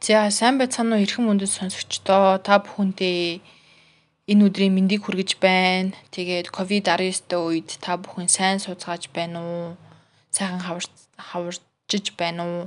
За 0.00 0.30
сайн 0.32 0.56
байцгаана 0.56 0.96
уу 0.96 1.04
эрхэм 1.04 1.28
мөндөд 1.28 1.52
сонсогчдоо 1.52 2.40
та 2.40 2.56
бүхэндээ 2.64 3.44
энэ 4.32 4.44
өдрийн 4.48 4.72
мэндийг 4.72 5.04
хүргэж 5.04 5.36
байна. 5.44 5.92
Тэгээд 6.08 6.48
ковид-19-тэй 6.56 7.36
үед 7.36 7.68
та 7.84 8.00
бүхэн 8.00 8.24
сайн 8.32 8.56
сууцгааж 8.64 9.12
байна 9.12 9.44
уу? 9.44 9.76
Сайхан 10.32 10.64
хаварчиж 11.28 12.16
байна 12.16 12.42
уу? 12.48 12.62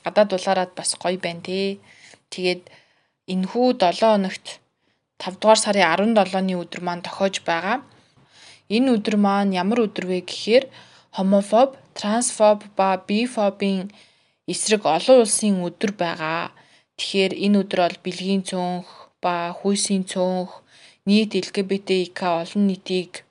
Гадаад 0.00 0.32
дулаараад 0.32 0.72
бас 0.72 0.96
гоё 0.96 1.20
байна 1.20 1.44
те. 1.44 1.76
Тэгээд 2.32 2.72
энэхүү 3.36 3.66
7 3.76 4.08
хоногт 4.08 4.46
5 5.20 5.44
дугаар 5.44 5.60
сарын 5.60 6.16
17-ны 6.16 6.56
өдөр 6.56 6.80
маань 6.80 7.04
тохиож 7.04 7.44
байгаа. 7.44 7.84
Энэ 8.72 8.96
өдөр 8.96 9.20
маань 9.20 9.52
ямар 9.52 9.84
өдөр 9.84 10.08
вэ 10.08 10.24
гэхээр 10.24 10.64
хомофоб, 11.12 11.76
трансфоб 11.92 12.64
ба 12.80 12.96
бифобийн 13.04 13.92
эсрэг 14.48 14.88
олон 14.88 15.20
улсын 15.20 15.60
өдөр 15.68 15.92
байгаа. 15.92 16.56
Тэгэхээр 16.98 17.32
энэ 17.44 17.58
өдөр 17.62 17.80
бол 17.86 17.98
бэлгийн 18.04 18.42
цөөнх 18.42 18.88
ба 19.22 19.54
хүйсийн 19.58 20.04
цөөнх 20.10 20.50
нийт 21.06 21.32
ЛГБТК 21.46 22.20
олон 22.42 22.64
нийтийг 22.68 23.24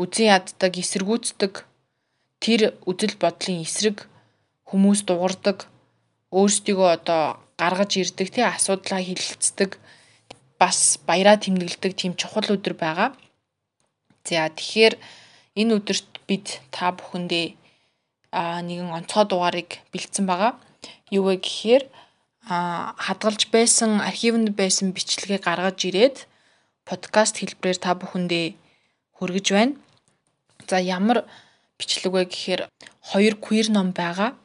үзэн 0.00 0.32
яддаг, 0.36 0.72
эсэргүүцдэг 0.82 1.54
тэр 2.42 2.60
үзэл 2.90 3.14
бодлын 3.22 3.62
эсрэг 3.62 4.08
хүмүүс 4.68 5.06
дуурдаг 5.06 5.68
өөрсдийгөө 6.34 6.88
одоо 6.98 7.22
гаргаж 7.60 7.92
ирдэг 8.02 8.28
тий 8.34 8.44
асуудлаа 8.44 9.00
хилэлцдэг 9.04 9.70
бас 10.58 10.98
баяраа 11.06 11.38
тэмдэглэдэг 11.38 11.92
тийм 11.94 12.12
чухал 12.18 12.48
өдөр 12.56 12.74
байгаа. 12.74 13.10
За 14.26 14.50
тэгэхээр 14.50 14.94
энэ 15.60 15.74
өдөрт 15.78 16.10
бид 16.26 16.46
та 16.74 16.90
бүхэндээ 16.96 17.46
а 18.34 18.58
нэгэн 18.66 18.90
онцгой 18.90 19.24
дугаарыг 19.30 19.70
бэлдсэн 19.94 20.26
байгаа. 20.26 20.58
Юу 21.14 21.30
вэ 21.30 21.38
гэхээр 21.38 21.84
хадгалж 22.46 23.48
байсан 23.48 24.00
архивнд 24.04 24.52
байсан 24.52 24.92
бичлэгээ 24.92 25.40
гаргаж 25.40 25.78
ирээд 25.88 26.16
подкаст 26.84 27.40
хэлбэрээр 27.40 27.78
та 27.80 27.96
бүхэндээ 27.96 28.46
хүргэж 29.16 29.46
байна. 29.56 29.74
За 30.68 30.76
ямар 30.76 31.24
бичлэг 31.80 32.12
вэ 32.12 32.24
гэхээр 32.28 32.68
хоёр 33.00 33.34
queer 33.40 33.72
ном 33.72 33.96
байгаа. 33.96 34.36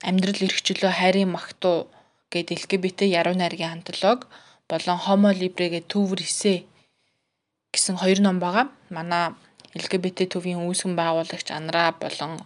Амьдрал 0.00 0.40
эрхчлөө 0.40 0.92
хайрын 0.96 1.30
магтуу 1.36 1.92
гэдэг 2.32 2.64
LGBT 2.64 3.00
яруу 3.20 3.36
найргийн 3.36 3.76
антолог 3.76 4.26
болон 4.64 4.98
Homo 5.04 5.30
Libre 5.30 5.68
гэдэг 5.68 5.92
төвөр 5.92 6.20
эсэ 6.24 6.64
гэсэн 7.76 8.00
хоёр 8.00 8.24
ном 8.24 8.40
байгаа. 8.40 8.72
Манай 8.88 9.36
LGBT 9.76 10.32
төвийн 10.32 10.64
үүсгэн 10.64 10.96
байгуулагч 10.96 11.48
Анраа 11.52 11.92
болон 11.92 12.40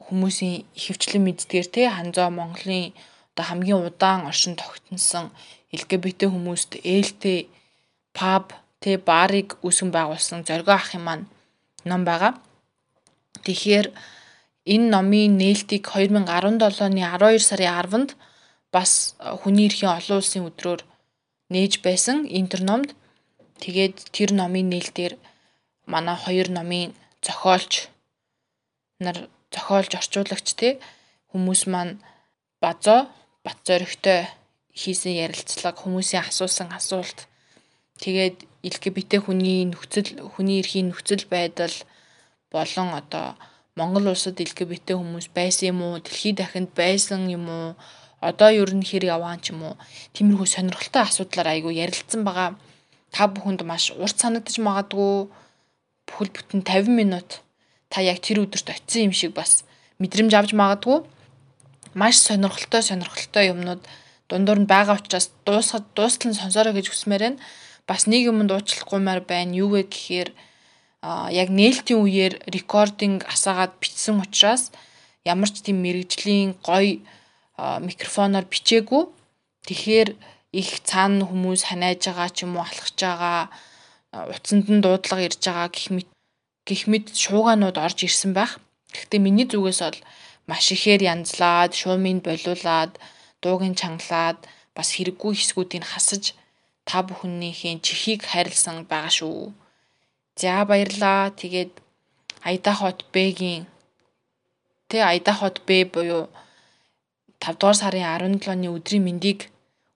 хүмүүсийн 0.00 0.64
ихэвчлэн 0.78 1.22
мэддгээр 1.24 1.68
те 1.68 1.82
Ханзаа 1.92 2.32
Монголын 2.32 2.96
одоо 3.38 3.50
хамгийн 3.50 3.86
удаан 3.86 4.26
оршин 4.26 4.58
тогтносон 4.58 5.30
LGBT 5.70 6.26
хүмүүст 6.26 6.82
ээлтэй 6.82 7.46
паб 8.18 8.50
тэ 8.82 8.98
барыг 8.98 9.54
үүсгэн 9.62 9.94
байгуулсан 9.94 10.42
зоргоо 10.42 10.74
ах 10.74 10.90
юм 10.98 11.06
маань 11.06 11.30
ном 11.86 12.02
байгаа. 12.02 12.34
Тэгэхээр 13.46 13.86
энэ 14.74 14.86
номын 14.90 15.38
нээлтийг 15.38 15.86
2017 15.86 16.82
оны 16.82 17.06
12 17.06 17.38
сарын 17.46 17.70
10-нд 17.78 18.10
бас 18.74 19.14
хүний 19.40 19.70
эрхийн 19.70 19.94
олон 19.94 20.18
улсын 20.18 20.42
өдрөөр 20.50 20.82
нээж 21.54 21.72
байсан 21.86 22.26
интер 22.26 22.60
номд. 22.66 22.90
Тэгээд 23.62 23.96
тэр 24.10 24.34
номын 24.34 24.66
нээлтээр 24.66 25.14
манай 25.86 26.18
хоёр 26.18 26.50
номын 26.50 26.90
зохиолч 27.22 27.86
нар 28.98 29.30
зохиолж 29.54 29.94
орчуулагч 29.94 30.48
те 30.58 30.68
хүмүүс 31.30 31.70
маань 31.70 32.02
базоо 32.58 33.06
бат 33.48 33.56
зоригтой 33.64 34.28
хийсэн 34.76 35.16
ярилцлага 35.24 35.80
хүмүүсийн 35.80 36.28
асуусан 36.28 36.68
асуулт. 36.76 37.24
Тэгээд 37.96 38.44
LGBT 38.60 39.24
хүний 39.24 39.64
нөхцөл 39.64 40.20
хүний 40.36 40.60
эрхийн 40.60 40.92
нөхцөл 40.92 41.24
байдал 41.32 41.72
болон 42.52 42.92
одоо 43.00 43.40
Монгол 43.72 44.12
улсад 44.12 44.36
LGBT 44.36 45.00
хүмүүс 45.00 45.32
байсан 45.32 45.72
юм 45.72 45.80
уу 45.80 45.96
дэлхийд 46.04 46.36
дахинд 46.44 46.70
байсан 46.76 47.24
юм 47.32 47.48
уу 47.48 47.68
одоо 48.20 48.50
ер 48.52 48.68
нь 48.76 48.84
хэр 48.84 49.08
яваан 49.16 49.40
ч 49.40 49.56
юм 49.56 49.64
уу 49.64 49.74
тиймэрхүү 50.12 50.48
сонирхолтой 50.52 51.02
асуудлаар 51.08 51.48
айгүй 51.56 51.80
ярилцсан 51.80 52.20
байгаа. 52.28 52.60
Та 53.14 53.32
бүхэнд 53.32 53.64
маш 53.64 53.96
урт 53.96 54.20
санагдаж 54.20 54.60
магадгүй 54.60 55.32
бүхэл 56.04 56.34
бүтэн 56.36 56.60
50 56.68 56.92
минут 57.00 57.40
та 57.88 58.04
яг 58.04 58.20
тэр 58.20 58.44
өдөрт 58.44 58.68
очисон 58.68 59.08
юм 59.08 59.14
шиг 59.16 59.32
бас 59.32 59.64
мэдрэмж 59.96 60.32
авч 60.36 60.52
магадгүй 60.52 60.98
маш 61.94 62.16
сонирхолтой 62.20 62.82
сонирхолтой 62.82 63.52
юмнууд 63.52 63.82
дундуур 64.28 64.60
нь 64.60 64.70
байгаа 64.70 65.00
учраас 65.00 65.32
дуусгад 65.46 65.84
дуустал 65.96 66.30
нь 66.30 66.40
сонсороо 66.40 66.72
гэж 66.76 66.92
хүсмээр 66.92 67.22
байна. 67.24 67.42
Бас 67.88 68.04
нэг 68.10 68.28
юм 68.28 68.44
дуучлахгүймаар 68.44 69.24
байна. 69.24 69.56
Юу 69.56 69.72
вэ 69.72 69.88
гэхээр 69.88 70.30
а 71.00 71.30
яг 71.32 71.48
нээлтийн 71.48 72.02
үеэр 72.02 72.34
рекординг 72.50 73.24
асаагаад 73.24 73.78
бичсэн 73.80 74.20
учраас 74.20 74.74
ямар 75.24 75.48
ч 75.48 75.62
тийм 75.64 75.80
мэрэгжлийн 75.80 76.58
гоё 76.60 77.00
микрофоноор 77.58 78.46
бичээгүй. 78.50 79.04
Тэгэхээр 79.66 80.10
их 80.52 80.70
цаана 80.84 81.24
хүмүүс 81.24 81.68
ханиаж 81.68 82.00
байгаа 82.04 82.28
ч 82.34 82.44
юм 82.44 82.56
уу 82.56 82.64
алхаж 82.66 82.96
байгаа 82.98 83.48
утсанд 84.32 84.66
нь 84.68 84.82
дуудлага 84.84 85.26
ирж 85.28 85.40
байгаа 85.44 85.68
гэх 85.72 85.88
мэт 85.94 86.08
гэх 86.68 86.82
мэт 86.90 87.06
шуугаанууд 87.12 87.76
орж 87.76 87.98
ирсэн 88.04 88.32
байх. 88.32 88.60
Гэхдээ 88.92 89.20
миний 89.20 89.46
зүгээс 89.48 89.80
бол 89.84 90.00
маш 90.48 90.66
ихээр 90.74 91.02
янзлаад, 91.12 91.72
шуумыг 91.80 92.18
болиулаад, 92.26 92.92
дуугийн 93.42 93.76
чангалаад 93.80 94.38
бас 94.76 94.88
хэрэггүй 94.96 95.32
хэсгүүдийг 95.36 95.84
хасаж 95.92 96.24
та 96.88 97.04
бүхнийхээ 97.06 97.84
чихийг 97.86 98.20
хайрлсан 98.24 98.88
байгаа 98.90 99.12
шүү. 99.18 99.52
За 100.40 100.64
баярлаа. 100.70 101.30
Тэгээд 101.40 101.72
Айда 102.48 102.72
хот 102.78 103.04
Б-гийн 103.12 103.66
тэ 104.88 105.02
Айда 105.02 105.32
хот 105.36 105.60
Б 105.66 105.84
буюу 105.84 106.30
5 107.42 107.58
дугаар 107.60 107.76
сарын 107.76 108.06
17-ны 108.40 108.68
өдрийн 108.72 109.04
мэндийг 109.04 109.50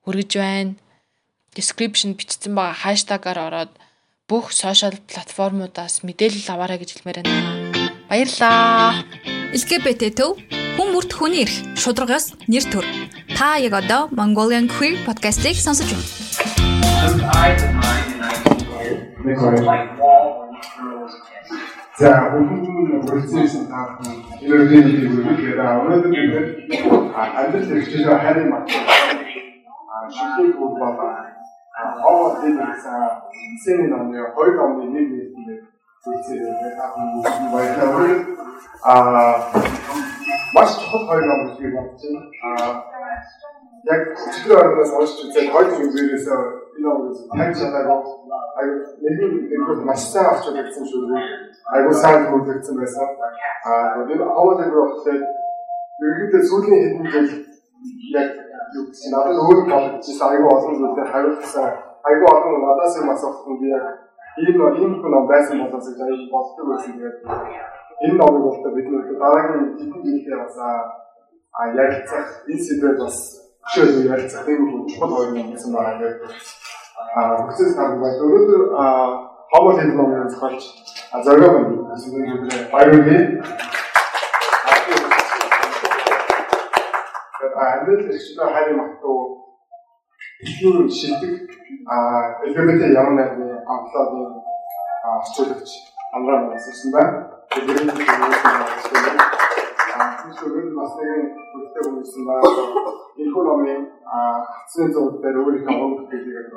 хүргэж 0.05 0.31
байна. 0.37 0.75
Description 1.57 2.13
бичсэн 2.19 2.53
байгаа 2.55 2.77
хаштагаар 2.83 3.39
ороод 3.47 3.73
бүх 4.29 4.53
сошиал 4.53 4.99
платформудаас 5.09 6.03
мэдээлэл 6.07 6.53
аваарай 6.53 6.79
гэж 6.79 6.91
хэлмээр 6.93 7.19
байна. 7.23 7.41
Баярлаа. 8.11 9.32
LGBT 9.53 10.09
төв 10.17 10.39
хүн 10.79 10.89
бүрт 10.97 11.13
хүний 11.13 11.45
эрх 11.45 11.53
шударгаас 11.77 12.33
нэр 12.49 12.65
төр. 12.73 12.87
Та 13.37 13.61
яг 13.61 13.77
одоо 13.77 14.09
Mongolian 14.17 14.65
Queer 14.65 14.97
podcast-ийг 15.05 15.61
сонсож 15.61 15.93
байна. 15.93 16.09
За 22.01 22.33
бүгд 22.33 22.65
процесс 23.05 23.53
таа 23.69 24.01
өнөөдрийн 24.41 25.21
мэдээлэлээр 25.21 25.61
өнөөдөр 25.85 26.11
бид 26.17 26.33
амьдрал 27.13 27.69
хэрэгжүүлэх 27.69 28.23
хайрын 28.25 28.49
мат 28.49 28.65
а 29.93 30.09
шилдэг 30.09 30.57
болоо 30.57 30.97
аваад 32.09 32.35
дээрээс 32.41 32.85
сэний 33.65 33.89
номны 33.93 34.17
хоёр 34.33 34.53
номны 34.57 34.85
нэг 34.97 35.07
нэг 35.13 35.22
зүйлсээр 35.22 35.22
таахан 35.22 35.22
баярлалаа. 35.22 35.22
Аа 38.83 39.39
маш 40.55 40.71
чухал 40.79 41.07
хоёр 41.07 41.25
ном 41.27 41.41
гэж 41.47 41.59
би 41.59 41.71
байна. 41.71 41.91
Аа 42.43 42.71
яг 43.87 44.01
чиглэл 44.35 44.59
орноос 44.59 44.91
уншиж 44.99 45.31
үзээд 45.31 45.53
хоёр 45.55 45.69
зүйлээс 45.71 46.27
энэ 46.27 46.83
номоос 46.83 47.19
таньж 47.31 47.55
чадаагүй 47.55 48.03
аюу 48.59 48.77
нэг 48.99 49.19
нэг 49.47 49.85
маш 49.87 50.03
сайн 50.11 50.27
авч 50.27 50.45
удагдсан 50.51 50.85
шүү 50.91 51.07
дээ. 51.07 51.23
Аюу 51.71 51.95
сайн 51.95 52.27
хөдөлгдсөн 52.27 52.77
байсан. 52.83 53.07
Аа 53.63 53.95
тэгээд 53.95 54.27
хаваад 54.27 54.59
болохоор 54.75 55.23
ерөнхийдөө 56.03 56.43
сүүлийн 56.51 56.83
хэдэн 56.99 57.27
жил 57.31 57.47
яг 58.19 58.29
юу 58.75 58.85
гэсэн 58.91 59.11
надад 59.15 59.39
өөр 59.39 59.61
бодчихсан 59.71 60.29
аюу 60.35 60.51
олон 60.51 60.75
зүйлээр 60.83 61.13
хариулсан 61.15 61.71
аюу 62.11 62.27
олон 62.35 62.59
надаас 62.67 62.99
юм 62.99 63.11
асуух 63.15 63.47
нь 63.47 63.61
би 63.63 63.71
яг 63.71 63.87
ийм 64.41 64.57
ийм 64.81 64.93
хүн 65.03 65.27
байсан 65.29 65.61
болоос 65.61 65.87
гэж 65.89 66.01
аяа 66.01 66.31
боддог 66.33 66.67
байсан. 66.69 66.93
Тэгээд 66.97 67.19
энэ 68.05 68.17
номыг 68.17 68.43
бол 68.43 68.75
бид 68.77 68.89
нөр 68.89 69.05
дараагийн 69.21 69.77
хэдэн 69.77 70.03
жилдээ 70.05 70.39
бас 70.41 70.57
а 71.53 71.63
ярилцах 71.69 72.29
энэ 72.49 72.65
сэдвээр 72.65 72.97
бас 72.97 73.17
хөшөө 73.61 74.09
ярилцах 74.09 74.49
нэг 74.49 74.59
хүн 74.59 74.89
чухал 74.89 75.13
хоёр 75.13 75.37
юм 75.37 75.53
гэсэн 75.53 75.73
байна. 75.77 75.99
Тэгээд 76.01 76.19
а 77.17 77.21
бүгдээс 77.45 77.77
тань 77.77 78.01
байна. 78.01 78.25
Өнөөдөр 78.25 78.63
а 78.81 78.85
хавал 79.53 79.81
энэ 79.83 79.95
номыг 79.97 80.31
зохиолч 80.33 80.65
зоргоо 81.25 81.51
байна. 81.53 81.93
гэсэн 81.93 82.11
үг 82.17 82.73
баярлалаа. 82.73 83.23
А 87.53 87.65
амьдрал 87.77 88.01
хэрэгчлээ 88.01 88.49
хайрын 88.55 88.81
магтуу 88.81 89.42
дэлхийн 90.43 90.91
шилдэг 90.91 91.35
LGBT 92.47 92.83
ямар 92.99 93.15
нэгэн 93.15 93.63
амтлааны 93.73 94.23
орчуулагч 95.07 95.71
амраа 96.15 96.51
нассан 96.51 96.91
байна. 96.91 97.19
Тэгээд 97.51 97.81
энэ 97.83 97.93
Эсвэл 100.31 100.75
бас 100.75 100.93
нэг 100.99 101.11
бүртээ 101.53 101.83
хүмүүссэн 101.87 102.23
байна. 102.27 102.51
Энэхүү 103.21 103.43
номын 103.47 103.83
хацны 104.51 104.85
зууд 104.91 105.23
дээр 105.23 105.37
өөрийнхөө 105.39 105.79
оног 105.79 106.11
хэлийг 106.11 106.51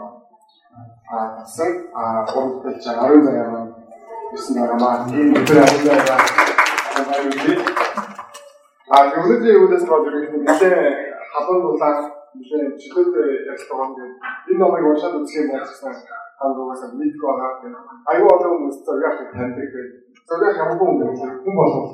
аа 1.13 1.37
тасан 1.37 1.71
аа 1.93 2.25
оног 2.25 2.65
хэлж 2.65 2.81
10 2.81 3.21
заяа 3.21 3.69
гэсэн 4.33 4.53
байгаа. 4.65 5.05
Тийм 5.09 5.29
өдөр 5.37 5.57
ажиллаа. 5.61 6.19
Аа 8.89 9.05
өнөөдрийн 9.13 9.61
үдээс 9.61 9.85
бол 9.85 10.05
нэлээ 10.09 10.77
халуун 11.33 11.61
дулаан 11.61 12.14
нэлээ 12.37 12.77
чөлөөтэй 12.81 13.27
ярих 13.49 13.65
байгаа 13.69 13.89
юм. 14.03 14.11
Энэ 14.49 14.59
номыг 14.59 14.85
уншаад 14.85 15.15
үзэх 15.19 15.39
юм 15.41 15.49
бол 15.51 15.65
гэсэн 15.67 15.93
хангуугаас 16.39 16.83
мэдгүй 16.99 17.27
байгаа. 17.27 17.51
Аюу 18.11 18.27
олон 18.35 18.51
хүмүүс 18.53 18.77
зураг 18.85 19.17
таньдаг. 19.33 19.73
Зураг 20.27 20.55
хамаагүй 20.57 20.87
юм 20.91 20.97
байна. 20.99 21.39
Хүн 21.43 21.55
болов 21.59 21.85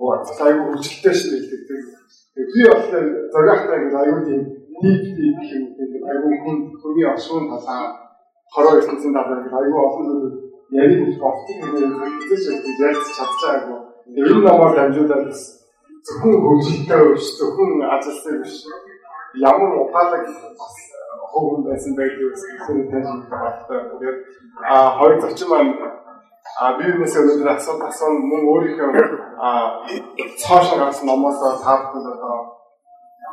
уу 0.00 0.12
аюу 0.16 0.64
хөвчлөлтэй 0.72 1.40
дээ. 1.48 2.46
Би 2.52 2.60
болохоор 2.68 3.06
зурагтай 3.32 3.78
гэж 3.84 3.94
аюу 4.00 4.20
тийм 4.26 4.42
нийт 4.82 5.02
тийм 5.16 5.34
юм. 5.56 5.64
Аюу 6.10 6.32
хүн 6.42 6.56
хүний 6.80 7.06
освон 7.06 7.44
талаа 7.52 7.82
хороо 8.54 8.78
ертөнцийн 8.80 9.12
талаа 9.14 9.44
аюу 9.60 9.78
олон 9.86 10.06
зүйл 10.08 10.36
ярих 10.80 11.00
гэж 11.04 11.16
болчих 11.20 11.58
юм. 11.60 11.92
Хэвчээ 12.28 12.56
ярьж 12.88 13.04
чадчихаагүй. 13.16 13.78
Энэ 14.18 14.40
номоор 14.44 14.72
дамжуулаад 14.74 15.30
зөвхөн 16.06 16.34
хөгжилтэй 16.44 17.00
биш 17.12 17.26
зөвхөн 17.38 17.70
ажилтай 17.94 18.34
биш 18.42 18.54
ямар 19.34 19.70
ухаалаг 19.82 20.24
бас 20.58 20.74
хөвөн 21.32 21.62
байсан 21.68 21.92
байдаг 21.98 22.30
гэсэн 22.32 22.78
тань 22.90 23.22
багтаа 23.30 23.80
тэгээд 23.90 24.18
а 24.68 24.76
хоёр 24.98 25.20
зочин 25.20 25.48
маань 25.50 25.74
а 26.60 26.72
би 26.76 26.84
юунаас 26.92 27.16
өнөөдөр 27.20 27.50
асуулт 27.54 27.82
асуун 27.88 28.16
мөн 28.30 28.42
өөрийнхөө 28.52 28.90
а 29.46 29.48
цаашаа 30.42 30.78
гарсан 30.82 31.06
номоос 31.06 31.38
таахгүй 31.64 32.02
одоо 32.14 32.60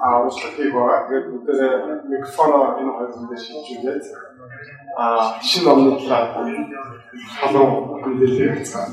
а 0.02 0.22
уучлах 0.22 0.54
хийх 0.56 0.74
байгаа. 0.74 1.08
Тэгээд 1.08 1.28
бүгдээ 1.32 1.72
микрофоноо 2.12 2.78
энэ 2.80 2.92
хоёр 2.98 3.12
хүндээ 3.14 3.40
шилжүүлээд 3.42 4.06
а 4.98 5.04
шинэ 5.42 5.66
номны 5.66 5.92
талаар 5.98 6.26
халуун 7.40 7.72
мэдээлэл 7.90 8.62
өгсөн. 8.62 8.90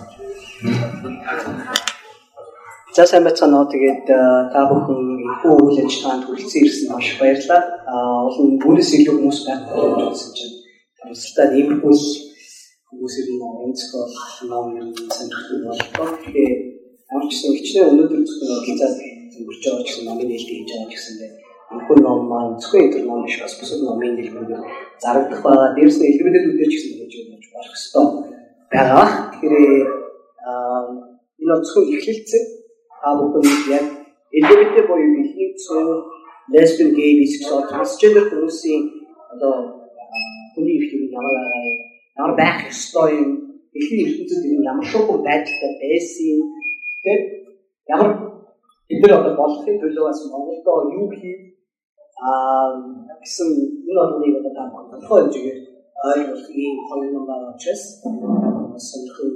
За 2.96 3.06
сайн 3.06 3.24
байцгаана 3.24 3.60
уу. 3.60 3.68
Тэгээд 3.68 4.08
та 4.08 4.58
бүхэн 4.70 5.00
хүү 5.40 5.54
үйл 5.64 5.78
ажиллагаанд 5.84 6.24
хүрэлцэн 6.26 6.64
ирсэн 6.64 6.88
маш 6.92 7.08
баярлалаа. 7.20 7.62
Аа 7.92 8.18
олон 8.28 8.48
бүнэс 8.62 8.90
илүү 8.98 9.14
хүмүүс 9.16 9.40
байх 9.46 9.62
болсон 9.72 10.30
чинь 10.36 10.54
тусдаа 11.00 11.46
иймэрхүү 11.58 11.94
хүмүүс 12.88 13.14
ирнэ 13.20 13.46
онцгой 13.64 14.04
ном 14.50 14.66
сонирхдаг 15.16 15.58
боллоо. 15.64 16.08
Тэгээд 16.24 16.60
ямар 17.12 17.26
ч 17.28 17.32
гэсэн 17.32 17.56
хичнээн 17.58 17.90
өнөөдөр 17.90 18.22
зөвхөн 18.26 18.64
гизаад 18.66 18.96
өнгөрч 19.38 19.62
байгаа 19.64 19.84
ч 19.84 19.88
гэсэн 19.88 20.04
номын 20.08 20.28
нээлт 20.28 20.48
хийж 20.50 20.70
байгаа 20.70 20.90
ч 20.90 20.94
гэсэндээ 20.94 21.30
өнөхөр 21.74 21.98
ном 22.06 22.20
маань 22.30 22.58
зөвхөн 22.60 22.84
энэ 22.86 23.06
ном 23.08 23.20
биш 23.24 23.36
бас 23.42 23.54
бусад 23.58 23.80
номын 23.82 24.14
нээлтүүд 24.16 24.50
зарагдах 25.02 25.40
байгаа. 25.44 25.74
Дээрс 25.76 25.98
нь 25.98 26.08
илэрхийлэл 26.10 26.50
үүдэж 26.50 26.70
гэсэн 26.74 26.92
гэж 27.00 27.12
бодож 27.30 27.46
болох 27.54 27.74
ёстой 27.78 28.06
байгаа. 28.72 29.06
Тэгэхээр 29.32 29.86
аа 30.48 30.82
энэ 31.40 31.54
зөвхөн 31.64 31.92
эхлэлцээ 31.94 32.42
та 33.00 33.08
бүхэн 33.18 33.44
яг 33.78 33.86
LGBT 34.40 34.76
буюу 34.88 35.10
дэлхийн 35.14 35.52
цөөн 35.64 35.88
lesbian 36.54 36.90
gay 36.98 37.12
bisexual 37.20 37.62
transgender 37.70 38.24
хүмүүсийн 38.30 38.82
одоо 39.32 39.54
хүний 40.54 40.76
эрх 40.78 40.90
юм 40.96 41.04
ямар 41.18 41.36
ямар 42.18 42.34
байх 42.40 42.58
ёстой 42.72 43.10
юм 43.22 43.30
дэлхийн 43.72 44.02
ертөнцид 44.04 44.44
энэ 44.44 44.68
ямар 44.72 44.86
шугам 44.92 45.18
байдалтай 45.26 45.72
байсан. 45.80 46.26
Юм 46.34 46.40
тэр 47.04 47.20
ямар 47.94 48.10
бид 48.88 49.00
нар 49.02 49.12
одоо 49.20 49.34
болохын 49.40 49.80
төлөө 49.82 50.04
бас 50.08 50.20
Монголдо 50.32 50.72
юу 50.98 51.06
хийх 51.14 51.40
аа 52.26 52.68
гэсэн 53.22 53.48
энэ 53.88 53.98
бол 54.00 54.12
нэг 54.20 54.34
одоо 54.38 54.52
та 54.56 54.62
бүхэн 54.70 54.90
тодорхой 54.90 55.20
хэмжээгээр 55.22 55.58
ийм 56.60 56.76
хоёр 56.88 57.10
юм 57.18 57.24
байгаа 57.30 57.54
учраас 57.54 57.82
сонирхол 58.88 59.32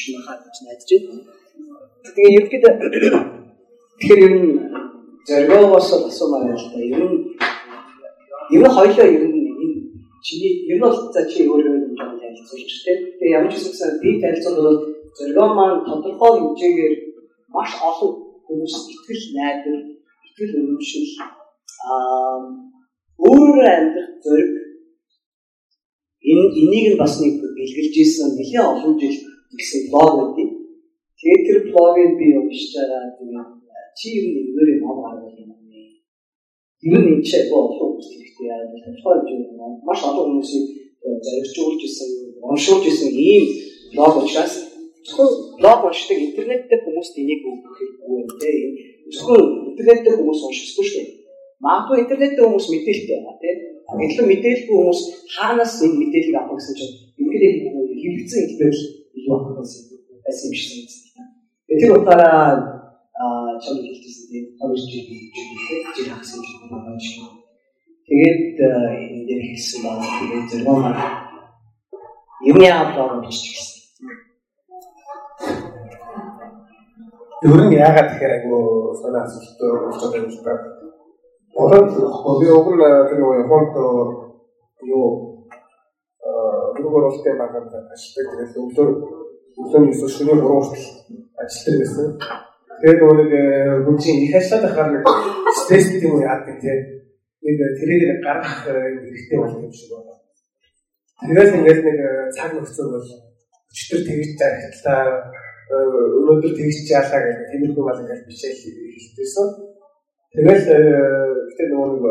шинэ 0.00 0.18
хадж 0.24 0.56
найдаж 0.64 0.90
байна. 0.94 1.22
Тэгээ 2.14 2.36
ерөөдөө 2.38 3.41
тэгэхээр 4.02 4.22
ер 4.26 4.34
нь 4.42 4.50
зоргоогоос 5.26 5.88
асуумаар 6.10 6.42
байна 6.42 6.58
л 6.58 6.66
да. 6.74 6.78
Ер 6.82 7.02
нь 7.06 7.18
ер 8.54 8.60
нь 8.62 8.74
хоёлоо 8.76 9.06
ер 9.06 9.24
нь 9.30 9.38
чиний 10.26 10.54
ер 10.70 10.76
нь 10.76 10.82
бол 10.82 10.96
за 11.14 11.22
чи 11.30 11.46
өөрөө 11.46 11.74
юм 11.86 11.94
жаа 11.98 12.18
танилцуулж 12.18 12.74
тээ. 12.84 12.96
Тэгээ 13.18 13.36
ямар 13.38 13.52
ч 13.52 13.54
гэсэн 13.62 13.90
би 14.02 14.10
танилцсан 14.18 14.54
бол 14.58 14.78
зоргоо 15.16 15.48
маань 15.54 15.86
тодорхой 15.86 16.32
хэмжээгээр 16.34 16.94
маш 17.54 17.70
олон 17.88 18.12
хүмүүс 18.46 18.74
итгэл 18.92 19.24
найдар, 19.38 19.78
итгэл 20.26 20.58
үнэмшил 20.58 21.06
аа 21.86 22.38
өөрөөр 23.22 23.66
амьдрах 23.76 24.10
зориг 24.24 24.50
энэ 26.30 26.44
энийг 26.60 26.86
нь 26.92 27.00
бас 27.02 27.14
нэг 27.22 27.38
бэлгэлж 27.38 27.94
ийсэн 28.02 28.34
нэлээд 28.34 28.70
олон 28.72 28.92
жил 28.98 29.16
гэсэн 29.58 29.80
блог 29.94 30.10
байдаг. 30.18 30.48
Тэгээд 31.18 31.42
тэр 31.46 31.58
блогийг 31.70 32.12
би 32.18 32.26
уншиж 32.34 32.74
байгаа. 32.74 33.61
Тэгээд 33.92 33.98
чи 33.98 34.08
юу 34.16 34.28
нэгээрээ 34.32 34.80
ном 34.80 34.98
гаргах 35.04 35.36
юм 35.36 35.52
бэ? 35.68 35.80
Тэр 36.80 37.04
нь 37.12 37.22
чи 37.22 37.36
болох 37.52 37.76
хүмүүс 37.76 38.08
хэрэгтэй 38.08 38.46
яа 38.48 38.64
гэж 38.72 38.82
тодорхой 38.84 39.16
юм. 39.36 39.42
Маш 39.84 40.00
олон 40.08 40.24
хүмүүсийг 40.40 40.64
зоригжуулж 41.02 41.82
исэн, 41.84 42.10
уншуулж 42.40 42.84
исэн 42.88 43.12
ийм 43.12 43.44
блог 43.92 44.24
учраас 44.24 44.54
зөвхөн 45.04 45.28
блог 45.60 45.80
уншдаг 45.84 46.18
интернеттэй 46.18 46.78
хүмүүст 46.80 47.14
энийг 47.20 47.42
өгөхгүй 47.44 47.86
юм 48.22 48.30
те. 48.40 48.50
Зөвхөн 49.12 49.44
интернеттэй 49.70 50.12
хүмүүс 50.16 50.40
уншихгүй 50.46 50.84
шүү 50.88 51.02
дээ. 51.04 51.08
Магадгүй 51.60 51.96
интернеттэй 52.02 52.44
хүмүүс 52.44 52.66
мэдээлэлтэй 52.72 53.18
байгаа 53.20 53.36
тийм. 53.42 53.58
Гэтэл 53.92 54.30
мэдээлэлгүй 54.32 54.76
хүмүүс 54.78 55.00
хаанаас 55.36 55.74
энэ 55.84 56.00
мэдээллийг 56.00 56.36
авах 56.40 56.56
гэсэн 56.56 56.74
чинь 56.80 56.94
ингээд 57.20 57.54
хэрэгцсэн 58.00 58.40
хэлбэр 58.40 58.74
илүү 59.16 59.34
авах 59.36 59.60
гэсэн 59.60 60.48
юм 60.48 60.54
шиг 60.56 60.70
санагдсан. 60.72 61.26
Тэр 61.68 61.92
утгаараа 61.98 62.71
чам 63.60 63.76
хэлчихсэн 63.82 64.26
тийм 64.30 64.44
хоёр 64.58 64.76
жил 64.76 65.04
жил 65.94 66.08
хагас 66.12 66.30
шиг 66.32 66.62
байна 66.70 67.00
шүү. 67.00 67.26
Тэгээд 68.06 68.56
энэ 68.60 69.26
дээр 69.28 69.42
хэлсэн 69.48 69.80
байна. 69.84 70.06
Тэгээд 70.18 70.46
зөвхөн 70.50 70.80
маань 70.82 71.00
юм 72.50 72.58
яагаад 72.62 73.20
биччихсэн. 73.24 73.82
Өөрөөр 77.42 77.74
яагаад 77.74 78.08
тэгэхээр 78.10 78.34
айгу 78.36 78.58
санаа 79.00 79.22
асуулттай 79.26 79.68
болж 79.82 79.98
байгаа 80.02 80.20
юм 80.22 80.30
бэ? 80.44 80.92
Одоо 81.58 82.38
би 82.40 82.46
уг 82.48 82.68
нь 82.72 82.80
тэр 83.08 83.20
Японд 83.42 83.74
юу 84.94 85.08
э 86.22 86.82
ролтой 86.82 87.34
багт 87.38 87.74
ашигладаг. 87.94 88.32
Тэгээд 88.32 88.60
өглөө 88.62 88.88
өглөөний 89.58 89.94
9 89.94 90.14
шөнийн 90.14 90.40
3 90.40 90.48
хүртэл 90.48 90.86
ажилтдаг 91.42 91.78
байсан. 91.80 92.08
Тэгээд 92.82 92.98
нөгөө 92.98 93.16
нэг 93.22 93.32
бүгдийн 93.86 94.18
их 94.26 94.34
ажиллаад 94.34 94.64
байхаар 94.66 94.90
нэг 94.90 95.04
стресс 95.54 95.86
гэдэг 95.94 96.10
юм 96.10 96.26
яадаг 96.26 96.56
тийм. 96.58 96.80
Нэг 97.46 97.58
тэрийг 97.78 98.02
нэг 98.10 98.18
гаргах 98.26 98.66
хэрэгтэй 98.66 99.38
болох 99.38 99.62
юм 99.62 99.70
шиг 99.70 99.90
байна. 99.94 100.18
Тэгээд 101.22 101.54
ингээд 101.62 101.80
нэг 101.86 101.98
цаг 102.34 102.50
нөхцөл 102.58 102.90
бол 102.90 103.06
өчтөр 103.70 104.00
тэгж 104.02 104.30
захидлаа 104.34 105.30
өнөөдөр 105.70 106.52
тэгж 106.58 106.76
яалаа 106.90 107.20
гэх 107.22 107.54
тиймэрхүү 107.54 107.84
бол 107.86 108.02
ингээд 108.02 108.26
бичээл 108.26 108.62
хэлтэйсэн. 108.66 109.48
Тэгэл 110.34 110.66
гэтээ 110.66 111.68
нөгөө 111.70 111.86
нэг 111.86 112.02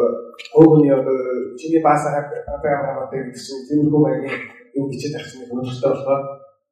хөөгний 0.55 0.93
одоо 0.95 1.15
чиний 1.59 1.83
баасаа 1.83 2.31
ямар 2.47 2.79
хамаатай 2.87 3.27
гэсэн 3.27 3.67
тиймэрхүү 3.67 4.01
байгийн 4.07 4.39
юм 4.79 4.87
бичээд 4.87 5.19
авсан 5.19 5.43
нэг 5.43 5.51
өнөртэй 5.51 5.89
болохоор 5.91 6.23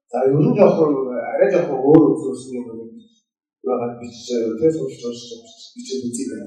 за 0.08 0.18
ер 0.24 0.39
нь 0.39 0.56
жоохон 0.56 0.94
арай 1.12 1.50
жоохон 1.51 1.84
өөр 1.84 2.03
үзүүлсэн 2.15 2.56
юм 2.63 2.88
байна 3.63 4.00
бич 4.00 4.18
тэс 4.60 4.75
уулзаж 4.80 5.20
бичээд 5.75 6.06
үзье. 6.08 6.39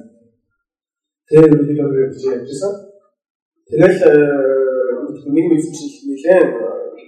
Тэр 1.29 1.51
видеог 1.67 1.93
бичиж 2.13 2.25
явуулсан. 2.33 2.73
Тэгэл 3.69 3.99
нэг 5.35 5.47
мэдчил 5.49 5.93
нэлээд 6.09 6.51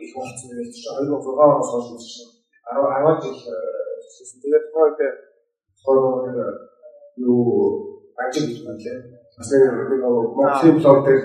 их 0.04 0.12
болсон 0.16 0.50
юм 0.50 0.58
биш. 0.64 0.84
2006 0.84 1.44
оноос 1.44 1.70
хойш 1.70 1.88
үзсэн. 1.96 2.28
10 2.73 2.84
10 3.04 3.23
жил 3.23 3.37
үзсэн. 4.00 4.40
Тэгээд 4.42 4.64
тухайд 4.73 4.99
хоёр 5.84 6.75
юу 7.16 8.02
ажил 8.16 8.46
гэж 8.49 8.64
байна. 8.64 9.02
Бас 9.37 9.50
нэг 9.50 9.62
нэг 9.90 10.00
Монголын 10.02 10.76
блог 10.78 11.04
дээр 11.06 11.23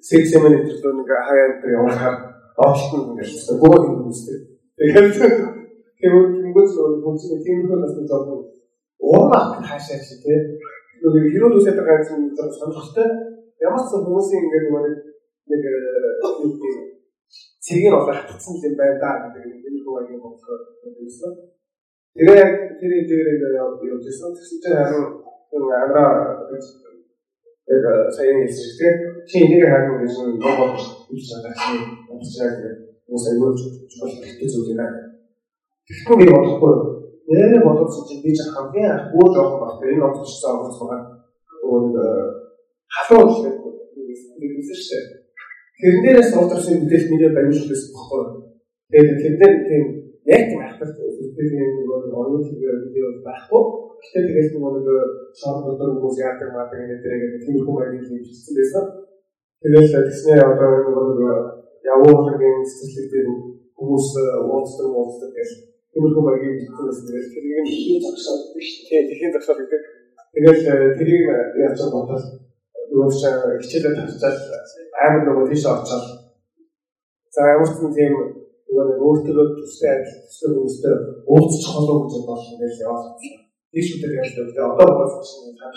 секс 0.00 0.32
юм 0.34 0.44
нэг 0.48 0.64
нэг 0.64 1.08
хаяа 1.28 1.60
дээр 1.60 1.72
явахаар 1.78 2.16
доотлон 2.56 3.02
ингээд 3.10 3.60
гоо 3.60 3.76
юм 3.84 4.08
үстэй. 4.08 4.38
Тэгээд 4.76 5.59
Тэнгүүс 6.00 6.72
бүгд 7.04 7.44
тиймэрхүү 7.44 7.78
нас 7.80 7.94
нэг 7.96 8.06
зовлон 8.08 8.40
уурах 9.00 9.60
хаашаа 9.60 10.00
чи 10.00 10.14
тий. 10.22 10.38
Нөгөө 11.02 11.32
хэрүүл 11.32 11.56
үсээд 11.58 11.78
байгаа 11.78 12.00
гэсэн 12.00 12.20
зэрэг 12.36 12.54
сонирхолтой. 12.56 13.08
Ямар 13.60 13.82
ч 13.84 13.90
хүмүүсийн 13.92 14.44
ингээд 14.44 14.66
нөгөө 14.66 14.82
нэг 15.50 15.60
гэдэг 15.60 16.74
цэгийн 17.64 17.94
олоо 17.96 18.14
хатсан 18.16 18.54
юм 18.64 18.74
байна 18.80 18.96
да 19.02 19.10
гэдэг 19.32 19.60
тиймэрхүү 19.64 19.94
агийн 20.00 20.20
бодлоо 20.24 20.56
өгсөн. 21.04 21.32
Тэгээ 22.16 22.48
тэр 22.80 22.92
дээр 23.40 23.54
явж 23.60 24.04
ирсэн. 24.08 24.32
Тэгсэн 24.36 24.58
чинь 24.62 24.76
харин 24.80 25.72
агра 25.84 26.04
яг 27.70 27.84
сайн 28.16 28.36
хэлсэн 28.42 28.70
тийм 28.78 28.96
чи 29.28 29.36
энийг 29.44 29.64
харин 29.70 30.00
гэж 30.00 30.14
робот 30.42 30.74
хийж 31.08 31.24
чадсан 31.30 31.76
юм 32.10 32.20
шиг 32.24 32.54
уус 33.08 33.24
аюул 33.30 33.54
чухал 33.90 34.10
хэрэгтэй 34.10 34.48
зүйл 34.48 34.72
юм. 34.74 34.80
Тэгэхгүй 35.90 36.16
би 36.22 36.26
бодохгүй. 36.30 36.74
Нэрээ 37.30 37.62
бодсон 37.66 38.06
чинь 38.06 38.22
би 38.22 38.30
ч 38.30 38.46
хамгийн 38.46 38.90
анх 38.94 39.10
бүр 39.10 39.28
жоох 39.34 39.58
багт 39.58 39.82
энэ 39.82 40.06
онцлогчсон 40.06 40.54
онцлог 40.62 40.88
байгаа. 40.90 41.18
Өөр 41.66 41.84
халуун 42.94 43.30
шиг 43.34 43.54
нэгсэн 44.38 44.76
шүү 44.86 45.02
дээ. 45.02 45.18
Тэрнээс 45.82 46.30
суулгасан 46.30 46.74
мэдээлэл 46.78 47.10
миний 47.10 47.30
баримтлаас 47.34 47.84
бохгүй. 47.90 48.22
Тэгээд 48.90 49.18
тэрнээ 49.22 49.52
тийм 49.66 49.84
яг 50.30 50.42
тийм 50.46 50.60
ахтар 50.62 50.90
нөгөө 50.94 52.18
оюун 52.22 52.42
хэлбэр 52.46 52.78
байхгүй. 53.26 53.62
Гэхдээ 53.98 54.22
тэгээд 54.30 54.54
нөгөө 54.54 54.98
шар 55.34 55.58
дотор 55.66 55.90
хүмүүс 55.98 56.16
яадаг 56.22 56.50
маадаг 56.54 56.78
энэ 56.86 57.02
дээр 57.02 57.42
тийм 57.42 57.56
хүмүүс 57.66 57.78
байгаад 57.82 57.98
хэлсэн 57.98 58.54
байсан. 58.58 58.84
Тэгээд 59.62 59.90
тэгснээр 60.06 60.40
одоо 60.54 60.70
нөгөө 60.86 61.34
явуулгын 61.92 62.62
цэцэрлэгтэй 62.68 63.24
хүмүүс 63.76 64.08
уулздаг 64.46 64.88
уулздаг 64.92 65.30
гэж 65.34 65.69
тиймэрхүү 65.92 66.24
багийн 66.26 66.56
хэлсэн 66.60 66.84
байсан. 66.86 67.30
Тэгээд 67.34 67.58
энэ 67.60 67.70
хийх 67.70 68.02
зогсоод 68.04 68.42
биш. 68.54 68.68
Тэгээд 68.86 69.08
тэхийн 69.10 69.34
зогсоод 69.34 69.58
гэдэг. 69.60 69.82
Тэгээд 70.34 70.60
тэрийг 70.98 71.24
яаж 71.64 71.80
бодоод 71.90 72.24
нөгөө 72.90 73.10
хичээлээ 73.62 73.94
тавьчаад 73.98 74.38
амар 75.04 75.22
нөгөө 75.26 75.46
тийш 75.50 75.64
очоод 75.66 76.06
за 77.34 77.40
ямар 77.54 77.68
ч 77.70 77.74
тийм 77.94 78.12
нөгөө 78.70 78.98
өөртөө 79.06 79.46
төстэй 79.58 79.90
адил 79.94 80.18
төстэй 80.26 80.50
өөртөө 80.58 80.94
уулзч 81.30 81.62
холоо 81.70 81.96
гэж 82.02 82.14
болно 82.26 82.54
гэж 82.58 82.74
яваад. 82.82 83.18
Тийш 83.70 83.86
яаж 84.18 84.34
вэ? 84.34 84.58
Одоо 84.58 84.88
бас 84.98 85.14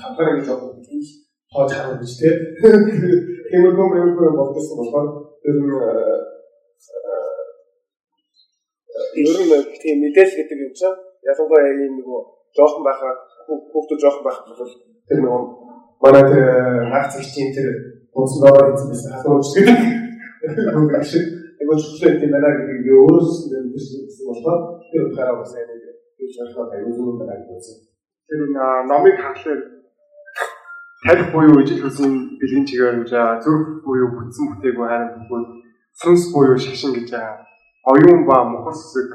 хамгаараа 0.02 0.38
гэж 0.38 0.48
боддог 0.50 0.82
тийм 0.86 1.02
тоож 1.54 1.72
харах 1.74 2.02
гэж 2.02 2.12
тийм. 2.20 2.38
Тиймэрхүү 3.50 3.88
мөрөөр 3.90 4.34
болдсон 4.38 4.78
болохоор 4.78 5.08
тэр 5.42 5.56
нь 5.62 5.70
ер 9.22 9.38
нь 9.42 9.52
тийм 9.82 9.98
мэдээлэл 10.04 10.38
гэдэг 10.38 10.60
юм 10.66 10.74
чинь 10.80 10.98
ялангуяа 11.30 11.72
ийм 11.72 11.94
нөгөө 12.00 12.22
жоохон 12.58 12.84
байхад 12.88 13.20
хүүхдүүд 13.74 14.04
жоохон 14.04 14.24
байх 14.26 14.40
бол 14.46 14.74
тэр 15.08 15.20
нөгөө 15.24 15.42
манай 16.04 16.24
тэр 16.32 16.46
наац 16.92 17.14
чинь 17.34 17.56
тэр 17.58 17.94
Уус 18.14 18.34
доор 18.42 18.70
хийсэн 18.70 18.90
байсан 18.90 19.12
хатууч 19.14 19.48
гэдэг. 19.58 19.80
Эго 21.62 21.74
чөлөө 21.82 22.20
тийм 22.22 22.32
байна 22.34 22.50
гэдэг 22.54 22.80
би 22.86 22.92
өөрөөс 22.94 23.32
нь 23.50 23.74
мэдсэн 23.74 24.26
болохоор 24.30 24.60
тэр 24.92 25.02
утгаараа 25.08 25.42
бас 25.42 25.54
яг 25.58 25.70
нэг 25.74 26.30
шалгал 26.36 26.70
аюул 26.78 26.94
зүүн 26.94 27.18
байна 27.18 27.42
гэж 27.42 27.50
үзсэн. 27.58 27.78
Тэр 28.30 28.42
номыг 28.90 29.18
хахлаар 29.18 29.62
тарих 31.02 31.28
буюу 31.34 31.58
ижил 31.64 31.82
хүсийн 31.82 32.14
бэлгийн 32.38 32.66
чигээр 32.70 33.02
зүрх 33.44 33.66
буюу 33.82 34.10
бүтсэн 34.14 34.46
бүтээгүй 34.54 34.88
харин 34.88 35.10
сүнс 35.98 36.24
буюу 36.34 36.58
шашин 36.62 36.94
гэж 36.94 37.10
оюун 37.92 38.26
ба 38.26 38.44
мухар 38.44 38.76
сүсэг 38.76 39.10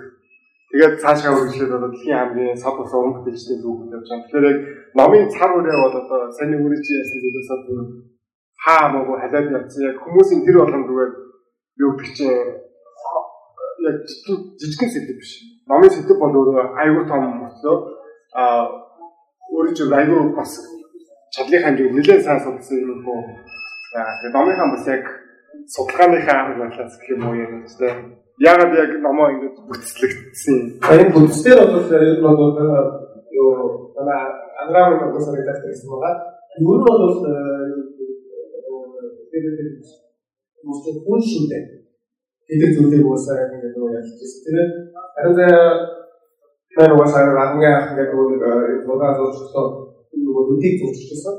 тэгээд 0.71 1.01
цаашаа 1.01 1.33
үргэлжлээд 1.33 1.77
одоо 1.77 1.91
дэлхийн 1.91 2.19
хамгийн 2.19 2.57
сав 2.57 2.77
бус 2.77 2.93
уран 2.93 3.15
бүтээлчдийн 3.17 3.61
зүг 3.65 3.77
гэж 3.89 4.05
байна. 4.09 4.25
Тэгэхээр 4.25 4.49
яг 4.51 4.59
номын 4.99 5.31
цар 5.33 5.51
хүрээ 5.53 5.77
бол 5.81 5.97
одоо 6.03 6.21
сайн 6.37 6.53
үргэлж 6.61 6.87
яасан 6.93 7.19
зүйлээс 7.23 7.51
бол 7.51 7.89
хаа 8.65 8.85
мөгөө 8.93 9.17
халиад 9.23 9.53
явцсан 9.57 9.83
яг 9.89 9.97
хүмүүсийн 10.05 10.45
тэр 10.45 10.57
болгонд 10.61 10.89
зүгээр 10.89 11.13
юу 11.85 11.91
гэдэг 11.97 12.13
чинь 12.17 12.69
яг 13.89 13.97
жижигхэн 14.61 14.93
сэдв 14.93 15.17
биш. 15.17 15.33
Номын 15.71 15.91
сэдв 15.95 16.19
бол 16.21 16.35
өөрөө 16.37 16.77
аюул 16.83 17.07
том 17.09 17.25
мөртлөө 17.41 17.77
а 18.37 18.45
өөрөө 19.57 19.75
ч 19.77 19.81
аюул 19.89 20.37
бас 20.37 20.53
чадлын 21.33 21.63
хэмжээ 21.65 21.93
нэлээд 21.97 22.25
сайн 22.25 22.41
судалсан 22.45 22.77
юм 22.85 23.01
хөө. 23.05 23.21
Тэгээ 24.21 24.35
номынхаа 24.37 24.69
бас 24.75 24.85
яг 24.93 25.05
судалгааныхаа 25.73 26.37
арга 26.43 26.61
барилаас 26.61 26.95
гэх 27.01 27.11
юм 27.15 27.23
уу 27.25 27.35
юм 27.35 27.65
тийм. 27.65 27.97
Яагаад 28.39 28.73
яг 28.79 28.91
номоо 29.03 29.29
ингэж 29.35 29.57
бүтцлэгдсэн. 29.67 30.59
Энэ 30.79 31.11
бүтцээр 31.15 31.59
бол 31.59 31.91
ер 31.91 32.03
нь 32.15 32.23
бол 32.23 32.39
юу 33.35 33.51
манай 33.99 34.21
ангаараа 34.63 35.11
госоо 35.11 35.35
редактор 35.35 35.71
гэсэн 35.71 35.91
байгаа. 35.91 36.15
Ер 36.55 36.61
нь 36.63 36.67
бол 36.69 37.03
мөч 40.69 40.85
хүн 41.03 41.21
шүү 41.31 41.45
дээ. 41.51 41.65
Тэгээд 42.47 42.75
зүйлийг 42.77 43.05
уусаа 43.07 43.43
ингээд 43.43 43.75
нөгөө 43.75 43.97
ялж 43.99 44.11
ирсэн. 44.23 44.41
Тэгээд 44.47 44.71
харин 45.19 45.35
тэр 46.79 46.93
уусаа 46.95 47.23
рангаа 47.35 47.91
ингээд 47.91 48.11
нөгөө 48.15 48.87
бодож 48.87 49.17
зурчихсан 49.19 49.67
нөгөө 50.15 50.43
нүдийг 50.47 50.75
зурчихсан. 50.79 51.35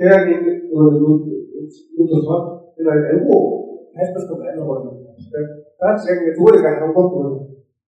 Тэгээд 0.00 0.24
энэ 0.32 0.50
нөгөө 0.72 0.92
нүд 0.96 2.08
болохоор 2.08 2.42
тэр 2.74 2.88
айгүй 2.88 3.40
хайртай 3.92 4.36
байна 4.40 5.65
байна. 5.80 5.98
Тэгээд 6.00 6.00
таач 6.00 6.00
яг 6.10 6.18
зүгээр 6.36 6.56
ингээд 6.58 6.80
хангууд 6.80 7.10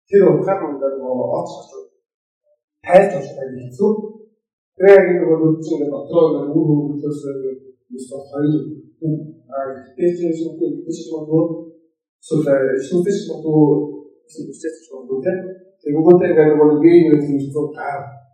тэр 0.09 0.23
утгаар 0.29 0.61
ингээд 0.73 0.95
нөгөө 0.99 1.27
оцсон. 1.39 1.83
тайлж 2.85 3.11
болох 3.15 3.59
хэцүү. 3.63 3.91
Тэгээд 4.77 5.07
нөгөө 5.19 5.37
нүд 5.39 5.57
чинь 5.63 5.75
ингээд 5.75 5.93
дотроо 5.93 6.25
ингээд 6.27 6.53
үр 6.55 6.65
хөвгөлөөс 6.67 7.19
ингээд 7.31 7.59
өсөх 7.95 8.23
хоёр 8.31 8.79
Тэжээс 9.95 10.41
нь 10.43 10.59
тэжээс 10.59 11.09
бодвол 11.13 11.71
эсвэл 12.19 12.83
шүүдэс 12.87 13.19
бодвол 13.31 13.79
шүүдэс 14.27 14.91
бодвол 14.91 15.23
тэгвэл 15.79 16.19
тэр 16.19 16.35
нэг 16.35 16.79
би 16.83 16.91
нэг 17.07 17.23
юм 17.23 17.39
зүйл 17.39 17.71
таа. 17.71 18.27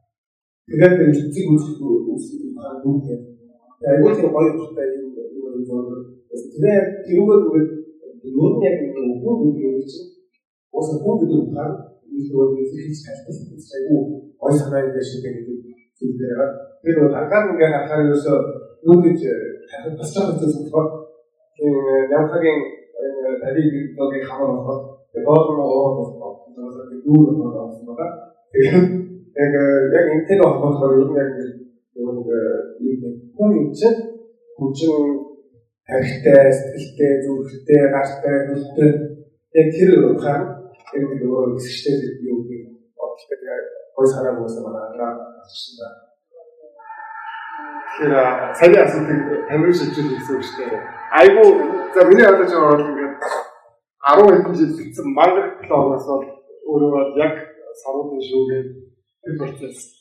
Тэгээд 0.65 0.97
тэр 0.97 1.09
зэг 1.13 1.47
үүсэх 1.53 1.77
үүсэх 1.77 2.57
байгаа 2.57 2.81
юм. 2.81 2.97
Тэгээд 3.05 3.21
тэр 4.17 4.29
гоё 4.33 4.51
тохтой 4.57 4.87
юм 4.97 5.07
юм 5.53 5.61
зүйл. 5.69 6.01
Тэгээд 6.33 6.87
тэрүүгээр 7.05 7.69
юу 8.33 8.49
нэг 8.61 8.75
юм 9.61 9.81
чинь 9.89 10.09
ус 10.71 10.87
хүн 11.03 11.15
гэдэг 11.19 11.39
утгаар 11.43 11.71
илүү 12.15 12.45
их 12.61 12.71
хэлж 12.73 12.99
хайсан. 13.05 13.35
Гоё 14.39 14.53
санаа 14.57 14.81
юм 14.85 15.01
шиг 15.01 15.21
гэдэг 15.23 15.45
зүйл 15.97 16.15
дээр. 16.19 16.39
Тэр 16.83 16.95
бол 17.01 17.15
агаар 17.21 17.45
ингээ 17.51 17.71
харахаар 17.73 18.05
ерөөсөө 18.05 18.37
юу 18.89 18.97
гэж 19.05 19.19
бас 19.97 20.09
ч 20.13 20.15
гэсэн 20.19 20.63
болохоор 20.65 20.89
Ямхагийн 22.17 22.59
тариг 23.41 23.73
догийн 23.97 24.25
хамаар 24.27 24.51
болохоор 24.55 24.79
доолн 25.25 25.59
ороод 25.63 25.95
болохоор 25.97 26.89
дүүр 27.05 27.29
болсон 27.39 27.85
байгаа. 27.87 28.09
Тэгээд 28.51 28.87
яг 29.41 29.53
яг 29.97 30.05
энтэй 30.13 30.37
холбоотойгоор 30.39 30.93
ер 31.01 31.07
нь 31.09 31.17
яг 31.21 31.29
нэг 31.39 33.01
хүн 33.35 33.49
юм 33.59 33.67
чинь 33.79 33.99
хүчин 34.57 35.24
харихтай, 35.87 36.51
сэтгэлтэй, 36.51 37.13
зүрхтэй, 37.23 37.81
гартай, 37.93 38.37
хөлтэй 38.49 38.91
яг 39.53 39.67
тэр 39.75 39.89
утгаар 40.09 40.41
яг 40.93 41.03
нэг 41.09 41.21
өөр 41.23 41.55
хэсэгтэй 41.55 42.25
юу 42.25 42.41
юм 42.49 42.75
бодлоо 42.97 43.37
тэгээд 43.39 43.67
гой 43.95 44.07
сараа 44.07 44.33
гоосаа 44.35 44.63
манай 44.65 44.83
асуусан 45.45 45.75
байна. 45.79 45.99
Тэгэхээр 47.85 48.13
саяны 48.59 48.77
асуултыг 48.83 49.21
тамир 49.47 49.71
шилжүүл 49.77 50.11
гэсэн 50.11 50.35
үг 50.35 50.43
шүү 50.43 50.57
дээ. 50.59 50.83
Айгу 51.19 51.43
за 51.93 52.01
миний 52.09 52.27
бодож 52.27 52.51
байгаа 52.51 52.71
бол 52.75 52.89
ингээд 52.89 53.15
10 54.05 54.35
хэдэн 54.35 54.55
жил 54.59 54.77
битсэн 54.77 55.07
мангар 55.15 55.47
блогоос 55.63 56.05
бол 56.09 56.25
өөрөө 56.69 57.15
яг 57.23 57.33
саруудын 57.81 58.21
шүүгээ 58.27 58.61
тэр 59.23 59.33
процесс 59.39 59.94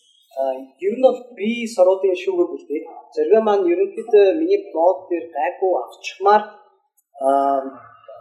ер 0.86 0.94
нь 0.96 1.04
бол 1.06 1.18
би 1.38 1.48
саруудын 1.74 2.16
шүүгээ 2.22 2.48
бүлдээ. 2.50 2.82
Зэрэг 3.14 3.42
маань 3.46 3.68
ерөнхийдөө 3.72 4.24
миний 4.40 4.60
блог 4.72 4.98
дээр 5.10 5.26
гайгүй 5.36 5.72
авчмаар 5.82 6.42
аа 7.24 7.60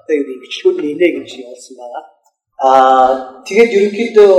тэгээд 0.08 0.42
бичлэгүүд 0.44 0.78
нэлээ 0.84 1.12
гэж 1.18 1.30
явуулсан 1.44 1.76
байгаа. 1.80 2.04
Аа 2.68 3.12
тэгээд 3.48 3.72
ерөнхийдөө 3.78 4.34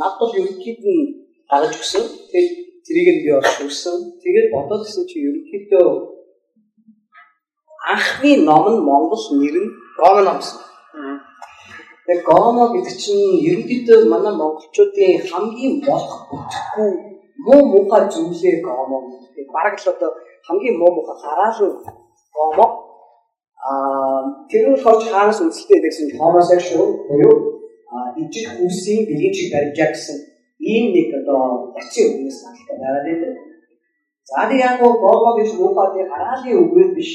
над 0.00 0.14
бол 0.20 0.32
ерөнхийд 0.40 0.80
нь 0.94 1.02
гаргаж 1.50 1.74
өгсөн. 1.80 2.04
Тэгээд 2.32 2.66
Тэрийг 2.86 3.08
нь 3.18 3.22
би 3.26 3.30
оршуулсан. 3.34 3.98
Тэгээд 4.22 4.52
бодоод 4.54 4.86
гэсэн 4.86 5.04
чи 5.10 5.18
ерөнхийдөө 5.26 5.86
анхны 7.92 8.32
ном 8.46 8.64
нь 8.70 8.84
Монгол 8.88 9.24
нэр 9.40 9.56
нь 9.64 9.74
Гомо 9.98 10.22
номсон. 10.22 10.62
Тэгээд 12.06 12.22
Гомо 12.22 12.64
гэдэг 12.70 12.96
чинь 13.02 13.42
ерөнхийдөө 13.50 13.98
манай 14.06 14.34
монголчуудын 14.38 15.26
хамгийн 15.26 15.74
болох 15.82 16.30
бүтэхгүй 16.30 16.90
муу 17.46 17.62
мухай 17.74 18.02
зүйлээ 18.06 18.62
Гомо 18.62 18.96
гэдэг. 19.10 19.46
Бараг 19.50 19.74
л 19.74 19.90
одоо 19.90 20.10
хамгийн 20.46 20.78
муу 20.78 20.90
мухай 20.94 21.16
гараалын 21.18 21.74
Гомо 22.36 22.66
аа 23.66 24.46
тэр 24.46 24.70
нь 24.70 24.74
болохоор 24.78 25.02
хаанаас 25.02 25.42
үнэлтэй 25.42 25.80
гэсэн 25.82 26.06
homosexual 26.22 26.88
буюу 27.10 27.34
ижил 28.22 28.46
хүсийн 28.54 29.02
бэлгийн 29.08 29.34
чиг 29.36 29.48
барьжаа 29.52 29.90
гэсэн 29.90 30.16
ийм 30.62 30.84
нэг 30.94 31.08
одоо 31.18 31.74
очин 31.74 32.06
үгнээс 32.06 32.38
хангалттай 32.42 32.76
байгаа 32.78 33.34
юм. 33.34 33.34
За 34.30 34.46
тэг 34.48 34.58
яг 34.62 34.78
гоо 34.78 35.34
гэж 35.38 35.50
муухай 35.58 36.06
хараалын 36.06 36.60
үгээр 36.62 36.90
биш. 36.94 37.10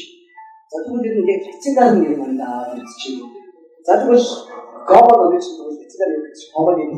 За 0.72 0.78
тэгвэл 0.84 1.08
энэ 1.12 1.32
яг 1.32 1.42
хацингаар 1.48 1.96
юм 1.96 2.38
даа 2.42 2.76
гэж 2.76 2.90
чинь. 3.00 3.24
За 3.88 3.94
тэгвэл 4.00 4.28
гоо 4.90 5.32
гэж 5.34 5.46
тэгвэл 5.56 5.80
хацингаар 5.82 6.12
юм 6.16 6.24
гэж 6.28 6.40
гоо 6.54 6.72
юм. 6.84 6.94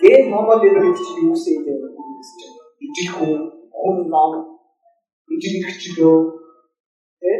гээ 0.00 0.18
номод 0.32 0.60
дээр 0.62 0.76
чи 0.96 1.12
юу 1.22 1.32
гэсэн 1.34 1.52
юм 1.56 1.64
бэ? 1.66 1.72
Ижил 2.84 3.10
хүн 3.16 3.32
хүн 3.78 3.96
ном 4.12 4.32
ижил 5.32 5.54
ихчлөө 5.60 6.16
тэ 7.20 7.30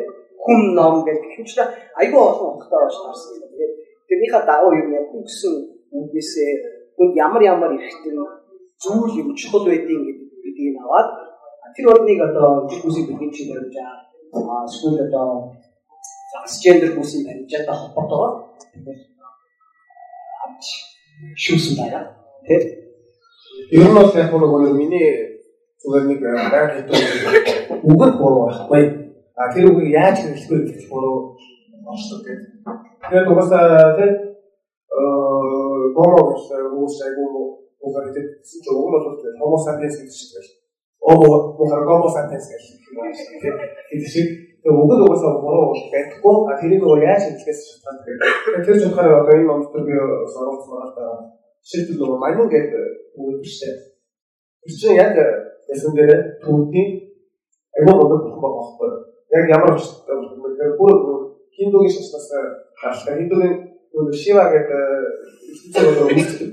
хүн 0.43 0.61
ном 0.79 0.95
гэх 1.07 1.21
хэмжээ 1.35 1.67
айгүй 2.01 2.23
олон 2.31 2.49
утгатай 2.57 2.81
болж 2.83 2.97
тарсан. 3.05 3.35
Тэгээд 3.53 3.73
тэрнийхээ 4.09 4.43
дагуу 4.49 4.73
юм 4.83 4.89
яг 4.99 5.07
үгсэн 5.19 5.55
үгнээсээ 5.97 6.51
хүн 6.97 7.09
ямар 7.25 7.43
ямар 7.43 7.73
ихтэй 7.77 8.15
зүйл 8.83 9.13
юм 9.21 9.29
чухал 9.39 9.65
байдгийг 9.67 10.03
гэдгийг 10.43 10.77
аваад 10.85 11.09
тэр 11.75 11.87
орныг 11.93 12.21
одоо 12.29 12.67
ижил 12.67 12.83
хүсийг 12.83 13.07
бэлгэн 13.09 13.33
чинь 13.35 13.51
барьж 13.53 13.77
аа 13.81 14.65
эсвэл 14.69 15.05
одоо 15.07 15.29
трансгендер 16.33 16.91
хүмүүсийн 16.93 17.25
баримжаатай 17.27 17.77
холбоотойгоор 17.79 18.33
авч 19.16 19.16
шүүсэн 21.37 21.75
байгаа. 21.81 22.05
Тэг. 22.47 22.63
Ер 23.73 23.89
нь 23.89 23.97
бол 23.97 24.13
яг 24.15 24.31
нэг 24.33 24.73
миний 24.77 25.09
зүгээр 25.81 26.05
нэг 26.07 26.21
байнг 26.23 26.73
хэлдэг 26.75 27.47
үг 27.87 28.03
нь 28.07 28.19
буруу 28.19 28.47
байхгүй. 28.47 28.83
А 29.37 29.53
тэр 29.53 29.71
үгийг 29.71 29.93
яаж 29.95 30.17
хэрэглэхгүй 30.21 30.59
гэж 30.67 30.85
буруу 30.91 31.37
оршдог 31.87 32.21
гэдэг. 32.25 32.51
Тэгээд 33.07 33.31
угаасаа 33.31 33.97
тэг 33.99 34.13
э 34.91 35.03
үгс 35.97 36.99
айгуу 37.07 37.29
угаар 37.81 38.07
гэдэг 38.11 38.27
чинь 38.43 38.67
үг 38.75 38.89
нь 38.89 38.95
бол 38.95 39.07
homo 39.41 39.59
sapiens 39.59 39.97
гэж 40.01 40.13
шиг 40.13 40.31
байна. 40.35 40.51
Оо 41.07 41.55
мохор 41.59 41.83
homo 41.87 42.09
sapiens 42.11 42.47
гэж 42.51 42.65
байна. 42.97 43.15
Тэгээд 43.91 44.11
шиг 44.11 44.29
тэг 44.63 44.73
үг 44.73 44.93
нь 44.93 45.03
угаасаа 45.05 45.33
буруу 45.43 45.73
байхгүй. 45.73 46.37
А 46.51 46.59
тэрийг 46.61 46.83
өөр 46.85 47.01
яаж 47.05 47.23
хэрэглэхээс 47.25 47.61
шалтгаан 47.67 47.97
гэдэг. 48.05 48.65
Тэр 48.67 48.77
ч 48.79 48.83
болохоор 48.87 49.21
одоо 49.21 49.35
энэ 49.37 49.49
номтөр 49.49 49.83
би 49.87 49.95
соруулсан 50.33 50.75
байгаа 50.77 51.37
шийдэл 51.67 51.99
нөгөө 51.99 52.19
манин 52.23 52.49
гэдэг 52.51 52.85
үг 53.19 53.43
биш 53.43 53.59
үү. 53.67 53.75
Тэр 54.63 54.75
чинь 54.79 54.99
яг 55.03 55.15
ясан 55.67 55.93
дээр 55.99 56.39
түүний 56.43 56.89
айгүй 57.75 57.95
гол 57.95 58.23
бүх 58.23 58.39
байхгүй. 58.39 58.91
Яг 59.35 59.45
ямар 59.51 59.75
ч 59.75 59.85
бүр 60.79 60.95
хиндугийн 61.57 61.91
шашнаас 61.91 62.29
гаралтай. 62.79 63.19
Хиндугийн 63.19 63.55
нөгөө 63.91 64.15
Шива 64.15 64.45
гэдэг 64.55 64.81
зүйл 65.75 66.01
үүсдэг 66.07 66.51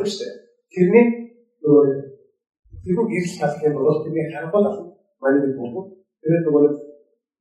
биш 0.00 0.16
үү. 0.24 0.32
Тэрний 0.72 1.06
нөгөө 1.60 1.84
тэрний 2.84 3.06
гэрэл 3.12 3.36
талх 3.40 3.60
юм 3.66 3.74
бол 3.76 4.00
тэрний 4.00 4.26
харгуул 4.32 4.66
ах 4.70 4.78
манин 5.20 5.52
бүх. 5.60 5.92
Тэгээд 6.24 6.44
нөгөө 6.48 6.64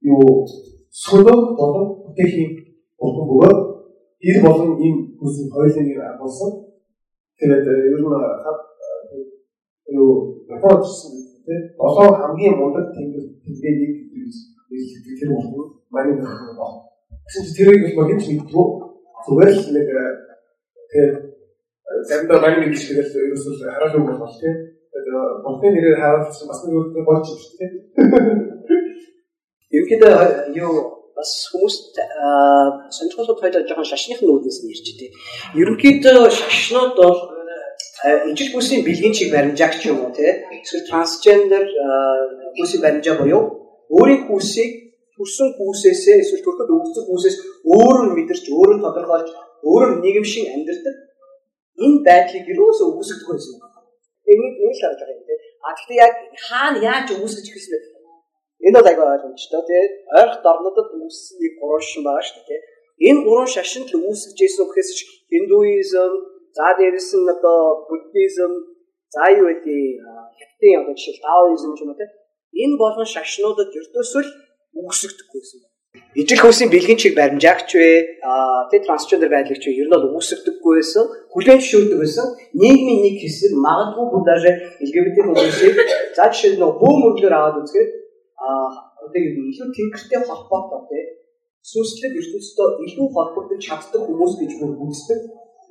юу 0.10 0.46
сүлөө 1.04 1.38
болон 1.60 1.86
бүтэхийн 2.04 2.52
бурхан 3.00 3.26
бөгөөд 3.30 3.60
ир 4.28 4.36
болон 4.46 4.72
ийм 4.86 4.96
хүсийн 5.20 5.48
хоёулын 5.54 5.88
агуулсан 6.10 6.52
Тэгээд 7.42 7.66
ер 7.66 7.98
нь 7.98 8.06
юу 9.98 10.46
Японд 10.46 10.86
тийм 11.46 11.62
долоо 11.78 12.14
хамгийн 12.22 12.54
мундаг 12.54 12.94
тэнгэр 12.94 13.26
тэнгэрийг 13.42 13.94
хэлдэг 14.70 15.16
тэр 15.20 15.30
бол 15.34 15.82
манай 15.90 16.14
нэг 16.14 16.22
байна. 16.22 16.86
Гэсэн 17.26 17.44
чинь 17.46 17.58
тэрийг 17.58 17.98
бол 17.98 18.10
хинч 18.14 18.26
мэдгүй 18.30 18.68
зүгээр 19.26 19.52
л 19.58 19.74
нэг 19.74 19.88
тэгээд 20.92 21.16
заримдаа 22.06 22.40
манай 22.46 22.60
нэг 22.62 22.78
шиг 22.78 23.02
л 23.02 23.10
ерөөсөө 23.10 23.54
хараалгүй 23.74 24.04
болох 24.06 24.34
тийм. 24.38 24.56
Тэгээд 24.94 25.42
болтын 25.42 25.72
нэрээр 25.74 25.98
харуулсан 25.98 26.46
бас 26.46 26.60
нэг 26.62 26.74
өөр 26.78 27.06
болж 27.10 27.26
шүү 27.26 27.58
дээ. 27.58 27.72
Ерөнхийдөө 29.72 30.16
юу 30.60 30.74
бас 31.16 31.32
хүмүүс 31.52 31.76
сонирхолтой 32.98 33.38
тайлбар 33.40 33.68
жоохон 33.70 33.88
шашныхын 33.92 34.32
үүднээс 34.32 34.60
нь 34.64 34.72
ярьж 34.74 34.88
дээ. 35.00 35.12
Ерөнхийдөө 35.62 36.28
шашнууд 36.40 36.94
бол 37.00 37.20
ижил 38.32 38.52
бүсийн 38.56 38.84
бэлгийн 38.88 39.14
чиг 39.18 39.30
баримжаагч 39.32 39.82
юм 39.92 40.00
уу 40.04 40.12
те 40.18 40.28
эсвэл 40.64 40.88
трансгендер 40.90 41.66
бүсийн 42.58 42.82
баримжаа 42.84 43.16
буюу 43.22 43.44
өөрийн 43.96 44.26
хүүсийг 44.28 44.72
төрсөн 45.16 45.50
хүүсээсээ 45.58 46.18
эсвэл 46.24 46.44
төрөхөд 46.46 46.70
өгсөн 46.76 47.04
хүүсээс 47.08 47.38
өөрөө 47.76 48.06
мэдэрч 48.18 48.46
өөрөө 48.58 48.80
тодорхойлж 48.86 49.30
өөрөө 49.70 49.92
нийгэмшин 50.04 50.46
амьдардаг 50.56 50.96
энэ 51.86 52.04
байдлыг 52.08 52.46
юусоо 52.50 52.90
байсан 52.98 53.18
юм. 53.54 53.62
Энийг 54.32 54.56
энэ 54.64 54.74
л 54.76 54.82
харж 54.82 55.00
байгаа 55.00 55.18
юм 55.20 55.26
те. 55.28 55.34
А 55.66 55.70
гэхдээ 55.76 55.98
яг 56.06 56.14
хаана 56.46 56.80
яаж 56.92 57.08
үүсгэж 57.12 57.46
эхэлсэн 57.50 57.74
бэ? 57.74 57.91
Энэ 58.66 58.76
бол 58.78 58.90
аяга 58.90 59.06
ойлгомжтой 59.14 59.64
тий. 59.70 59.84
Ойрох 60.18 60.38
дорнодод 60.46 60.90
үүссэн 60.98 61.36
нэг 61.42 61.54
гурван 61.60 61.84
шин 61.86 62.04
байгаа 62.06 62.26
шүү 62.28 62.44
дээ. 62.48 62.62
Энэ 63.08 63.24
гурван 63.26 63.50
шашинд 63.50 63.88
л 63.90 64.06
үүсгэж 64.06 64.38
ирсэн 64.46 64.66
гэхээс 64.70 64.90
хиндуизм, 65.30 66.14
За 66.56 66.76
дээрэс 66.78 67.10
нь 67.16 67.32
одоо 67.32 67.88
буддизм, 67.88 68.52
за 69.14 69.24
юу 69.40 69.48
гэдэг 69.48 69.80
хятадын 70.40 70.80
одоо 70.84 70.96
жишээл 71.00 71.24
даоизм 71.24 71.72
ч 71.76 71.80
юм 71.84 71.92
уу 71.92 72.00
те. 72.00 72.06
Энэ 72.64 72.76
болгон 72.82 73.08
шашнуудад 73.08 73.72
ертөөсөө 73.72 74.22
л 74.28 74.32
үүсгдэггүйсэн. 74.76 75.60
Ижил 76.20 76.44
хөөсийн 76.44 76.72
бэлгийн 76.72 77.00
чиг 77.00 77.16
баримжаагч 77.16 77.72
вэ? 77.80 78.20
Аа 78.20 78.68
тэ 78.68 78.84
трансгендер 78.84 79.32
байлагч 79.32 79.64
вэ? 79.64 79.80
Ер 79.80 79.88
нь 79.88 79.96
бол 79.96 80.12
үүсгдэггүй 80.20 80.74
байсан. 80.76 81.06
Хүлээн 81.32 81.60
зөвшөөрдөг 81.64 82.00
байсан. 82.04 82.28
Нийгмийн 82.52 83.00
нэг 83.08 83.16
хэсэг 83.24 83.52
магадгүй 83.56 84.06
бүр 84.12 84.24
даже 84.28 84.50
LGBT 84.84 85.18
хүмүүсийг 85.24 85.76
за 86.16 86.24
жишээл 86.36 86.60
нөгөө 86.60 86.80
бүү 86.84 86.94
мөрлөөр 87.00 87.36
аваад 87.36 87.64
үзгээд 87.64 87.90
аа 88.48 88.68
одоо 89.04 89.22
юу 89.22 89.50
илүү 89.52 89.68
тэнгэртэй 89.76 90.22
холбоотой 90.26 90.82
те. 90.90 91.00
Сүнслэг 91.72 92.14
ертөнцийн 92.20 92.72
илүү 92.86 93.08
холбогдож 93.16 93.62
чаддаг 93.68 94.02
хүмүүс 94.06 94.34
гэж 94.42 94.52
бүр 94.60 94.72
үздэг. 94.86 95.20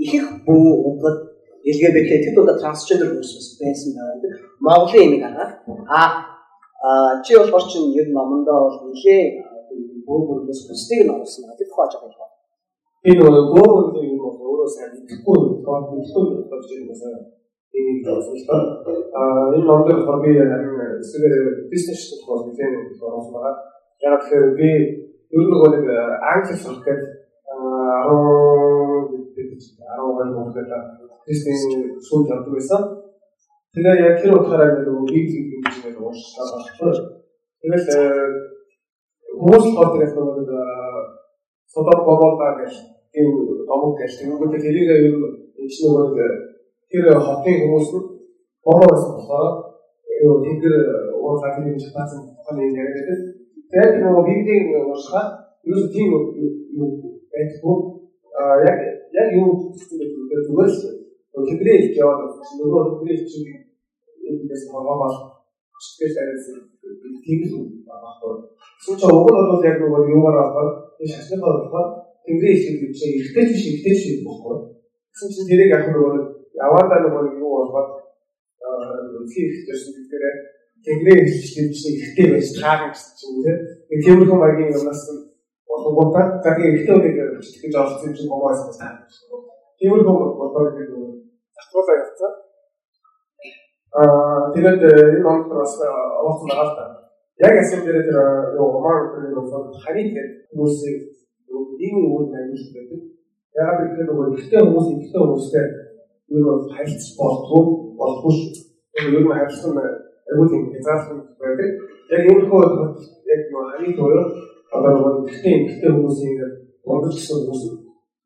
Их 0.06 0.24
бүү 0.46 0.68
угад 0.88 1.18
LGBT 1.72 2.10
тэд 2.24 2.36
удаа 2.40 2.56
трансгендер 2.62 3.10
хүмүүс 3.10 3.58
байсан 3.60 3.90
байдаг. 3.98 4.32
Монголын 4.66 5.06
энийг 5.06 5.22
хараад. 5.26 5.52
А 5.98 7.22
чи 7.24 7.34
болохоор 7.36 7.64
чинь 7.70 7.92
ер 8.00 8.08
номондоо 8.14 8.58
бол 8.64 8.78
нэлээ 8.88 9.22
бүү 10.06 10.20
бүрээс 10.26 10.62
бусдыг 10.68 11.00
нь 11.04 11.12
оруулсан 11.14 11.44
гэдэг 11.50 11.68
хааж 11.74 11.92
байгаа 11.98 12.26
юм. 12.26 12.32
Би 13.02 13.10
нөгөө 13.18 13.44
бүү 13.52 13.66
бүрийн 13.74 14.10
юм 14.14 14.20
бол 14.24 14.38
өөрөө 14.46 14.68
сайн 14.74 14.90
мэдэхгүй 14.94 15.38
тоо 15.64 15.76
мэдэхгүй 15.90 16.24
болж 16.50 16.66
байгаа 16.70 17.18
юм 17.18 17.39
байна. 17.70 17.78
Энийг 17.78 17.98
хэлсэн 18.06 18.34
л 18.36 18.46
та. 18.48 18.56
А 19.14 19.20
энэ 19.54 19.66
номдэр 19.66 19.98
би 20.22 20.30
харин 20.38 21.00
эсвэл 21.00 21.70
бизнес 21.70 22.02
болохоор 22.26 22.50
нэлээ 22.50 22.70
оруулсан 22.98 23.34
байгаа. 23.34 23.54
Яг 24.02 24.20
тэгэхээр 24.20 24.48
би 24.58 24.68
ер 25.30 25.44
нь 25.46 25.50
нэг 25.74 25.86
англи 26.30 26.56
сурах 26.58 26.82
гэдэг 26.84 27.08
10 27.50 28.60
12 29.36 30.34
хүүхдтэй 30.36 30.66
тестийн 31.26 31.58
сүүл 32.06 32.30
явдаг 32.32 32.52
байсан. 32.54 32.82
Тэгээ 33.74 34.02
яг 34.02 34.14
тэр 34.18 34.34
утгаараа 34.34 34.82
нөгөө 34.82 35.06
биг 35.14 35.26
зүйн 35.30 35.62
гэж 35.62 35.76
нэг 35.84 35.96
уушлаа 36.02 36.46
багтсан. 36.50 37.06
Тэгэл 37.62 37.86
хүмүүс 39.38 39.66
болохоор 39.70 39.92
тэгээд 39.94 40.14
нөгөө 40.16 40.58
содом 41.72 42.00
гомолда 42.06 42.48
гэж 42.60 42.74
тийм 43.14 43.28
домог 43.68 43.94
гэж 43.98 44.12
тэгвэл 44.18 44.58
тэрийг 44.58 44.90
ер 44.90 45.14
нь 45.14 45.22
энэ 45.54 45.78
нөгөө 45.86 46.49
тэр 46.90 47.06
хотын 47.26 47.56
хүмүүс 47.62 47.88
нь 47.94 48.06
гомоос 48.64 49.02
болохоор 49.14 49.48
юу 50.26 50.34
тэр 50.42 50.74
уурлаа 51.14 51.54
тийм 51.56 51.78
шатаасан 51.78 52.20
тухайн 52.36 52.66
юм 52.66 52.76
яриад. 52.82 53.20
Тэгээд 53.70 54.02
нөгөө 54.02 54.24
бигдийн 54.28 54.64
уушгаа 54.90 55.24
юу 55.70 55.80
тийм 55.94 56.08
юу 56.78 56.88
байдгүй 57.32 57.76
яг 58.68 58.78
яг 59.20 59.28
юу 59.38 59.70
гэхээр 59.70 60.42
зүгээр 60.46 60.70
л 60.70 61.46
тэдний 61.46 61.76
их 61.78 61.96
яваад 62.02 62.20
нөгөө 62.58 62.82
тэдний 62.90 63.18
чинь 63.30 63.48
эндээс 64.28 64.64
хаваа 64.70 65.10
чигээс 65.80 66.16
арайсан 66.20 66.58
тийм 67.24 67.40
л 67.46 67.52
хөө. 68.20 68.34
Сүүч 68.84 69.00
уг 69.06 69.28
нь 69.30 69.48
бол 69.50 69.64
яг 69.64 69.76
нөгөө 69.80 70.10
юугаар 70.14 70.38
аваад 70.44 70.70
энэ 71.00 71.12
шашныхаа 71.14 71.52
болохоор 71.56 71.88
тэнгэрийн 72.24 72.58
их 72.58 72.80
гэж 72.82 72.98
ихтэй 73.20 73.44
биш 73.48 73.64
ихтэй 73.72 73.94
биш 73.94 74.04
байхгүй. 74.26 74.56
Гэсэн 75.12 75.28
чинь 75.34 75.48
тэрийг 75.50 75.74
яг 75.76 75.84
нөгөө 75.88 76.39
яваадаа 76.66 77.00
нөгөө 77.04 77.24
юу 77.40 77.50
болоод 77.72 77.90
үлхий 79.20 79.44
ихтэйсэн 79.48 79.92
гэдгээр 79.96 80.24
их 80.86 81.44
гэж 81.56 81.72
чинь 81.76 82.00
ихтэй 82.00 82.26
байж 82.32 82.48
таарна 82.56 82.92
гэсэн 82.92 83.12
чинь 83.18 83.60
тийм 83.88 84.00
тиймэрхүү 84.04 84.38
маягийн 84.40 84.76
юмнаас 84.76 85.02
болгоомжтой. 85.68 86.26
За 86.44 86.50
тэгээ 86.56 86.76
ихтэй 86.80 86.94
үнийг 86.96 87.16
гэж 87.40 87.74
олсон 87.76 88.08
юм 88.08 88.14
чинь 88.16 88.30
гомоос 88.30 88.60
байна. 88.80 89.04
Тиймэрхүү 89.78 90.14
болоод 90.40 90.72
гэдэг 90.76 90.96
нь 90.96 91.20
татварлаа 91.56 91.96
явцсан. 92.00 92.32
Аа 94.00 94.52
тэгээд 94.54 94.82
энэ 94.84 95.20
номд 95.24 95.48
бас 95.52 95.74
орсон 95.80 96.48
байгаа 96.48 96.68
л 96.68 96.76
та. 96.76 96.84
Яг 97.44 97.54
асуул 97.60 97.84
дээр 97.84 98.04
тэр 98.08 98.18
юу 98.56 98.68
омар 98.80 98.96
гэдэг 99.04 99.32
нь 99.36 99.80
харин 99.84 100.08
тэр 100.16 100.26
хүмүүсийг 100.52 100.98
нийгмийн 101.80 102.08
үйл 102.08 102.32
ажиллагаа 102.32 102.84
байдаг. 102.88 103.02
Яг 103.56 103.76
тэгэхээр 103.80 104.08
нөгөө 104.08 104.26
ихтэй 104.36 104.60
хүмүүс 104.64 104.88
ихтэй 104.96 105.20
хүмүүстэй 105.20 105.66
юу 106.30 106.42
бол 106.46 106.70
харилцах 106.74 107.14
болтгоо 107.18 107.62
болохгүй 107.98 108.32
шүү. 108.38 108.52
Ер 108.98 109.20
нь 109.22 109.30
харилцсан 109.38 109.72
аюул 110.30 110.50
юм 110.56 110.64
хязгаарлалт 110.72 111.26
байдаг. 111.40 111.70
Яг 112.14 112.22
энэ 112.30 112.46
хөө 112.48 112.62
яг 113.32 113.40
нөгөө 113.50 113.70
харин 113.70 113.92
тойроо 113.98 114.26
одоо 114.74 114.90
нөгөө 114.94 115.12
ихтэй 115.30 115.54
ихтэй 115.66 115.90
хүмүүсийн 115.90 116.38
бодлогчсон 116.86 117.38
хүмүүс 117.42 117.62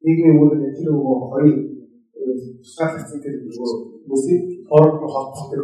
нийгмийн 0.05 0.38
үйл 0.40 0.53
тэр 0.77 0.88
нөгөө 0.93 1.17
хоёр 1.33 1.57
тусгаарлагдсан 2.61 3.21
тэр 3.25 3.35
нөгөө 3.40 3.71
хүмүүсийн 4.05 4.40
хооронд 4.69 5.01
нь 5.01 5.12
холбох 5.14 5.45
тэр 5.51 5.62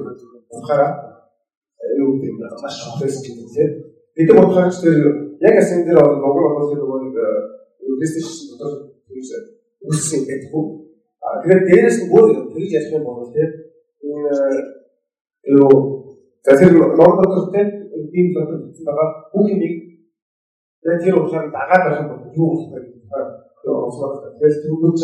утгаараа 0.57 0.93
юу 2.01 2.17
гэдэг 2.17 2.33
нь 2.33 2.41
маш 2.63 2.77
юм 2.89 3.49
тийм. 3.55 3.71
Бид 4.17 4.31
бодохоор 4.37 4.73
ч 4.73 4.77
тэр 4.85 4.97
яг 5.45 5.55
асин 5.61 5.85
дээр 5.85 6.01
нөгөө 6.01 6.45
нөгөө 6.81 6.99
нэг 7.05 7.17
рестэшн 8.01 8.57
дотор 8.57 8.73
үүссэн 9.85 10.23
гэдэг 10.29 10.53
үү. 10.57 10.65
А 11.25 11.27
тэгээд 11.43 11.67
дээрээс 11.69 11.99
нь 12.01 12.11
бүр 12.11 12.27
тэгж 12.53 12.71
ярих 12.77 12.93
юм 12.97 13.05
бол 13.05 13.29
тийм 13.35 13.51
энэ 14.05 14.35
юу 15.57 15.73
за 16.45 16.53
тэр 16.59 16.73
ном 16.73 17.13
дотор 17.19 17.45
тийм 17.53 17.69
ийм 18.17 18.27
дотор 18.35 18.59
бичсэн 18.65 18.85
байгаа 18.89 19.09
бүх 19.33 19.47
тэгээд 19.51 21.03
тэр 21.05 21.15
уушаар 21.21 21.47
дагаад 21.53 21.83
байх 21.85 22.01
юм 22.01 22.09
бол 22.11 22.23
юу 22.41 22.49
болох 22.51 22.71
вэ? 22.73 22.81
Юу 23.67 23.77
ослоо. 23.89 24.11
Тэгээд 24.39 24.61
түрүүч 24.65 25.01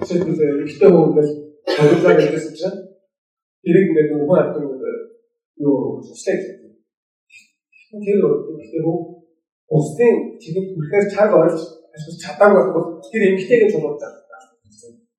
жишээлбэл 0.00 0.64
ихтэй 0.64 0.88
хүн 0.88 1.06
ингээл 1.08 1.32
холилаа 1.76 2.14
гэсэн 2.16 2.54
чинь 2.58 2.78
тэрийг 3.62 3.86
ингээд 3.88 4.10
нөгөө 4.12 4.36
хатан 4.36 4.64
юу 5.64 6.00
слайд 6.00 6.42
тэр 8.04 8.18
ихтэй 8.62 8.82
хүн 8.84 9.18
Усдын 9.68 10.40
чигэд 10.40 10.66
хүрэхээр 10.72 11.06
чаг 11.12 11.30
орж 11.36 11.60
ашиг 11.92 12.16
чадаагүй 12.22 12.72
бол 12.72 12.86
тэр 13.04 13.22
эмгтэйгээ 13.28 13.68
чулуулж 13.72 14.00
байгаа. 14.00 14.17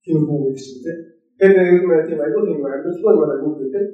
Тийм 0.04 0.20
гэдэг 0.26 0.56
чинь 0.60 0.84
тийм. 0.84 1.00
Тэгэхээр 1.40 1.70
ер 1.72 1.82
нь 1.84 2.08
тийм 2.08 2.20
аюул 2.26 2.48
юм 2.54 2.66
амьдлгүй 2.66 3.12
юм 3.16 3.24
аюул 3.26 3.56
гэдэг. 3.60 3.86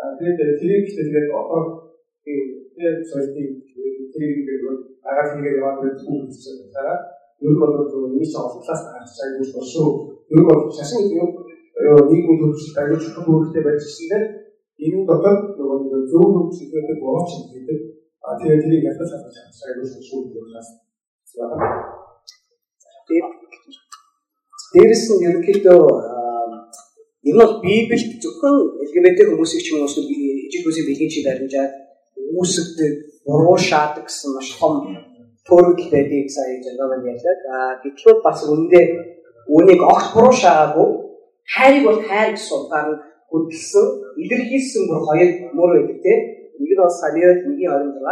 Аа 0.00 0.16
тэгээд 0.18 0.58
тэрийг 0.60 0.84
ихтэй 0.86 1.04
тэгээд 1.08 1.28
одоо 1.40 1.62
тийм 2.24 2.40
тэгээд 2.74 2.98
соёлтын 3.10 3.48
тэрийг 4.12 4.38
тэгээд 4.46 4.62
агаар 5.08 5.26
хийгээ 5.32 5.56
яваад 5.58 5.78
байдаг 5.82 6.02
хүн 6.04 6.20
гэсэн 6.28 6.56
дараа 6.74 6.98
ер 7.42 7.50
нь 7.52 7.60
бол 7.60 7.72
нэг 8.12 8.26
ч 8.30 8.34
олонлаас 8.36 8.82
гарч 8.86 9.50
бол 9.56 9.68
шүү. 9.72 9.90
Ер 10.32 10.38
нь 10.40 10.48
бол 10.48 10.60
шашин 10.76 11.00
гэдэг 11.02 11.20
юм 11.22 11.30
нийгмийн 12.10 12.40
төвчлөлт 12.40 12.80
аюул 12.80 13.02
чухал 13.04 13.28
үүрэгтэй 13.30 13.62
байж 13.64 13.80
гисэн 13.84 14.22
энэ 14.84 15.06
дотор 15.08 15.36
нөгөө 15.56 16.00
зөв 16.10 16.24
хөгжүүлэлт 16.34 17.00
болооч 17.02 17.30
гэдэг 17.52 17.78
А 18.26 18.34
тэгээд 18.34 18.62
тэрийг 18.62 18.86
ятгах 18.90 19.06
чадчих 19.06 19.70
аюул 19.70 19.86
шүү 19.86 20.20
дээ 20.34 20.46
бас. 20.50 20.68
Дээрээс 24.76 25.04
нь 25.08 25.24
ерөнхийдөө 25.28 25.82
энэ 27.28 27.38
бол 27.40 27.54
Библиэд 27.64 28.20
зөвхөн 28.20 28.56
LGBT 28.84 29.18
хүмүүсийг 29.32 29.62
ч 29.64 29.72
юм 29.72 29.80
уу 29.80 29.88
ижил 29.88 30.62
хүмүүсийн 30.62 30.86
бэлгийн 30.88 31.12
чиг 31.12 31.24
баримжаад 31.24 31.72
үүсгдэг, 32.36 32.92
буруу 33.24 33.56
шаадаг 33.56 34.04
гэсэн 34.04 34.30
маш 34.36 34.48
том 34.60 34.74
төрөл 35.48 35.80
байдгийг 35.92 36.28
сая 36.28 36.60
жагаан 36.60 37.08
ярьлаа. 37.08 37.36
А 37.56 37.56
гэтэл 37.80 38.20
бас 38.20 38.38
үндэ 38.44 38.80
үүнийг 39.48 39.80
огт 39.80 40.08
буруу 40.12 40.34
шаагаагүй 40.42 40.88
хайрыг 41.56 41.82
бол 41.88 42.00
хайр 42.08 42.30
гэсэн 42.36 42.56
утгаар 42.60 42.86
нь 42.92 43.00
хөдөлсөн, 43.32 43.86
илэрхийлсэн 44.22 44.82
бүр 44.88 45.00
хоёр 45.08 45.30
мөр 45.56 45.70
байдаг 45.72 45.98
тийм 46.04 46.20
нэг 46.60 46.70
нь 46.76 46.82
бас 46.84 47.00
Самуэль 47.00 47.40
1:26 47.48 48.04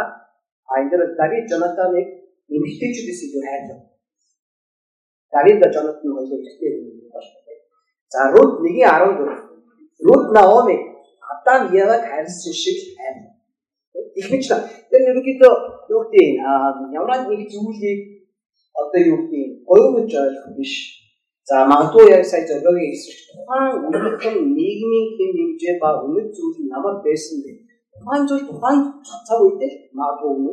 а 0.70 0.72
энэ 0.80 0.90
дээр 0.90 1.02
Давид 1.20 1.44
Jonathan-ыг 1.50 2.06
эмэгтэйчүүдээс 2.56 3.20
илүү 3.26 3.42
хайрлав. 3.44 3.80
Давид 5.34 5.56
ба 5.62 5.66
Jonathan 5.74 6.10
хоёулаа 6.14 6.38
эмэгтэй 6.38 6.70
юм 6.78 6.84
байна. 7.12 7.32
За 8.12 8.20
Рут 8.34 8.52
1:14 8.62 10.06
Рут 10.06 10.24
Наоми 10.36 10.76
Адам 11.32 11.60
Еваг 11.82 12.02
хайрлсан 12.10 12.54
шиг 12.62 12.78
хайрлав. 12.96 13.34
Ихвч 14.20 14.46
тэр 14.90 15.02
ерөнхийдөө 15.10 15.54
юу 15.94 16.02
гэдэг 16.10 16.28
ямар 17.00 17.20
нэг 17.28 17.40
зүйлийг 17.52 18.00
одоо 18.80 19.00
юу 19.12 19.18
гэдэг 19.30 19.66
гоёмж 19.68 20.12
ойлгох 20.22 20.48
биш. 20.56 20.72
За 21.48 21.66
магадгүй 21.70 22.04
яг 22.16 22.24
сая 22.24 22.46
зорилгын 22.48 22.92
эсрэг 22.94 23.18
тухайн 23.28 23.72
өмнөхөн 23.86 24.36
нийгмийн 24.58 25.06
хэм 25.16 25.30
хэмжээ 25.36 25.74
ба 25.82 25.88
өмнөх 26.04 26.26
зүйл 26.36 26.56
намайг 26.72 26.98
байсан 27.06 27.36
байх 27.44 27.58
тухайн 27.94 28.22
зүйл 28.28 28.46
тухайн 28.48 28.78
цаг 29.26 29.38
үедээ 29.44 29.72
магадгүй 29.98 30.30
өмнө 30.34 30.52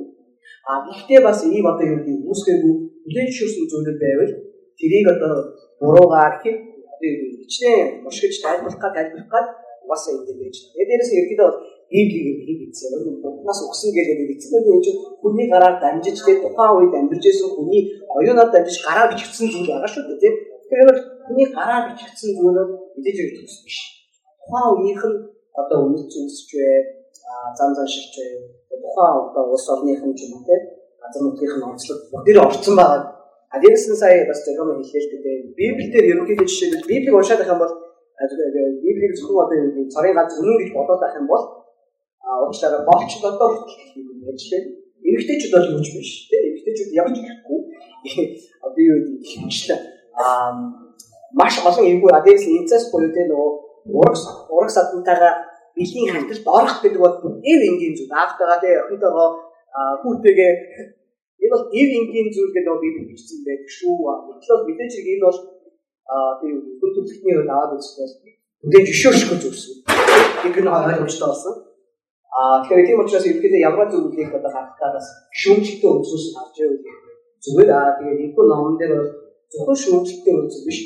а 0.69 0.71
гэхдээ 0.85 1.19
бас 1.27 1.39
ийм 1.45 1.65
одоо 1.71 1.85
юу 1.91 1.99
гэдэг 1.99 2.27
үүсгээгүй 2.29 2.75
хүлээж 3.03 3.29
шүүсэн 3.37 3.65
зүйлүүд 3.71 3.97
байвал 4.03 4.33
тэрийг 4.81 5.07
одоо 5.13 5.33
буруугаар 5.79 6.33
хэд 6.41 6.57
хичнээн 7.41 8.03
мушгиж 8.03 8.35
тайлбарлах 8.41 8.81
гад 8.83 8.93
тайлбарлах 8.97 9.29
гад 9.33 9.47
угаасаа 9.85 10.13
энэ 10.17 10.33
байж. 10.41 10.55
Тэгээд 10.73 10.89
дээрээс 10.89 11.11
ерөөдөө 11.17 11.51
Библийг 11.91 12.47
хийг 12.47 12.59
бичсэн. 12.63 13.19
Бухнаас 13.19 13.59
өгсөн 13.67 13.91
гэдэг 13.91 14.17
нь 14.23 14.31
энэ 14.31 14.91
хүний 15.19 15.47
гараар 15.51 15.75
дамжиж 15.83 16.23
тэгээд 16.23 16.43
тухайн 16.43 16.71
үед 16.79 16.93
амьдарч 16.95 17.23
байсан 17.27 17.49
хүний 17.51 17.81
оюунаар 18.15 18.49
дамжиж 18.51 18.77
гараар 18.87 19.11
бичигдсэн 19.11 19.47
зүйл 19.51 19.67
байгаа 19.67 19.91
шүү 19.91 20.03
дээ 20.07 20.21
тийм. 20.23 20.35
Тэгэхээр 20.63 20.99
хүний 21.27 21.47
гараар 21.51 21.83
бичигдсэн 21.91 22.29
зүйлүүд 22.39 22.69
мэдээж 22.95 23.17
их 23.19 23.31
төгс 23.43 23.57
биш. 23.65 23.77
Тухайн 24.39 24.71
үеийнх 24.71 25.03
нь 25.11 25.17
одоо 25.51 25.79
үнэт 25.83 26.07
зүйлсч 26.07 26.49
бай, 26.55 26.79
зам 27.59 27.75
зам 27.75 27.87
шигч 27.91 28.15
тухайн 28.71 29.15
одоо 29.27 29.43
улс 29.51 29.67
орныхан 29.73 30.15
ч 30.15 30.19
юм 30.31 30.39
уу 30.39 30.47
те 30.47 30.55
газар 31.01 31.21
нутгийн 31.27 31.59
онцлог 31.59 31.99
бүгд 32.07 32.37
орцсон 32.39 32.75
байгаа. 32.79 33.20
А 33.51 33.59
дээрээс 33.59 33.85
нь 33.91 33.99
сая 33.99 34.23
бас 34.27 34.39
зөвхөн 34.47 34.79
хэлээ 34.79 35.03
л 35.03 35.23
дээ. 35.23 35.37
Библиэлд 35.59 36.09
ерөнхийдөө 36.11 36.47
жишээ 36.47 36.87
Библийг 36.87 37.15
уншаад 37.15 37.39
байх 37.43 37.51
юм 37.51 37.59
бол 37.59 37.73
Библийг 38.85 39.13
зөвхөн 39.19 39.43
одоо 39.43 39.57
юм 39.59 39.89
царийн 39.91 40.15
ганц 40.15 40.33
үнэн 40.39 40.57
гэж 40.61 40.69
бодоод 40.71 41.01
байх 41.03 41.15
юм 41.19 41.27
бол 41.27 41.45
а 42.23 42.29
уучлаарай 42.47 42.81
болч 42.87 43.11
одоо 43.19 43.49
хүртэл 43.51 43.83
гэж 44.27 44.41
лээ. 44.51 44.63
Эмэгтэйчүүд 45.03 45.53
бол 45.55 45.67
юуч 45.75 45.87
биш. 45.97 46.11
Тэ 46.29 46.37
эмэгтэйчүүд 46.47 46.95
ямар 46.95 47.11
ч 47.11 47.19
ихгүй. 47.25 47.59
Одоо 48.65 48.81
юу 48.87 48.97
гэдэг 49.01 49.29
хэмжлээ. 49.29 49.79
А 50.21 50.53
маш 51.33 51.55
олон 51.65 51.85
эвгүй 51.91 52.11
адээс 52.13 52.43
инцест 52.47 52.87
буюу 52.93 53.11
тэ 53.11 53.27
нөгөө 53.27 53.51
ураг 53.97 54.15
ураг 54.53 54.69
садантайгаа 54.71 55.33
бэлгийн 55.75 56.13
ханталт 56.13 56.45
орох 56.47 56.75
гэдэг 56.83 57.01
бол 57.01 57.15
эв 57.51 57.59
энгийн 57.67 57.95
зүйл. 57.97 58.13
Аавтайгаа 58.13 58.59
тэгээ 58.61 58.83
охинтойгоо 58.85 59.29
хүүтэйгээ 60.03 60.51
бол 61.51 61.65
эв 61.79 61.89
энгийн 61.99 62.29
зүйл 62.33 62.53
гэдэг 62.55 62.75
би 62.81 62.89
бичсэн 63.11 63.39
байдаг 63.47 63.69
шүү. 63.77 63.93
Гэтэл 64.39 64.53
бол 64.55 64.67
мэдээж 64.67 64.91
хэрэг 64.95 65.11
энэ 65.15 65.25
бол 65.27 65.39
би 66.41 66.47
хүн 66.79 66.91
төрөлхтний 66.95 67.35
хувьд 67.35 67.51
аваад 67.51 67.75
үзэхдээ 67.75 68.07
мэдээж 68.65 68.87
өшөөршгөө 68.93 69.37
зүйлсэн. 69.41 69.75
Нэг 70.43 70.55
нь 70.61 70.71
ойлгомжтой 70.71 71.27
болсон. 71.29 71.55
А 72.31 72.63
тэгэхээр 72.63 72.87
тийм 72.87 73.01
учраас 73.03 73.27
ерөнхийдөө 73.27 73.61
ямар 73.69 73.87
зүйлийг 73.91 74.31
одоо 74.31 74.51
харахтаа 74.55 74.89
бас 74.95 75.07
шүүмжлэлтэй 75.41 75.91
үзүүлж 75.91 76.25
харж 76.31 76.55
байвал 76.63 76.79
зүгээр 77.43 77.71
аа 77.75 77.95
тэгээд 77.99 78.23
энэ 78.23 78.35
номон 78.47 78.75
дээр 78.79 78.93
бол 78.95 79.11
зөвхөн 79.51 79.77
шүүмжлэлтэй 79.83 80.35
үзэх 80.39 80.63
биш 80.67 80.79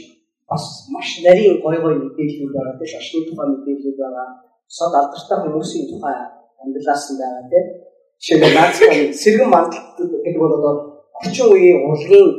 бас 0.50 0.64
маш 0.94 1.10
нарийн 1.26 1.62
гой 1.62 1.78
гой 1.84 1.94
мэдээлэл 2.02 2.54
байгаа 2.56 2.76
тийм 2.82 2.90
шашны 2.94 3.20
тухай 3.30 3.48
мэдээлэл 3.54 4.02
байгаа 4.02 4.28
сод 4.78 4.94
алдартай 4.98 5.38
хүмүүсийн 5.46 5.86
тухай 5.92 6.16
амьдралаас 6.62 7.04
нь 7.14 7.20
байгаа 7.22 7.44
тийм. 7.54 7.66
Жишээлбэл 8.22 8.56
наацхан 8.56 9.14
сэргэн 9.14 9.50
мандалт 9.50 9.98
гэдэг 10.00 10.42
бол 10.42 10.56
одоо 10.58 10.74
орчин 11.20 11.48
үеийн 11.52 11.80
урлагийн 11.90 12.30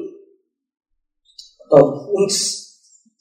одоо 1.65 1.83
үндэс 2.17 2.41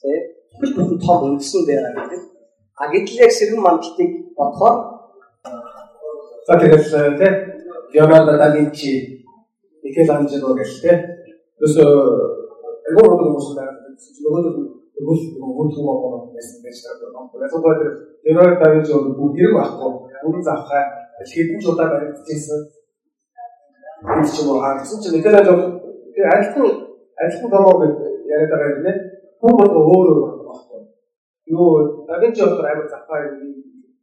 тийм 0.00 0.20
хөл 0.58 0.72
бүхэн 0.76 0.98
том 1.04 1.18
үндэс 1.26 1.52
нь 1.54 1.66
байгаа 1.68 1.92
гэдэг. 1.96 2.22
А 2.80 2.84
гэтэл 2.92 3.22
яг 3.24 3.32
сэргэн 3.32 3.62
мандалтыг 3.62 4.10
бодохоор 4.36 4.76
за 6.46 6.54
тэгэл 6.60 7.18
тийм 7.20 7.34
Леонардо 7.92 8.36
да 8.38 8.54
Винчи, 8.54 9.24
Микеланжело 9.82 10.54
гэх 10.54 10.70
тийм. 10.82 10.98
Өсө 11.64 11.82
эго 12.90 13.02
хүмүүс 13.16 13.48
байна. 13.56 13.72
Нөгөө 14.22 14.42
өгөл 15.00 15.22
өгөл 15.40 15.78
юм 15.80 15.88
аа 15.88 16.28
байсан 16.34 16.58
байж 16.64 16.78
байгаа. 16.84 17.30
Яг 17.44 17.52
гоо 17.52 17.74
тэр 17.80 17.90
Леонардо 18.24 18.64
да 18.64 18.72
Винчи 18.74 18.92
бол 18.92 19.14
бүгд 19.18 19.34
хэрэг 19.38 19.54
байхгүй. 19.56 19.90
Бүгд 20.24 20.44
завхаа 20.44 21.05
хэдэн 21.24 21.60
ч 21.60 21.64
удаа 21.68 21.88
баригдчихсэн. 21.92 22.60
Энэ 24.04 24.28
ч 24.28 24.34
юм 24.40 24.48
уу 24.52 24.60
хаагсан 24.60 25.00
чинь 25.00 25.16
Микеланжело 25.16 25.66
тэр 26.14 26.26
альтан 26.36 26.66
альтан 27.16 27.48
томоо 27.50 27.74
гэж 27.80 27.94
яриад 28.32 28.50
байгаа 28.52 28.70
юм 28.76 28.82
нэ. 28.84 28.92
Хүн 29.40 29.52
бол 29.56 29.72
өөр 29.80 30.08
өөр 30.12 30.30
байхгүй. 30.44 30.80
Юу 31.52 32.04
да 32.06 32.20
Винчи 32.20 32.42
бол 32.44 32.60
амар 32.60 32.88
завхаа 32.92 33.20
юм 33.24 33.36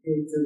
тийм 0.01 0.17
тийм 0.29 0.43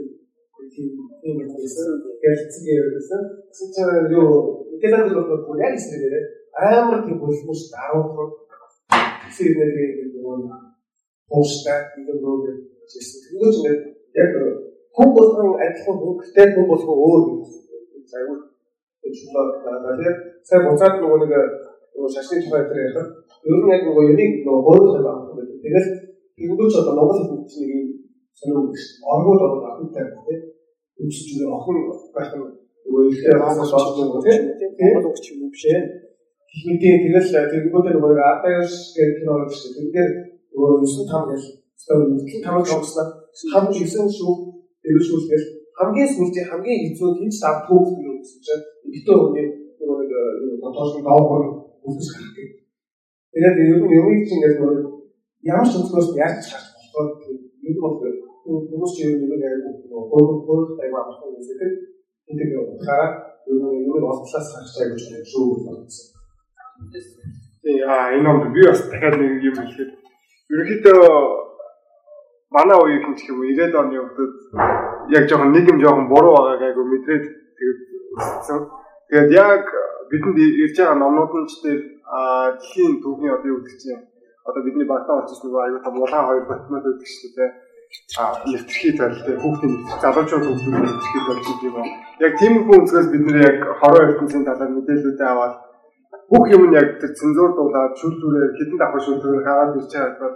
тийм 0.73 0.89
тийм 1.21 1.35
байсан. 1.47 1.87
Гэлцгээ 2.21 2.79
байсан. 2.95 3.21
Тэгсэн 3.47 3.67
чинь 3.73 4.11
юу 4.19 4.67
Микеланжело 4.71 5.23
бол 5.47 5.59
яг 5.63 5.73
эсрэгээрээ 5.79 6.25
амар 6.57 6.99
тийм 7.05 7.17
бүлгүүш 7.21 7.61
даруухан 7.71 8.29
гэсэн 9.27 9.53
нэрийг 9.59 10.17
нөгөө 10.17 10.37
ууштай 11.29 11.79
нэг 11.95 12.07
рүү 12.23 12.35
гэсэн. 12.87 13.19
Тэгвэл 13.27 13.59
яг 14.17 14.31
хүн 14.97 15.09
болгон 15.13 15.49
адилхан 15.61 15.97
хөнгөлтэй 16.01 16.47
хүн 16.53 16.65
болгон 16.71 16.97
өөр 17.05 17.23
зайвар 18.11 18.39
ажиллаад 19.05 19.49
байгаа. 19.63 19.93
Тэгэхээр 19.93 20.17
сая 20.47 20.59
буцаад 20.65 20.95
нөгөө 20.97 21.19
нэг 21.21 21.33
нөгөө 21.93 22.09
шашны 22.15 22.41
тухай 22.41 22.63
дээр 22.65 22.81
ярих. 22.87 23.09
Ер 23.45 23.57
нь 23.61 23.71
яг 23.73 23.81
нөгөө 23.85 24.03
юник 24.11 24.33
нөгөө 24.41 24.65
боолох 24.65 24.97
байх 25.05 25.19
юм. 25.29 25.37
Тэгэхээр 25.53 25.85
тэгвэл 26.37 26.71
ч 26.73 26.75
одоо 26.81 26.93
Монгол 26.97 27.21
хүмүүс 27.29 27.55
нэг 27.61 27.69
юм 27.77 27.85
сонио 28.37 28.59
оргууд 29.13 29.41
ороод 29.45 29.65
ахынтай 29.69 30.05
тийм 30.17 30.41
үчиж 30.97 31.27
үгүй 31.37 31.49
охин 31.57 31.77
байх 32.17 32.29
нь 32.33 32.45
нөгөө 32.89 33.03
ихтэй 33.13 33.35
хасаж 33.37 33.71
болно 33.97 34.19
тийм 34.25 34.41
Монгол 34.81 35.13
өгч 35.13 35.25
юм 35.29 35.53
биш 35.53 35.65
ээ 35.69 35.81
Хинтээ 36.57 36.95
тэгэл 37.05 37.29
тэгэнгүүт 37.53 37.87
нөгөө 37.93 38.17
Атаяш 38.33 38.73
гэх 38.97 39.09
кино 39.21 39.45
тийм. 39.45 39.73
Тэгэхээр 39.77 40.09
нөгөө 40.57 40.69
9 40.89 41.05
5 41.05 41.29
гэж 41.29 41.43
Тэгвэл 41.87 42.43
тамаг 42.43 42.65
тоглосноо 42.67 43.07
хамгийн 43.53 43.85
ихсэн 43.85 44.09
шүү 44.11 44.33
дэвшүүлгээл 44.87 45.45
хамгийн 45.77 46.09
сүүлдээ 46.15 46.45
хамгийн 46.49 46.81
хэцүү 46.83 47.09
тийм 47.17 47.31
старт 47.37 47.61
түүх 47.67 47.87
юм 48.07 48.17
гэсэн 48.23 48.39
чинь 48.45 48.63
битүү 48.91 49.17
хүний 49.19 49.47
нэг 49.77 50.61
тодорхой 50.63 51.03
даавар 51.05 51.43
үсгэж 51.85 52.07
гарах 52.15 52.33
гэх. 52.35 52.51
Тэгээд 53.31 53.57
ер 53.61 53.77
нь 53.77 53.93
юм 53.99 54.07
чинь 54.25 54.37
ингээд 54.37 54.57
нэг 54.59 54.87
ямар 55.51 55.67
ч 55.69 55.73
өнцгөөс 55.77 56.09
яаж 56.17 56.35
ч 56.43 56.49
болохоор 56.57 57.07
нэг 57.63 57.77
бол 57.83 57.95
хүмүүс 58.47 58.91
чинь 58.95 59.21
юм 59.21 59.37
яг 59.37 59.55
нэг 59.61 59.77
хөөр 59.91 60.27
хөөр 60.45 60.61
тайван 60.79 61.03
авах 61.03 61.21
юм 61.29 61.45
зэрэг 61.45 61.73
энэ 62.29 62.43
хараа 62.85 63.09
ер 63.47 63.55
нь 63.61 63.85
юм 63.85 64.01
болтлаас 64.01 64.47
гарч 64.53 64.69
байгаа 64.73 64.97
гэж 64.97 65.29
шүү 65.31 65.45
болсон. 65.61 66.07
Тий 67.61 67.77
а 67.85 68.11
энэ 68.15 68.29
онд 68.31 68.45
би 68.55 68.61
бас 68.65 68.81
дахиад 68.89 69.15
нэг 69.21 69.45
юм 69.49 69.55
хэлэхэд 69.61 69.91
ерөнхийдөө 70.51 71.46
манай 72.55 72.77
үеийн 72.79 73.15
ч 73.19 73.27
юм 73.29 73.43
уу 73.43 73.49
90-ад 73.51 73.75
оны 73.75 73.99
хүмүүс 73.99 74.35
яг 75.15 75.23
жоохон 75.27 75.51
нийгэм 75.51 75.77
жоохон 75.83 76.07
буруу 76.07 76.33
байгааг 76.35 76.63
айгу 76.63 76.83
мэдрээд 76.87 77.25
тэгээд 77.57 77.79
өссөн. 78.17 78.61
Тэгээд 79.09 79.31
яг 79.35 79.63
бидэнд 80.11 80.37
ирж 80.39 80.75
байгаа 80.79 80.97
номнууд 80.99 81.33
нь 81.43 81.49
ч 81.51 81.53
дээр 81.63 81.81
дэлхийн 82.07 82.93
түүхийн 83.03 83.35
одоо 83.35 83.49
юу 83.51 83.59
гэдэг 83.59 83.79
чинь 83.83 84.03
одоо 84.47 84.61
бидний 84.63 84.87
батаа 84.87 85.27
очиж 85.27 85.39
нөгөө 85.43 85.61
аюу 85.63 85.79
та 85.83 85.89
улаан 85.91 86.27
хоёр 86.27 86.45
батмад 86.47 86.83
байдаг 86.87 87.07
шүү 87.07 87.31
дээ. 87.35 87.51
А 88.19 88.23
нэвтрхий 88.47 88.93
талтай 88.95 89.35
хүүхдийн 89.39 89.73
залуучууд 90.03 90.43
хүүхдүүд 90.47 90.75
нэвтрхий 90.75 91.21
болж 91.27 91.45
байгаа. 91.63 91.85
Яг 92.23 92.33
тийм 92.39 92.53
их 92.59 92.67
үнсгээс 92.71 93.07
бид 93.11 93.23
нэр 93.27 93.39
яг 93.43 93.57
хороо 93.79 94.01
ертөнцийн 94.07 94.47
талаар 94.47 94.71
мэдээлэлүүдээ 94.71 95.29
аваад 95.31 95.55
бүх 96.31 96.45
юм 96.55 96.63
нь 96.67 96.77
яг 96.79 96.87
цензуур 96.99 97.51
дуулаад 97.55 97.93
шүл 97.99 98.15
түрээр 98.19 98.51
хідэн 98.55 98.79
давхар 98.79 99.03
шүл 99.03 99.19
түрээр 99.23 99.47
хаагаад 99.47 99.77
ирж 99.79 99.91
байгаа 99.91 100.19
бол 100.23 100.35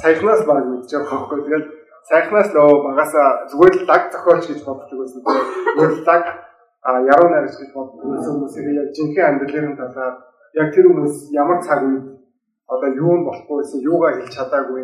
саяхнаас 0.00 0.42
баг 0.48 0.64
мэдж 0.66 0.90
байгаа 0.92 1.18
байхгүй. 1.20 1.40
Тэгээд 1.44 1.66
саяхнаас 2.08 2.48
нөгөө 2.54 2.78
багасаа 2.88 3.28
зүгээр 3.50 3.74
л 3.76 3.86
даг 3.90 4.02
зохиолч 4.12 4.44
гэж 4.48 4.60
боддог 4.64 4.98
байсан. 5.00 5.20
Зүгээр 5.76 5.92
л 5.98 6.04
даг 6.08 6.22
а 6.82 6.90
яруу 7.12 7.28
найрч 7.30 7.54
гэж 7.60 7.70
боддог 7.76 8.00
хүмүүсийг 8.00 8.66
яг 8.80 8.88
жинхэнэ 8.96 9.28
амьдралын 9.28 9.76
талаар 9.76 10.14
яг 10.60 10.68
тэр 10.74 10.86
хүмүүс 10.88 11.14
ямар 11.32 11.58
цаг 11.62 11.80
үед 11.86 12.06
одоо 12.72 12.90
юу 12.90 13.24
болохгүй 13.26 13.56
байсан, 13.60 13.80
юугаа 13.84 14.12
хэлж 14.16 14.32
чадаагүй 14.32 14.82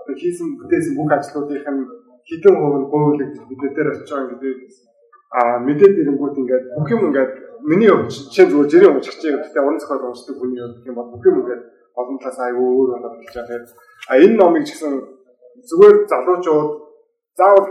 одоо 0.00 0.14
хийсэн 0.16 0.56
бүтээсэн 0.58 0.94
бүх 0.96 1.12
ажлуудынх 1.12 1.68
нь 1.68 1.82
хідэн 2.28 2.54
хувь 2.56 2.78
нь 2.80 2.90
гуйлж 2.90 3.20
бид 3.48 3.72
дээр 3.76 3.88
очиж 3.92 4.10
байгаа 4.10 4.30
гэдэг 4.32 4.56
а 5.30 5.40
мэдээд 5.66 6.00
ирэнгүүт 6.00 6.36
ингээд 6.40 6.64
бүх 6.76 6.88
юм 6.90 7.02
ингээд 7.08 7.32
миний 7.70 7.90
хувьд 7.92 8.10
чинь 8.10 8.50
зүгээр 8.50 8.70
жирийн 8.72 8.94
уншиж 8.96 9.16
байгаа 9.20 9.40
гэхдээ 9.44 9.64
уран 9.64 9.80
зохиол 9.80 10.08
уншдаг 10.10 10.36
хүний 10.38 10.60
хувьд 10.60 10.88
юм 10.88 10.94
бол 10.96 11.10
бүх 11.12 11.24
юм 11.28 11.36
ингээд 11.40 11.62
олон 11.98 12.18
талаас 12.18 12.38
аюу 12.46 12.66
өөр 12.78 12.90
болоод 12.94 13.16
хэлж 13.18 13.36
байгаа. 13.36 13.66
А 14.10 14.12
энэ 14.18 14.36
номыг 14.36 14.64
ч 14.66 14.70
гэсэн 14.74 14.92
зүгээр 15.68 15.96
залуучууд 16.10 16.70
заавал 17.38 17.68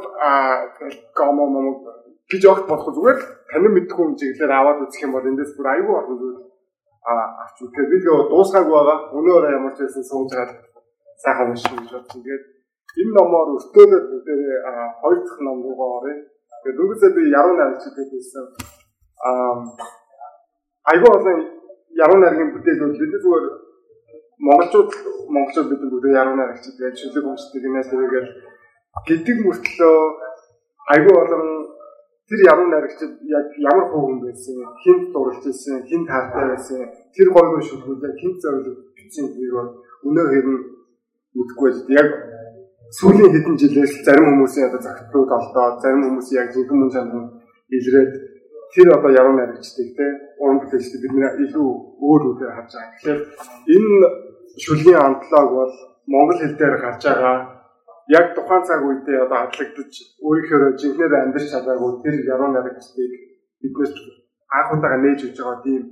гомо 1.18 1.46
момо 1.54 1.72
гэж 2.32 2.44
огт 2.52 2.66
бодох 2.70 2.94
зүгээр 2.96 3.20
танин 3.50 3.74
мэдэх 3.74 3.96
хүн 3.96 4.18
чиглэлээр 4.20 4.54
аваад 4.54 4.84
үзэх 4.84 5.04
юм 5.06 5.14
бол 5.14 5.30
эндээс 5.30 5.54
бүр 5.58 5.68
аюу 5.74 5.94
олон 6.02 6.18
зүйл 6.22 6.40
авч 7.10 7.58
үзэх. 7.64 7.90
Би 7.92 7.98
нөгөө 8.04 8.30
дуусгаагүй 8.32 8.76
байгаа. 8.78 9.00
Өнөөр 9.18 9.44
ямар 9.58 9.74
ч 9.74 9.80
байсан 9.84 10.04
сууж 10.06 10.30
байгаа 10.34 10.70
сайхан 11.24 11.52
унших 11.52 11.74
гэж 11.80 11.92
бодсон. 11.94 12.22
Тэгээд 12.24 12.44
энэ 13.02 13.14
номоор 13.18 13.48
өртөөлөд 13.56 14.06
бүгдээ 14.12 14.42
хоёр 15.02 15.20
дахь 15.24 15.42
ном 15.46 15.58
руугаа 15.64 15.90
оръё. 15.98 16.18
Тэгээд 16.64 16.78
дөнгөсөө 16.80 17.12
би 17.16 17.22
яруу 17.40 17.56
найрагч 17.58 17.84
гэдэг 17.86 18.08
байсан. 18.14 18.46
Аа 19.28 19.54
айгүй 20.92 21.10
олон 21.18 21.40
яруу 22.04 22.20
найргийн 22.22 22.54
бүтээлүүд 22.54 23.00
бид 23.02 23.14
зүгээр 23.24 23.46
монголчууд 24.48 24.92
монголчууд 25.36 25.68
бид 25.70 25.82
бүгд 25.92 26.06
яруу 26.22 26.36
найрагч 26.38 26.66
тэгээд 26.68 27.00
шүлэг 27.02 27.26
өмсдөг 27.32 27.64
нэ 27.68 27.82
тэгээд 27.92 28.28
гэдэг 29.08 29.38
мөртлөө 29.46 29.98
айгүй 30.94 31.16
олон 31.24 31.46
тэр 32.30 32.40
яруу 32.52 32.68
найрагчид 32.70 33.14
яг 33.38 33.46
ямар 33.58 33.86
хүүхэн 33.90 34.20
байсан, 34.22 34.58
хинт 34.84 35.06
дурлж 35.14 35.44
байсан, 35.46 35.82
хинт 35.90 36.08
таартай 36.08 36.46
байсан, 36.54 36.82
тэр 37.16 37.28
гойгоо 37.36 37.62
шүлгүүлээ 37.68 38.14
хинт 38.22 38.38
зориулж 38.44 38.80
бичсэн 38.96 39.26
гэдэг 39.34 39.54
бол 39.58 39.70
өнөө 40.08 40.28
хэрэг 40.30 40.60
мэдгүй 41.38 41.70
байж 41.70 41.78
яг 42.00 42.10
сүүлийн 42.98 43.34
хэдэн 43.34 43.56
жилээс 43.62 43.94
зарим 44.06 44.30
хүмүүсийн 44.30 44.70
одоо 44.70 44.82
загтлууд 44.86 45.30
олдоод 45.38 45.82
зарим 45.82 46.06
хүмүүс 46.06 46.30
яг 46.38 46.48
зөвхөн 46.54 46.80
мөн 46.80 46.94
чанар 46.94 47.26
илрээд 47.78 48.14
тэр 48.74 48.88
одоо 48.98 49.12
яруу 49.20 49.34
найрагчдыг 49.38 49.90
те 49.98 50.06
уран 50.42 50.62
бүтээлчдийг 50.62 51.02
бид 51.02 51.14
нэр 51.18 51.34
илүү 51.46 51.70
өөр 52.06 52.22
үгээр 52.30 52.54
харж 52.58 52.72
байгаа. 52.78 52.94
Тэгэхээр 52.94 53.20
энэ 53.74 54.29
шүлгийн 54.64 55.00
амтлаг 55.08 55.48
бол 55.58 55.74
монгол 56.12 56.40
хэл 56.40 56.56
дээр 56.60 56.76
гарч 56.84 57.02
байгаа 57.06 57.38
яг 58.18 58.26
тухайн 58.36 58.64
цаг 58.68 58.82
үедээ 58.88 59.24
одоо 59.26 59.38
хадлагдаж 59.42 59.94
өөрийнхөө 60.26 60.78
жинхнээр 60.82 61.14
амьдарч 61.24 61.48
чадаагүй 61.54 61.92
тэр 62.04 62.16
яруу 62.34 62.50
найрагчдыг 62.52 63.12
биднээс 63.62 63.94
анх 64.58 64.70
удаага 64.74 64.98
нээж 65.04 65.20
өгч 65.28 65.38
байгаа 65.40 65.62
тийм 65.66 65.84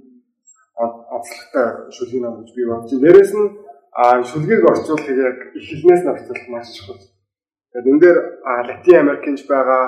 онцлогтой 1.16 1.68
шүлгийн 1.96 2.24
ном 2.26 2.36
гэж 2.42 2.50
би 2.56 2.64
бодчих. 2.70 3.02
Дээрээс 3.02 3.34
нь 3.38 3.48
шүлгийг 4.30 4.62
орчуулах 4.72 5.10
яг 5.30 5.38
эхлэнээс 5.58 6.02
нь 6.04 6.12
орчуулах 6.14 6.48
маш 6.54 6.68
чухал. 6.76 7.02
Тэгээд 7.72 7.90
энэ 7.92 8.02
дээр 8.04 8.18
Латин 8.68 8.98
Америкч 9.04 9.42
байгаа 9.50 9.84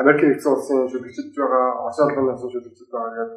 Америк 0.00 0.20
нэгдсэн 0.22 0.52
улсын 0.52 0.88
шүлэгчд 0.92 1.34
байгаа, 1.36 1.66
Орос 1.84 1.98
улсын 2.00 2.50
шүлэгчд 2.52 2.90
байгаа 2.92 3.12
гэдэг 3.16 3.30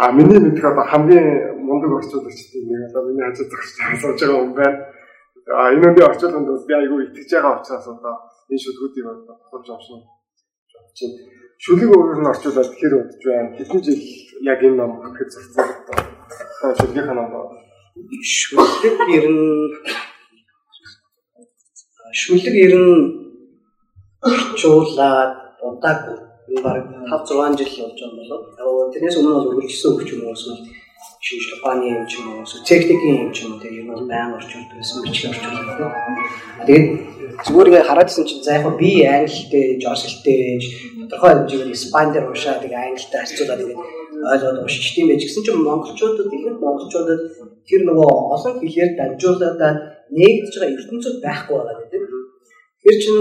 а 0.00 0.12
миний 0.12 0.38
мэдэх 0.38 0.64
одоо 0.64 0.84
хамгийн 0.84 1.26
мундаг 1.66 1.92
орчуулагчдын 1.98 2.64
нэг 2.68 2.80
одоо 2.90 3.02
миний 3.08 3.24
хажууд 3.26 3.50
зогсож 3.50 3.78
асууж 3.92 4.20
байгаа 4.20 4.40
хүн 4.42 4.54
байна. 4.54 4.78
А 5.54 5.72
энэ 5.74 5.86
үндэ 5.88 6.08
орчуулганд 6.10 6.48
бас 6.48 6.64
би 6.68 6.74
айгүй 6.74 7.00
итгэж 7.04 7.30
байгаа 7.34 7.58
учраас 7.58 7.86
одоо 7.94 8.14
энэ 8.50 8.62
шүлгүүдийг 8.64 9.06
одоо 9.06 9.34
тохиолж 9.40 9.68
авсан 9.70 10.00
чинь 10.96 11.16
шүлэг 11.64 11.90
өөрөөр 11.94 12.20
нь 12.20 12.30
орчуулаад 12.32 12.72
хэр 12.78 12.94
удаж 12.98 13.22
байна. 13.28 13.54
Хэдэн 13.56 13.80
жил 13.86 14.02
яг 14.50 14.60
энэ 14.66 14.78
ном 14.78 14.92
бүтгэж 15.02 15.30
зарцсан. 15.34 15.68
Одоо 16.62 16.74
шүлгийн 16.80 17.08
ном 17.14 17.30
байна 17.34 17.64
шүлэг 17.94 19.08
ер 19.18 19.26
нь 19.30 19.70
шүлэг 22.20 22.54
ер 22.66 22.74
нь 22.84 22.94
орчуулаад 24.26 25.32
удаагүй 25.66 26.18
баг 26.62 26.84
5 27.10 27.32
6 27.32 27.58
жил 27.58 27.86
болж 27.86 28.00
байгаа 28.00 28.16
болоо. 28.20 28.90
Тэрнээс 28.92 29.18
өмнө 29.18 29.34
бол 29.34 29.50
үргэлжлсэн 29.50 29.90
өгч 29.94 30.08
юм 30.14 30.22
уус 30.28 30.44
нь 30.50 30.60
шинж 31.24 31.44
ухааны 31.56 31.84
юм 31.88 32.04
ч 32.06 32.20
юм 32.20 32.26
уу 32.36 32.44
техникийн 32.68 33.16
юм 33.24 33.32
ч 33.32 33.38
юм 33.44 33.56
те 33.60 33.68
юм 33.72 33.88
бол 33.90 34.04
баян 34.10 34.36
орчуулдаг 34.36 34.76
байсан 34.76 35.02
бичлэг 35.02 35.32
орчуулдаг. 35.32 35.92
Тэгээд 36.66 36.86
зүгээр 37.44 37.68
ингээ 37.68 37.88
хараадсэн 37.88 38.24
чинь 38.28 38.44
за 38.44 38.52
яг 38.60 38.66
би 38.76 38.90
англитэй, 39.04 39.80
жорсэлтэй, 39.82 40.60
тодорхой 41.00 41.32
хэмжээгээр 41.32 41.74
испанидэр 41.76 42.28
уушаа 42.28 42.60
тэгээд 42.60 42.84
англитай 42.88 43.20
харьцуулаад 43.20 43.62
ингээ 43.64 43.80
ойлгоод 44.32 44.58
уншиж 44.64 44.86
тийм 44.94 45.06
байж 45.08 45.22
гисэн 45.24 45.44
чинь 45.44 45.64
монголчуудад 45.64 46.28
ихэнх 46.36 46.60
монголчуудад 46.60 47.20
тэр 47.68 47.80
нөгөө 47.88 48.10
олон 48.34 48.54
хэлээр 48.60 48.90
дамжуулаад 48.96 49.60
нэгдэж 50.12 50.54
байгаа 50.60 50.76
ертөнцид 50.76 51.16
байхгүй 51.24 51.56
байгаа 51.56 51.76
гэдэг. 51.80 52.02
Тэр 52.84 52.96
чинь 53.02 53.20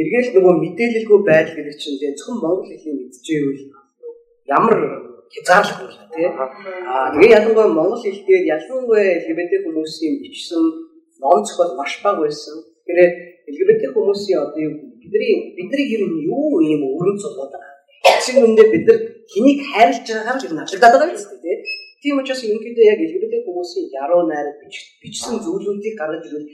эргээл 0.00 0.34
нөгөө 0.36 0.54
мэдээлэлгүй 0.62 1.20
байдал 1.28 1.56
гэдэг 1.56 1.76
чинь 1.80 2.00
зөвхөн 2.00 2.38
монгол 2.40 2.68
хэлийг 2.68 2.96
мэдчихэвэл 2.96 3.62
ямар 4.56 4.74
хязгаарлах 5.32 5.78
вэ 5.80 5.88
тий. 6.14 6.28
Аа 6.92 7.12
тэгээ 7.12 7.34
ялангуяа 7.38 7.68
монгол 7.68 8.00
хэл 8.02 8.20
дээр 8.26 8.44
ялангуяа 8.56 9.04
LGBT 9.20 9.52
хүмүүсийн 9.64 10.14
бичсэн 10.22 10.64
ном 11.20 11.40
зохиол 11.44 11.76
маш 11.76 11.92
бага 12.04 12.24
байсан. 12.24 12.56
Тэгэхээр 12.84 13.12
LGBT 13.52 13.82
хүмүүсийн 13.94 14.38
одоо 14.44 14.68
бидний 15.00 15.34
бидний 15.56 15.84
ер 15.94 16.02
нь 16.08 16.24
юу 16.28 16.60
юм 16.74 16.82
өрн 16.96 17.16
цуглаад 17.22 17.52
байгаа. 17.52 17.72
Эцэг 18.16 18.36
үндэ 18.44 18.62
бид 18.72 18.84
нар 18.88 19.00
хэнийг 19.32 19.60
хайрлаж 19.72 20.06
байгаагаар 20.08 20.40
л 20.40 20.56
надлагдаад 20.58 20.94
байгаа 21.00 21.10
юм 21.12 21.40
тийм. 21.44 21.60
Тийм 22.02 22.18
учраас 22.18 22.42
ерөнхийдөө 22.44 22.84
яг 22.92 22.98
LGBT 23.06 23.34
хүмүүсийн 23.46 23.86
яруу 24.02 24.22
найр 24.26 24.48
бичсэн 25.02 25.38
зүйлүүдийг 25.44 25.94
гаргаж 26.00 26.24
ирвэл 26.26 26.50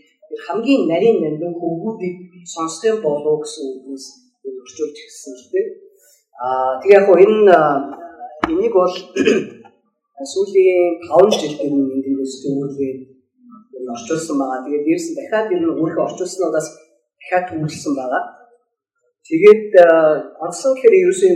хамгийн 0.47 0.83
нарийн 0.91 1.19
нандин 1.23 1.55
хөвгүүдийг 1.61 2.17
сонсох 2.55 2.97
болов 3.05 3.41
гэсэн 3.43 3.65
үгнээс 3.73 4.07
өрчүүлж 4.45 4.97
гисэн 5.07 5.35
л 5.39 5.45
тийм. 5.53 5.69
Аа 6.45 6.73
тэгээ 6.81 6.97
яг 6.99 7.09
энэ 7.25 7.57
энийг 8.51 8.75
бол 8.81 8.95
сүүлийн 10.33 10.99
5 11.07 11.41
жил 11.41 11.55
гэр 11.61 11.73
эндээс 12.09 12.35
төвлөрээд 12.43 13.01
орчуулсан 13.95 14.37
байгаа. 14.39 14.65
Тэгээд 14.65 14.85
дээрс 14.87 15.07
нь 15.11 15.17
дахиад 15.19 15.53
ер 15.55 15.61
нь 15.61 15.71
өөрийнхөө 15.71 16.07
орчуулснуудаас 16.09 16.69
дахиад 17.19 17.45
төвлөрсөн 17.49 17.95
байгаа. 17.99 18.23
Тэгээд 19.27 19.65
онцлог 20.45 20.73
гэхээр 20.75 20.95
ерөөсөө 21.03 21.33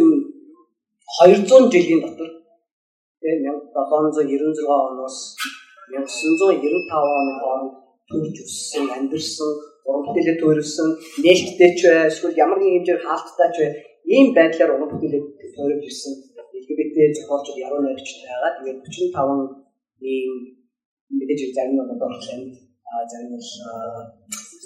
200 1.20 1.72
жилийн 1.72 2.00
дотор 2.04 2.30
тэгээ 3.20 3.52
1796 3.76 4.64
оноос 4.64 5.16
1995 5.92 6.88
оны 7.20 7.32
хооронд 7.40 7.81
төрж 8.12 8.36
өссөн, 8.44 8.84
амьдэрсэн, 8.96 9.50
уран 9.88 10.02
бүтээлээ 10.06 10.36
төрөлсөн, 10.38 10.88
нээлттэй 11.24 11.70
ч 11.78 11.80
бай, 11.88 12.06
эсвэл 12.12 12.40
ямар 12.44 12.58
нэгэн 12.60 12.76
хэмжээр 12.76 13.00
хаалттай 13.02 13.48
ч 13.54 13.56
бай, 13.60 13.70
ийм 14.14 14.26
байдлаар 14.36 14.70
уран 14.76 14.90
бүтээлээ 14.92 15.22
төрөж 15.56 15.82
ирсэн 15.88 16.12
LGBT 16.62 16.96
зохиолчд 17.16 17.56
яруу 17.66 17.80
найрагчтай 17.82 18.28
байгаа. 18.30 18.52
Тэгээд 18.60 18.78
45 18.86 20.06
ийм 20.12 20.32
мэдээж 21.16 21.40
зарим 21.56 21.74
нь 21.76 21.82
одоо 21.82 22.08
Орчланд, 22.08 22.54
зарим 23.10 23.34
нь 23.34 23.42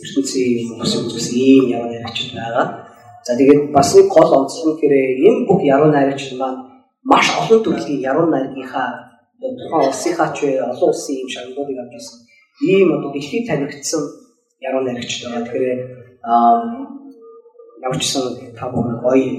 ертөнцийн 0.05 0.69
хүмүүсийн 0.69 1.05
үзсэн 1.09 1.37
ийм 1.41 1.65
яруу 1.77 1.89
найрагчид 1.91 2.31
байгаа. 2.37 2.67
За 3.27 3.33
тэгээд 3.39 3.73
бас 3.73 3.89
нэг 3.97 4.07
гол 4.13 4.33
онцлог 4.41 4.77
хэрэг 4.79 5.19
энэ 5.29 5.47
бүх 5.49 5.61
яруу 5.65 5.91
найрагчид 5.91 6.39
маань 6.39 6.61
маш 7.03 7.27
олон 7.41 7.61
төрлийн 7.65 8.05
яруу 8.11 8.27
найргийнхаа 8.31 8.89
тухайн 9.41 9.89
улсынхаа 9.89 10.31
ч 10.37 10.39
олон 10.73 10.89
улсын 10.93 11.17
ийм 11.17 11.29
шагналуудыг 11.35 11.79
авч 11.81 11.93
ирсэн. 11.99 12.19
Ийм 12.63 12.89
одоо 12.97 13.13
дэлхийд 13.13 13.47
танигдсан 13.49 14.03
яруу 14.61 14.83
найрагчид 14.85 15.23
байгаа. 15.25 15.45
Тэгэхээр 15.45 15.81
аа 16.23 16.55
ямар 17.85 17.99
ч 18.01 18.05
сан 18.13 18.25
та 18.59 18.65
бүхэн 18.73 18.97
гоё 19.05 19.31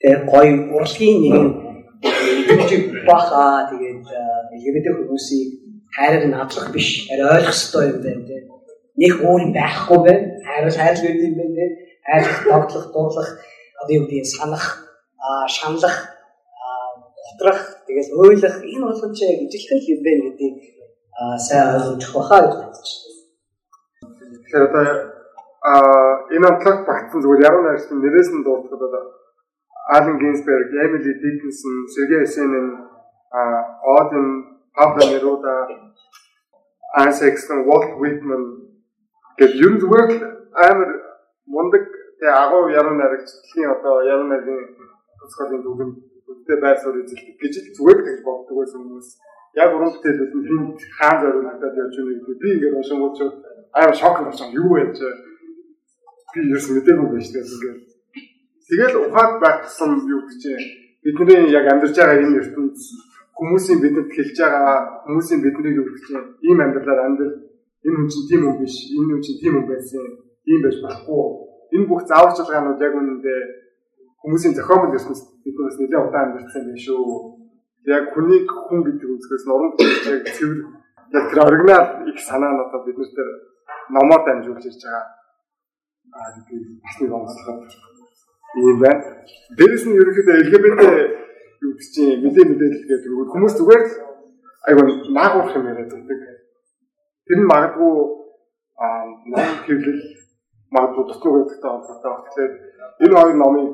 тэг 0.00 0.24
гоё 0.30 0.52
урлагийн 0.74 1.18
нэгэн 1.22 1.48
идэвхтэй 2.42 2.80
баха. 3.08 3.66
Тэгээд 3.70 4.02
LGBT 4.56 4.86
хүмүүсийг 4.94 5.48
хайраар 5.96 6.24
надлах 6.30 6.68
биш. 6.74 6.88
Арай 7.10 7.26
ойлгох 7.36 7.56
хэрэгтэй 7.56 7.84
юм 7.90 8.00
байна 8.04 8.22
тийм 8.28 8.44
нэг 9.00 9.12
юм 9.22 9.52
байхгүй 9.52 9.98
байна. 10.06 10.24
Хайр 10.46 10.64
хайр 10.70 10.96
гэдэг 11.02 11.24
юм 11.28 11.36
байна 11.38 11.54
тийм 11.58 11.72
хайр 12.06 12.24
тогтлох 12.46 12.86
дурлах 12.94 13.30
одоо 13.80 13.94
юу 13.96 14.06
гэдэг 14.06 14.26
санах 14.26 14.64
шаналх 15.48 15.96
готрах 17.26 17.60
тэгээд 17.86 18.08
ойлгох 18.14 18.56
энэ 18.62 18.86
болгоч 18.86 19.18
ижилхэн 19.44 19.80
юм 19.92 20.00
байна 20.06 20.22
гэдгийг 20.30 20.54
сайн 21.46 21.66
ойлгох 21.74 22.14
баха 22.14 22.38
гэж 22.44 22.54
бодож 22.60 22.90
байна. 24.20 24.36
Тэгэхээр 24.42 24.66
одоо 24.68 24.84
а 25.66 25.72
энэ 26.34 26.46
онцлог 26.50 26.78
багтсан 26.86 27.20
зүгээр 27.22 27.46
яруу 27.48 27.62
найрсан 27.64 27.98
нэрээс 28.00 28.30
нь 28.32 28.44
дуудахад 28.44 28.82
одоо 28.88 29.04
Ален 29.96 30.18
Гинсберг, 30.18 30.70
Эмили 30.72 31.12
Диккенсон, 31.22 31.86
Сергей 31.94 32.20
Есенин, 32.26 32.88
Один, 33.30 34.58
Пабло 34.74 35.04
Неруда, 35.06 35.68
Айсекстон, 36.92 37.64
Walt 37.68 37.94
Whitman 38.00 38.44
гэж 39.38 39.50
ер 39.64 39.70
нь 39.72 39.80
зүгээр 39.80 40.06
л 40.10 40.16
амар 40.52 40.90
мундаг 41.46 41.84
тэг 42.18 42.28
агуу 42.28 42.68
яруу 42.72 42.94
найрагчдын 42.96 43.70
одоо 43.74 44.00
яруу 44.12 44.26
найргийн 44.28 44.64
тусгаалын 45.20 45.62
дүгэн 45.62 45.90
үгтэй 46.28 46.56
байр 46.60 46.78
суурь 46.80 47.00
эзэлдэг 47.04 47.36
гэж 47.40 47.54
л 47.56 47.74
зүгээр 47.76 47.98
л 48.00 48.06
гэж 48.08 48.18
боддог 48.24 48.56
байсан 48.58 48.80
хүмүүс. 48.82 49.08
Яг 49.56 49.70
уран 49.74 49.92
бүтээлээс 49.92 50.32
нь 50.36 50.46
хин 50.48 50.62
хаан 50.98 51.16
зориулагдаад 51.22 51.80
явж 51.82 51.94
байгаа 51.96 52.16
гэдэг. 52.16 52.40
Би 52.42 52.48
ингээд 52.54 52.78
уншингууд 52.78 53.16
амар 53.72 53.96
шок 53.96 54.16
болсон 54.24 54.48
юу 54.52 54.68
вэ? 54.72 54.84
Гэж 54.92 54.98
би 56.32 56.40
ерөөс 56.52 56.66
мэдээгүй 56.76 57.08
байж 57.12 57.28
тээ 57.32 57.44
ингээд 57.44 57.96
Тэгэл 58.66 58.98
ухаад 58.98 59.38
байгсан 59.38 59.90
юу 60.10 60.26
гэж 60.26 60.42
бидний 61.06 61.54
яг 61.54 61.66
амьдарч 61.70 61.94
байгаа 61.96 62.18
энэ 62.18 62.38
ертөнд 62.42 62.76
хүмүүсийн 63.38 63.78
бидэнд 63.78 64.10
хэлж 64.10 64.36
байгаа 64.42 65.06
хүмүүсийн 65.06 65.40
биднийг 65.44 65.78
юу 65.78 65.86
гэж 65.86 66.04
ийм 66.42 66.58
амьдралаар 66.58 67.00
амьдрал 67.06 67.36
энэ 67.86 67.96
хүн 67.96 68.08
чинь 68.10 68.26
тийм 68.26 68.42
хүн 68.42 68.58
биш 68.58 68.74
энэ 68.90 69.10
хүн 69.14 69.22
чинь 69.22 69.40
тийм 69.40 69.54
хүн 69.54 69.66
байсан 69.70 70.04
ийм 70.50 70.60
байж 70.66 70.76
болохгүй. 70.82 71.24
Энэ 71.78 71.86
бүх 71.86 72.02
зааварчилгаанууд 72.10 72.84
яг 72.86 72.94
үнэндээ 72.98 73.40
хүмүүсийн 74.22 74.54
зохиомжтой 74.58 74.98
ертөнц 74.98 75.20
биднээс 75.46 75.76
нэлээд 75.78 76.02
удаан 76.10 76.26
амьдарсан 76.34 76.62
байх 76.66 76.80
шүү 76.82 77.45
яг 77.86 78.04
хүнийг 78.14 78.46
хүн 78.50 78.80
гэдэг 78.86 79.08
үзгээс 79.14 79.44
уран 79.46 79.70
бүтээлчийг 79.74 80.24
цэвэр 80.36 80.60
яг 81.16 81.24
тэр 81.30 81.40
оригинал 81.46 81.86
их 82.10 82.18
санаа 82.28 82.50
нь 82.52 82.62
одоо 82.64 82.80
бид 82.86 82.98
нар 82.98 83.30
номоор 83.94 84.22
дамжуулж 84.26 84.64
ирж 84.66 84.82
байгаа 84.82 85.04
аа 86.16 86.28
гэдэг 86.34 86.62
бас 86.82 86.96
нэг 87.00 87.12
онцлог 87.12 87.58
юм 88.56 88.78
байна. 88.80 89.04
Дээрээс 89.56 89.84
нь 89.86 89.98
ерөнхийдөө 90.00 90.36
LGBT 90.42 90.82
юу 91.62 91.72
гэж 91.76 91.86
чинь 91.94 92.20
мэдээ 92.24 92.44
мэдээлэл 92.50 92.88
гэдэг 92.90 93.12
нь 93.12 93.30
хүмүүс 93.32 93.54
зүгээр 93.58 93.82
л 93.86 93.94
айгүй 94.66 94.86
наагуурах 95.14 95.56
юм 95.56 95.68
яриад 95.70 95.92
байдаг. 95.92 96.20
Тэр 97.26 97.38
нь 97.38 97.50
магадгүй 97.52 97.94
аа 98.82 99.02
ном 99.30 99.46
хэвлэл 99.66 100.02
магадгүй 100.74 101.04
дутуу 101.06 101.32
гэдэгтэй 101.36 101.70
холбоотой. 101.70 102.16
Тэгэхээр 102.24 102.52
энэ 103.04 103.14
хоёр 103.14 103.36
номыг 103.38 103.68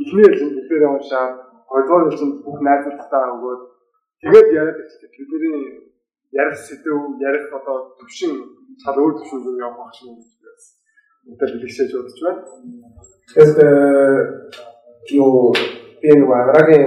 эхний 0.00 0.30
бүгдээрээ 0.56 0.92
уншаад 0.94 1.34
хоёрдугаар 1.68 2.04
ээлжинд 2.06 2.34
бүх 2.44 2.58
найзуудтайгаа 2.66 3.34
өгөөд 3.36 3.62
тэгээд 4.22 4.48
яриад 4.58 4.78
ихтэй 4.82 5.08
бидний 5.30 5.86
ярих 6.32 6.58
сэдв 6.66 6.98
ярих 7.28 7.44
одоо 7.58 7.76
төвшин 7.98 8.32
цал 8.82 8.98
өөр 9.00 9.14
төвшин 9.18 9.40
рүү 9.44 9.56
явах 9.66 9.92
шүү 9.98 10.10
гэж 10.16 10.28
бас 10.44 10.64
өдөр 11.30 11.50
бэлгшээж 11.60 11.90
бодож 11.94 12.18
байна. 12.24 12.42
Тэгэхээр 13.26 13.70
юу 15.22 15.54
агарагийн 16.40 16.86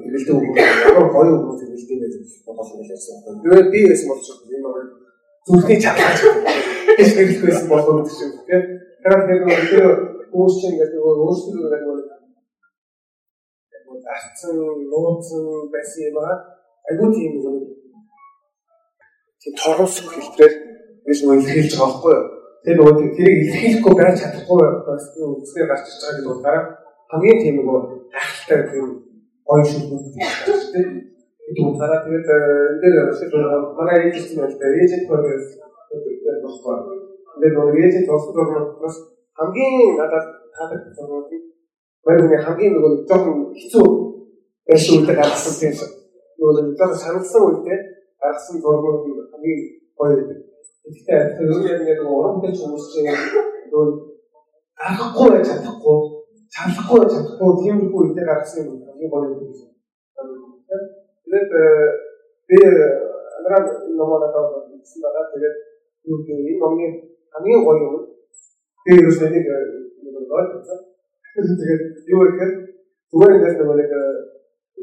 хэрэгэлдэг 0.00 0.34
хүмүүс 0.36 0.58
ямар 0.88 1.06
гоё 1.14 1.34
хүмүүс 1.38 1.58
хэрэгэлдэг 1.60 1.96
юм 1.96 2.00
гэж 2.02 2.14
бодсон 2.46 2.76
гэж 2.80 2.88
ярьсан. 2.94 3.16
Тэгээд 3.42 3.68
би 3.72 3.80
яасан 3.90 4.08
байгаа 4.10 4.56
юм 4.56 4.64
аа 4.68 4.82
зүрхний 5.46 5.78
чадлаа 5.80 6.12
гэж 6.98 7.08
хэрэглэх 7.14 7.42
байсан 7.46 7.66
болов 7.72 7.88
уу 7.88 8.02
гэж 8.04 8.14
тийм. 8.18 8.30
Тэгэхээр 8.44 8.64
тэр 9.70 9.90
хүмүүс 10.30 10.54
чинь 10.60 10.72
ингээд 10.74 10.92
нөгөө 10.94 11.14
өөрсдөө 11.24 11.52
ингээд 11.56 11.82
нөгөө 11.84 12.09
датсан 14.10 14.56
нууцсан 14.90 15.42
байсан 15.72 16.00
юм 16.08 16.18
аа. 16.24 16.34
Айгуу 16.88 17.08
тийм 17.14 17.32
нөгөө 17.38 17.54
тийм 19.40 19.54
торгос 19.62 19.94
хэлбэрээр 20.02 20.54
биш 21.06 21.18
нөгөө 21.22 21.36
илэрхийлж 21.38 21.72
байгаа 21.78 21.88
байхгүй 21.90 22.14
юу? 22.18 22.40
тэр 22.64 22.76
нөгөө 22.76 22.94
тэрийг 23.16 23.38
илэрхийлэхгүй 23.40 23.94
байж 23.96 24.16
чадахгүй 24.20 24.58
бас 24.84 25.04
үсгээр 25.16 25.68
гарч 25.70 25.84
ирж 25.88 26.00
байгаа 26.00 26.16
гэдэг 26.16 26.32
утгаараа 26.32 26.64
хамгийн 27.10 27.38
тийм 27.40 27.54
нөгөө 27.56 27.78
гайхалтай 28.12 28.60
тийм 28.68 28.86
гоё 29.48 29.62
шүлгүүд 29.70 30.04
тийм 30.12 30.88
гэдэг 31.40 31.64
утгаараа 31.70 32.04
тэгээд 32.04 32.28
энэ 32.28 32.80
дээр 32.80 32.96
манай 33.78 33.96
ээжтэй 34.12 34.36
байл 34.36 34.56
дээр 34.60 34.74
ээжтэй 34.76 35.08
байгаас 35.08 35.48
болохгүй. 36.44 36.98
Тэгээд 37.40 37.54
нөгөө 37.56 37.80
ээжтэй 37.80 38.04
болохоор 38.12 38.64
бас 38.84 38.96
хамгийн 39.38 39.96
надад 39.96 40.26
таалагдсан 40.52 41.06
нь 41.08 41.50
баярны 42.04 42.36
хамгийн 42.44 42.72
нөгөө 42.76 42.92
жоохон 43.08 43.36
хэцүү 43.56 43.86
байсан 44.70 44.92
үедээ 44.96 45.16
гаргасан 45.18 45.54
тийм 45.58 45.74
нөгөө 46.38 46.52
жоохон 46.78 47.02
санагдсан 47.04 47.42
үедээ 47.46 47.78
гаргасан 48.22 48.56
зургууд 48.62 49.02
хамгийн 49.32 49.60
гоё 49.98 50.14
байдаг 50.16 50.50
Гэхдээ 50.90 51.36
тэр 51.36 51.50
яг 51.70 51.80
нэг 51.86 52.00
уран 52.02 52.40
бүтээлч 52.40 52.58
хүмүүс 52.60 52.86
чинь 52.90 53.12
нөгөө 53.70 53.86
гарахгүй 54.80 55.28
байж 55.30 55.46
чадахгүй, 55.46 55.98
чадахгүй 56.54 56.98
байж 56.98 57.12
чадахгүй 57.14 57.50
тиймэрхүү 57.60 58.00
үедээ 58.00 58.26
гаргасан 58.26 58.64
юм 58.66 58.80
хамгийн 58.88 59.10
гоё 59.12 59.28
юм 59.30 59.38
гэсэн. 59.44 59.70
Тэгээд 61.22 61.50
би 62.48 62.58
амраа 63.38 63.60
номоо 63.98 64.18
надад 64.18 64.72
хэлсэн 64.72 65.00
байгаа. 65.04 65.30
Тэгээд 65.30 65.56
юу 66.10 66.18
гэх 66.24 66.38
юм 66.50 66.58
номны 66.58 66.86
хамгийн 67.32 67.62
гоё 67.66 67.78
юм. 67.86 67.94
Би 68.84 68.90
ерөөс 68.98 69.18
нэг 69.20 69.32
нэг 69.36 69.46
гоё 70.32 70.44
байсан. 70.50 70.78
Тэгээд 71.60 71.82
юу 72.10 72.20
гэхээр 72.24 72.52
зүгээр 73.12 73.34
ингээд 73.36 73.62
нэг 73.62 73.90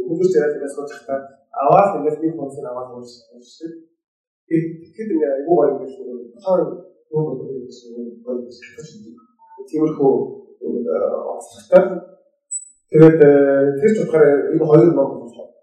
хүмүүс 0.06 0.30
зэрэг 0.34 0.62
бас 0.64 0.76
бодохтаа 0.78 1.20
аваад 1.64 1.96
ингээд 1.98 2.22
би 2.22 2.30
функцийн 2.38 2.68
аваад 2.70 2.90
уншдаг. 2.98 3.72
Тэгэхэд 4.48 5.14
ингээ 5.14 5.32
айгүй 5.36 5.56
гоё 5.56 5.70
юм 5.74 5.88
шиг 5.90 6.08
таар 6.44 6.62
юу 7.12 7.22
болох 7.26 7.50
юм 7.52 7.66
гэсэн 7.66 7.90
гоё 8.24 8.36
юм. 8.38 9.16
Тиймэрхүү 9.70 10.12
онцлогтой. 11.32 11.84
Тэгээд 12.92 13.18
тэр 13.80 13.92
ч 13.96 13.98
утгаараа 14.04 14.52
энэ 14.54 14.66
хоёр 14.70 14.92
ном 14.96 15.10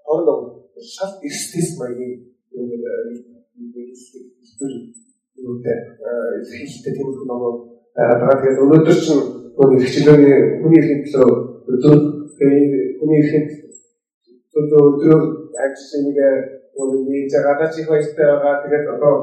хоорондоо 0.05 0.37
шал 0.95 1.13
эрсдэс 1.27 1.69
маягийн 1.79 2.15
юм 2.53 2.67
хэлдэг 3.55 4.73
юутай 5.41 5.79
хэлтэй 6.51 6.93
тиймэрхүү 6.97 7.27
ном 7.29 7.41
байгаа. 7.95 8.41
Тэгээд 8.41 8.63
өнөөдөр 8.65 8.97
чинь 9.05 9.23
нөгөө 9.57 9.79
хичээлээ 9.85 10.61
хүний 10.61 10.79
эрхийн 10.83 11.03
төлөө 11.07 11.31
өдөр 11.73 11.97
хүний 12.99 13.19
эрхийн 13.23 13.45
төлөө 14.55 14.83
өдрөөр 14.89 15.25
ажилласан 15.63 16.03
нэг 16.07 16.19
нэг 17.11 17.25
цагаатаа 17.33 17.69
чих 17.75 17.89
баяртай 17.89 18.27
байгаа. 18.27 18.63
Тэгээд 18.63 18.87
одоо 18.95 19.15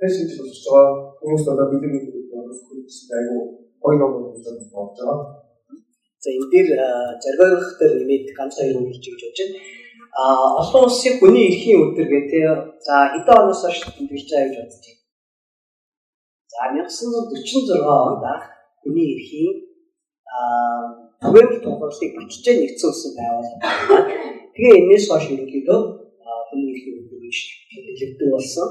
ч 0.00 0.32
болж 0.38 0.58
байгаа. 0.64 0.88
Хүмүүс 1.20 1.44
одоо 1.52 1.66
бидний 1.72 2.02
хүмүүс 2.04 2.96
айгу 3.16 3.36
гоё 3.82 3.96
ном 3.98 4.12
болж 4.32 4.44
байгаа. 4.72 5.18
За 6.22 6.28
энэ 6.34 6.50
дээр 6.52 6.70
жаргойрох 7.22 7.68
дээр 7.78 7.94
нэмээд 8.00 8.26
ганц 8.38 8.54
хоёр 8.58 8.76
хэлж 8.90 9.04
гэж 9.06 9.20
бодож 9.22 9.38
байна. 9.38 9.58
А 10.18 10.24
олон 10.60 10.84
улсын 10.86 11.14
хүний 11.18 11.46
эрхийн 11.50 11.82
өдөр 11.84 12.08
гэдэг. 12.10 12.42
За 12.86 12.94
хэдэн 13.14 13.38
оноос 13.38 13.62
хойш 13.62 13.78
тэмдэглэж 13.86 14.28
байгаа 14.30 14.48
гэж 14.48 14.56
бодож 14.58 14.84
байна. 14.84 14.98
За 16.52 16.58
1946 16.74 17.70
онд 17.86 18.24
анх 18.32 18.46
хүний 18.82 19.06
эрхийн 19.14 19.54
а 20.36 20.38
түгээмэл 21.22 21.62
тунхаглалыг 21.62 22.12
бичиж 22.18 22.46
нэгдсэн 22.46 22.88
улсын 22.90 23.12
байгууллага. 23.18 24.37
Тэгээ 24.58 24.74
энэс 24.82 25.06
хойш 25.06 25.24
ерөнхийдөө 25.30 25.80
хүний 26.50 26.68
эрхийн 26.74 26.98
өдөр 26.98 27.20
гэж 27.22 27.36
хэлэгддэг 27.70 28.28
болсон. 28.34 28.68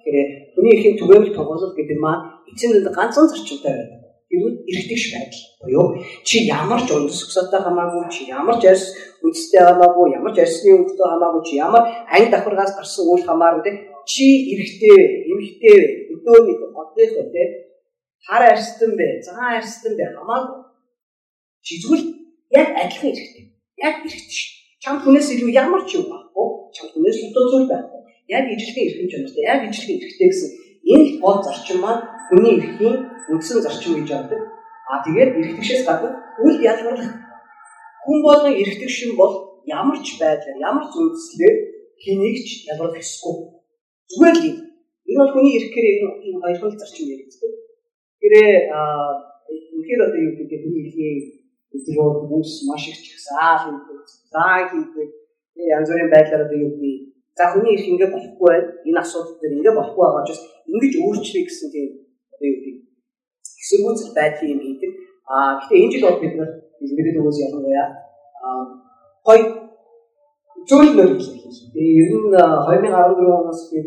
Тэгэхээр 0.00 0.28
хүний 0.56 0.72
эрхийн 0.72 0.96
түгээмэл 0.96 1.36
тоглол 1.36 1.76
гэдэг 1.76 1.98
маань 2.00 2.24
дүнд 2.56 2.88
ганцхан 2.96 3.28
зарчимтай 3.28 3.72
байдаг. 3.76 4.00
Тэгвэл 4.32 4.56
эрхтгш 4.64 5.04
байдал 5.12 5.44
буюу 5.60 5.86
чи 6.24 6.36
ямар 6.48 6.80
ч 6.80 6.88
үндэс 6.96 7.20
өксөтэй 7.24 7.60
хамаагүй 7.64 8.04
чи 8.12 8.22
ямар 8.32 8.56
ч 8.60 8.64
арьс 8.72 8.96
үндэстэй 9.24 9.62
хамаагүй 9.68 10.06
ямар 10.16 10.32
ч 10.32 10.38
арьсны 10.44 10.68
өнгөтэй 10.76 11.08
хамаагүй 11.12 11.42
чи 11.48 11.54
ямар 11.56 11.82
ань 12.08 12.28
давхаргаас 12.32 12.72
гарсан 12.76 13.04
үйл 13.08 13.24
хамааран 13.24 13.64
тий 13.64 13.76
чи 14.04 14.24
эрхтэй 14.52 14.96
эмхтэй 15.32 15.78
өдөөний 16.12 16.56
одных 16.76 17.12
тий 17.32 17.48
хар 18.28 18.42
арьстан 18.52 18.92
бэ, 18.98 19.22
цагаан 19.24 19.56
арьстан 19.58 19.96
бэ 19.96 20.04
хамаагүй. 20.16 20.60
Чи 21.64 21.72
зүгээр 21.80 22.02
яг 22.60 22.68
адилхан 22.82 23.12
хэрэгтэй. 23.16 23.44
Яг 23.86 23.94
хэрэгтэй 24.02 24.36
шүү. 24.36 24.57
Чам 24.88 25.04
хүнээс 25.04 25.28
илүү 25.36 25.52
ямар 25.52 25.84
ч 25.84 26.00
юм 26.00 26.08
байхгүй. 26.08 26.48
Чам 26.72 26.88
хүнээс 26.88 27.18
илүү 27.20 27.44
зүйл 27.52 27.68
байхгүй. 27.68 28.00
Яг 28.32 28.44
ижлэхэн 28.48 28.86
эрхэм 28.88 29.08
чанартай, 29.12 29.44
яг 29.44 29.60
ижлэхэн 29.68 30.00
эрхтэй 30.00 30.28
гэсэн 30.32 30.50
энэ 30.92 31.08
гол 31.20 31.38
зарчим 31.44 31.78
маань 31.84 32.02
хүний 32.32 32.56
эрхийн 32.56 32.96
үндсэн 33.28 33.60
зарчим 33.60 33.92
гэж 34.00 34.08
боддог. 34.16 34.40
А 34.88 35.04
тэгээд 35.04 35.36
эрхтгшээс 35.36 35.82
гадна 35.84 36.08
үл 36.40 36.56
ялгарлах 36.72 37.12
хүн 38.00 38.18
болгон 38.24 38.54
эрхтгшин 38.56 39.12
бол 39.20 39.60
ямар 39.68 40.00
ч 40.00 40.16
байдлаар 40.16 40.56
ямар 40.56 40.84
ч 40.88 40.92
үндслээр 40.96 41.56
хэнийг 42.00 42.36
ч 42.48 42.48
ялгарлах 42.72 43.04
ёсгүй. 43.04 43.36
Зүгээр 44.08 44.36
л 44.40 44.48
юм. 44.48 44.56
Энэ 45.04 45.20
бол 45.20 45.32
хүний 45.36 45.54
эрх 45.60 45.68
гэрээ 45.68 45.94
энэ 46.00 46.40
хоёр 46.40 46.58
хөл 46.64 46.80
зарчим 46.80 47.12
яригддаг. 47.12 47.52
Гэрээ 48.24 48.52
а 48.72 48.80
үнэхээр 49.52 50.00
одоо 50.08 50.20
юу 50.24 50.32
гэдэг 50.40 50.58
хүний 50.64 50.82
эрхийн 50.88 51.37
өдрөө 51.74 52.08
хүмүүс 52.18 52.52
маш 52.68 52.82
их 52.90 52.98
чагсаал 53.06 53.62
үүдэг. 53.72 54.00
Заа 54.32 54.58
хийдэг. 54.70 55.08
Янз 55.76 55.88
бүрийн 55.90 56.12
байдлаар 56.14 56.44
одоо 56.46 56.58
юу 56.64 56.72
гэдэг 56.78 57.08
за 57.38 57.44
хүний 57.52 57.74
эрх 57.76 57.86
ингэ 57.88 58.06
болохгүй 58.14 58.48
байна. 58.48 58.68
Энэ 58.88 59.00
асуудал 59.02 59.36
дээр 59.40 59.58
ингэ 59.58 59.72
болохгүй 59.78 60.04
байгаа 60.06 60.24
ч 60.26 60.30
ингэж 60.70 60.94
өөрчлөе 61.04 61.42
гэсэн 61.46 61.68
тийм 61.74 61.88
одоо 62.32 62.46
юу 62.50 62.58
гэдэг 62.64 62.76
эсэргүүцэл 63.62 64.16
байдлын 64.18 64.52
юм 64.54 64.60
хийдэг. 64.64 64.92
А 65.28 65.34
гэхдээ 65.58 65.82
энэ 65.82 65.92
жил 65.92 66.06
бол 66.06 66.20
бид 66.22 66.34
нар 66.38 66.50
иргэдэд 66.82 67.20
өгөөс 67.20 67.38
ялангуяа 67.46 67.88
гоё 69.26 69.44
зүйл 70.68 70.92
нөрөлж 70.96 71.24
байна. 71.28 71.52
Тэгээ 71.74 71.98
ер 72.02 72.10
нь 72.16 72.32
2014 72.32 73.38
оноос 73.38 73.62
би 73.70 73.78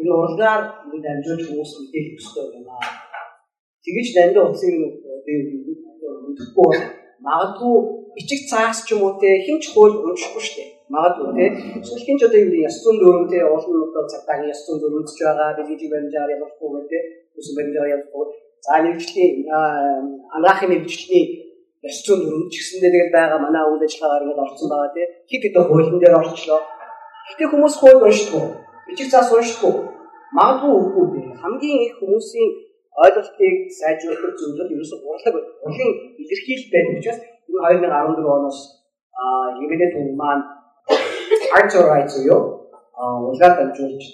энэ 0.00 0.12
урлагаар 0.20 0.62
энэ 0.94 1.08
амжилт 1.12 1.42
хүмүүс 1.46 1.72
мэдээлэх 1.78 2.16
ёстой 2.18 2.46
байна. 2.52 2.72
Тэгэж 3.84 4.08
нандин 4.16 4.44
утсыг 4.48 4.74
би 6.04 6.30
өгөхгүй 6.30 6.72
магадгүй 7.26 7.76
ичиг 8.20 8.40
цаас 8.50 8.84
ч 8.86 8.94
юм 8.94 9.02
уу 9.06 9.14
те 9.20 9.30
хинч 9.46 9.64
хууль 9.72 9.96
уншихгүй 10.06 10.44
дээ. 10.56 10.68
Магадгүй 10.94 11.30
те 11.38 11.44
эсвэл 11.80 12.06
хинч 12.06 12.20
одоо 12.26 12.40
юу 12.44 12.62
яс 12.68 12.76
зүүн 12.82 12.96
дөрөв 13.00 13.24
те 13.32 13.38
олон 13.54 13.76
одоо 13.88 14.04
цагтаагийн 14.12 14.52
яс 14.54 14.60
зүүн 14.66 14.78
дөрөвч 14.82 15.10
байгаа 15.18 15.50
бид 15.68 15.82
баримжаар 15.92 16.34
явахгүй 16.36 16.82
те 16.90 16.98
үсэн 17.38 17.54
баримжаар 17.56 17.92
явахгүй. 17.96 18.24
За 18.66 18.74
нэгжлийн 18.84 19.34
анаахын 20.36 20.70
нэгжлийн 20.72 21.26
яс 21.88 21.98
зүүн 22.04 22.20
дөрөв 22.24 22.44
ч 22.52 22.54
гэсэндээ 22.60 22.92
тэгэл 22.92 23.16
байгаа 23.16 23.38
манай 23.40 23.64
үйл 23.70 23.86
ажиллагаагаар 23.86 24.24
ингээд 24.24 24.44
орсон 24.44 24.68
байгаа 24.72 24.92
те 24.96 25.02
хит 25.30 25.42
хит 25.44 25.56
хуулийн 25.56 25.98
дээр 26.00 26.18
орчлоо. 26.20 26.60
Гэтэ 27.28 27.44
хүмүүс 27.50 27.74
хууль 27.80 28.04
уншдаггүй. 28.04 28.44
Ичиг 28.92 29.08
цаас 29.12 29.32
уншдаггүй. 29.32 29.74
Магадгүй 30.36 30.72
үгүй. 30.76 31.06
Хамгийн 31.40 31.80
их 31.88 31.94
хүмүүсийн 32.00 32.50
ойлголтыг 33.02 33.56
сайжруулах 33.78 34.34
зөвлөл 34.38 34.74
ерөөсөө 34.74 34.98
урлаг 35.10 35.34
урлагийн 35.64 35.92
илэрхийлэл 36.22 36.72
байдаг 36.72 36.94
учраас 36.98 37.20
энэ 37.48 37.86
2014 37.90 38.36
оноос 38.36 38.58
евэдэ 39.64 39.86
түн 39.94 40.06
маань 40.20 40.44
Arts 41.56 41.74
Rights 41.90 42.16
юу 42.32 42.40
урлагаар 43.26 43.54
дамжуулж 43.58 44.04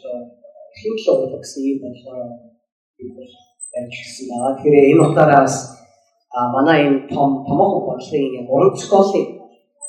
хэмжлэг 0.80 1.16
урлаг 1.22 1.40
гэсэн 1.42 1.62
юм 1.70 1.78
болохоор 1.82 2.30
амжилтсан 3.78 4.26
байгаа. 4.30 4.52
Тэгэхээр 4.56 4.90
энэ 4.92 5.02
утгаараас 5.06 5.56
манай 6.54 6.78
энэ 6.86 7.08
том 7.12 7.30
томоохон 7.46 7.82
бодлогын 7.88 8.48
уран 8.52 8.72
зохиолын 8.80 9.26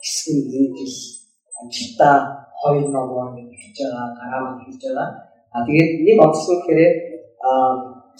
хэсэг 0.04 0.38
энэ 0.58 0.76
жил 0.78 0.96
амжилтаа 1.60 2.16
хоёр 2.62 2.86
номоор 2.89 3.30
хэлж 3.38 3.78
байгаа, 3.80 4.08
гараа 4.20 4.60
хэлж 4.64 4.82
байгаа. 4.84 5.10
А 5.54 5.66
тэгээд 5.66 5.92
нэг 6.06 6.18
онцлог 6.26 6.60
гэхээр 6.66 6.94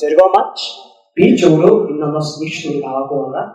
зоргоо 0.02 0.30
мач 0.38 0.58
би 1.16 1.26
ч 1.38 1.40
өөрөө 1.48 1.76
энэ 1.90 2.02
номоос 2.04 2.30
нэг 2.42 2.52
шиг 2.60 2.84
аваагүй 2.90 3.20
байгаа. 3.24 3.48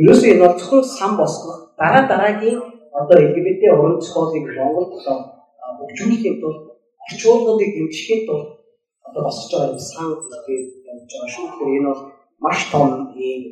Ерөөсөө 0.00 0.28
энэ 0.32 0.42
бол 0.44 0.56
зөвхөн 0.58 0.84
сан 0.96 1.12
босгох 1.20 1.58
дараа 1.78 2.04
дараагийн 2.10 2.60
одоо 3.00 3.16
LGBT 3.28 3.62
уран 3.78 4.00
зохиолыг 4.00 4.46
Монголд 4.56 4.92
одоо 4.98 5.16
хөгжүүлэхийн 5.78 6.36
тулд 6.40 6.60
орчуулгуудыг 7.04 7.70
дэмжихийн 7.74 8.22
тулд 8.28 8.48
одоо 9.06 9.22
босгож 9.26 9.50
байгаа 9.52 9.72
юм 9.72 9.80
сан 9.90 10.06
гэдэг 10.10 10.42
явж 10.90 11.10
байгаа 11.10 11.30
шүү. 11.34 11.46
Тэгэхээр 11.48 11.76
энэ 11.78 11.88
бол 11.90 12.02
маш 12.44 12.58
том 12.72 12.88
ийм 13.16 13.42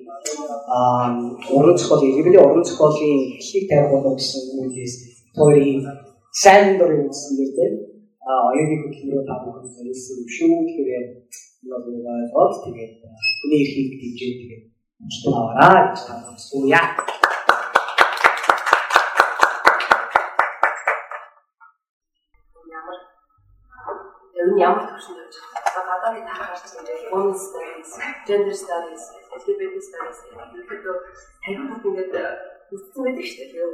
уран 1.57 1.77
зохиол 1.79 2.03
LGBT 2.11 2.37
уран 2.47 2.65
зохиолын 2.69 3.21
эхлийг 3.39 3.65
тавих 3.71 3.91
болов 3.93 4.15
гэсэн 4.19 4.43
үгээс 4.63 4.95
хоёрын 5.39 5.81
сайн 6.43 6.79
дурын 6.79 7.09
үсэн 7.11 7.33
дээр 7.57 7.75
а 8.29 8.31
оюуны 8.53 8.77
хөтөлбөрөөр 8.83 9.27
та 9.29 9.35
бүхэн 9.43 9.67
зориулсан 9.75 10.17
юм 10.21 10.29
шүү. 10.37 10.55
Тэгэхээр 10.69 11.07
нэг 11.65 12.33
бол 12.37 12.53
тэгээд 12.65 12.93
хүний 13.41 13.61
эрхийг 13.65 13.89
дэмжиж 14.01 14.33
тэгээд 14.41 14.65
амжилт 15.01 15.37
аваарай 15.41 15.85
гэж 15.89 16.01
таамагласууя. 16.07 16.83
Ямар 24.61 24.85
нь 24.85 24.91
төвшөнд 24.93 25.21
явж 25.25 25.37
байгаа. 25.41 25.85
Гадаадын 25.89 26.27
таарч 26.29 26.65
ингээд 26.77 27.03
women's 27.13 27.43
studies, 27.49 27.91
gender 28.29 28.57
studies, 28.63 29.03
LGBT 29.39 29.75
studies 29.89 30.19
гэхэд 30.29 30.85
танихд 31.45 31.85
ингээд 31.89 32.15
үссэн 32.75 33.01
байдаг 33.05 33.27
шүү 33.31 33.47
дээ 33.53 33.69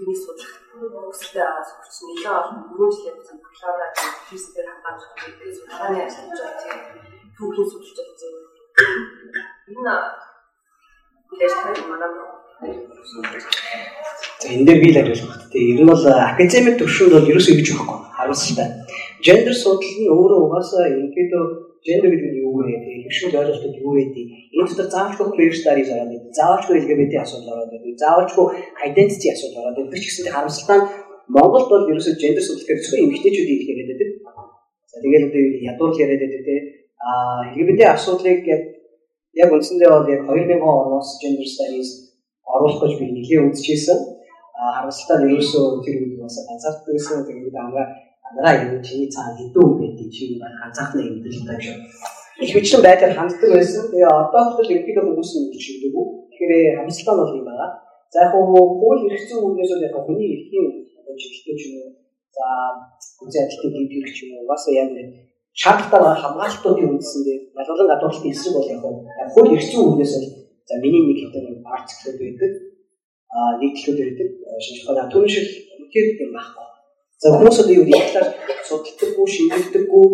тэрийг 0.00 0.16
судлах 0.24 0.52
өсөлтөд 1.12 1.44
аваад 1.44 1.66
сурч 1.68 1.96
нэлээд 2.08 2.36
олон 2.40 2.58
дөрөв 2.72 2.90
жилээр 2.96 3.16
байсан 3.20 3.36
бакалавра 3.44 3.86
физикээр 4.28 4.68
хамгаалж 4.72 5.02
байгаа. 5.04 5.52
Судалгааны 5.56 5.98
ажиллаж 6.08 6.38
байгаа 6.40 6.60
тийм. 6.62 6.80
Түүхийн 7.36 7.68
судалж 7.70 7.96
байгаа 8.00 8.16
тийм 8.20 8.34
энэ 9.76 9.94
лэжтэй 11.38 11.84
манай 11.90 12.10
За 14.40 14.48
энэ 14.48 14.64
дээр 14.66 14.80
би 14.80 14.88
л 14.92 15.00
ажиллах 15.00 15.36
хэрэгтэй. 15.36 15.62
Ер 15.72 15.80
нь 15.84 15.90
бол 15.90 16.04
академик 16.08 16.74
төвшөнд 16.80 17.12
бол 17.12 17.30
ерөөсөө 17.30 17.54
гэж 17.56 17.68
байхгүй. 17.76 17.98
Харамсалтай. 18.16 18.68
Гендер 19.24 19.54
судлал 19.54 19.96
нь 20.00 20.08
өөрөө 20.08 20.40
угаасаа 20.48 20.84
ерөнхийдөө 20.88 21.44
гендер 21.84 22.10
гэдэг 22.12 22.30
нь 22.32 22.40
юу 22.40 22.56
вэ? 22.56 22.72
Тэгээ 22.72 23.04
хөвшил 23.04 23.36
ойлголтод 23.40 23.76
юу 23.84 23.92
вэ? 23.96 24.02
Энэ 24.08 24.64
дотор 24.68 24.88
заавалчгүй 24.88 25.28
queer 25.36 25.52
studies 25.60 25.90
ороод 25.92 26.08
байдаг. 26.12 26.32
Заавалчгүй 26.38 26.76
LGBT 26.80 27.12
асуудал 27.20 27.52
ороод 27.54 27.70
байдаг. 27.72 27.92
Заавалчгүй 28.00 28.46
identity 28.88 29.28
асуудал 29.32 29.68
ороод 29.68 29.92
ч 29.92 30.04
гэсэн 30.08 30.32
харамсалтай 30.32 30.78
нь 30.80 30.88
Монголд 31.36 31.68
бол 31.70 31.90
ерөөсөө 31.92 32.14
гендер 32.22 32.44
судлал 32.44 32.68
гэж 32.68 32.78
зөвхөн 32.80 33.04
эмэгтэйчүүд 33.04 33.48
ийм 33.52 33.68
яриад 33.72 33.88
байдаг. 33.90 34.10
За 34.90 34.96
тэгээд 35.04 35.24
одоо 35.28 35.42
ядуур 35.70 35.92
яриад 36.04 36.22
байдаг 36.24 36.42
те. 36.48 36.54
Аа 37.04 37.40
LGBT 37.52 37.80
асуудлыг 37.94 38.40
яг 38.54 38.62
яг 39.42 39.48
үндсэндээ 39.52 39.90
бол 39.94 40.08
яг 40.14 40.20
2000 40.26 40.64
оноос 40.64 41.08
gender 41.20 41.48
studies 41.54 41.90
оруулах 42.44 42.80
гэж 42.82 42.92
би 42.98 43.06
нэлээд 43.14 43.46
үзчихсэн. 43.52 43.98
Аа 44.58 44.70
харамсалтай 44.76 45.16
нь 45.20 45.28
ерөөсөө 45.32 45.64
тэр 45.84 45.96
үед 46.02 46.16
бас 46.24 46.36
ганцаардаг 46.48 46.88
байсан. 46.88 47.18
Тэгээд 47.28 47.56
амгаа 47.62 47.86
амгаа 48.30 48.54
юм 48.64 48.82
чиний 48.86 49.10
цаана 49.14 49.36
хэдэн 49.36 49.62
үг 49.62 49.76
байдгийг 49.80 50.10
чи 50.14 50.24
ганцаархнаа 50.38 51.04
мэдэрч 51.10 51.38
тааш. 51.46 51.66
Их 52.40 52.52
бичлэн 52.54 52.82
байдлаар 52.84 53.14
ханддаг 53.16 53.50
байсан. 53.52 53.82
Тэгээ 53.90 54.10
одоо 54.10 54.44
бол 54.56 54.72
ерөнхийдөө 54.72 55.04
хүмүүс 55.06 55.32
нь 55.36 55.48
үчирдэг. 55.54 55.94
Тэгэхээр 56.30 56.76
харамсалтай 56.76 57.14
нь 57.14 57.20
бол 57.20 57.38
юм 57.38 57.44
байна. 57.50 57.66
За 58.12 58.18
яг 58.24 58.32
хууль 58.34 59.02
эрх 59.10 59.24
зүйн 59.28 59.44
үгнээс 59.46 59.70
бол 59.72 59.86
яг 59.86 59.94
хүний 60.06 60.28
эрхийн 60.34 60.66
одоо 60.98 61.14
чиглэлтэй 61.20 61.56
ч 61.60 61.62
юм 61.68 61.74
уу. 61.82 61.90
За 62.36 62.46
үзэн 63.24 63.44
адилтыг 63.44 63.72
хийх 63.92 64.10
ч 64.16 64.18
юм 64.24 64.30
уу. 64.38 64.48
Бас 64.50 64.62
яг 64.72 64.88
нэг 64.96 65.08
шаардлагатай 65.60 66.16
хамгаалтуудын 66.22 66.92
үндсэндээ 66.94 67.38
ялгалан 67.60 67.90
гадуурлалтын 67.92 68.32
эсрэг 68.32 68.54
бол 68.56 68.70
яг 68.72 68.80
хууль 69.34 69.54
эрх 69.54 69.66
зүйн 69.68 69.86
үгнээс 69.90 70.14
бол 70.16 70.40
За 70.70 70.78
миний 70.78 71.02
нэг 71.02 71.18
хэдэн 71.18 71.66
артиклүүд 71.66 72.18
байдаг. 72.22 72.52
Аа 73.34 73.58
нийтлүүд 73.58 73.98
байдаг. 73.98 74.28
Шинжлэх 74.62 74.86
ухааны 74.86 75.10
түн 75.10 75.26
шиг 75.26 75.46
үнэхээр 75.74 76.08
юм 76.22 76.30
байхгүй. 76.30 76.69
За 77.20 77.34
хүмүүс 77.36 77.58
одоо 77.60 77.74
юу 77.76 77.84
яхлаар 77.84 78.28
судалдаггүй, 78.64 79.26
шинжилдэггүй. 79.28 80.06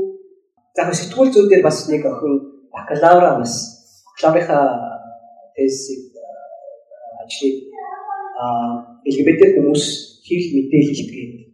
За 0.75 0.91
сэтгүүл 0.91 1.31
зүйн 1.31 1.49
дээр 1.51 1.63
бас 1.63 1.79
нэг 1.87 2.03
охин 2.03 2.35
бакалавра 2.75 3.39
бас 3.39 3.55
бакалаврынхаа 4.11 4.67
тезийг 5.55 6.11
ажлыг 7.23 7.57
аа 8.43 8.99
LGBT 9.07 9.55
хүмүүс 9.55 9.85
хийх 10.27 10.51
мэдээлэлт 10.57 11.11
гэдэг 11.15 11.47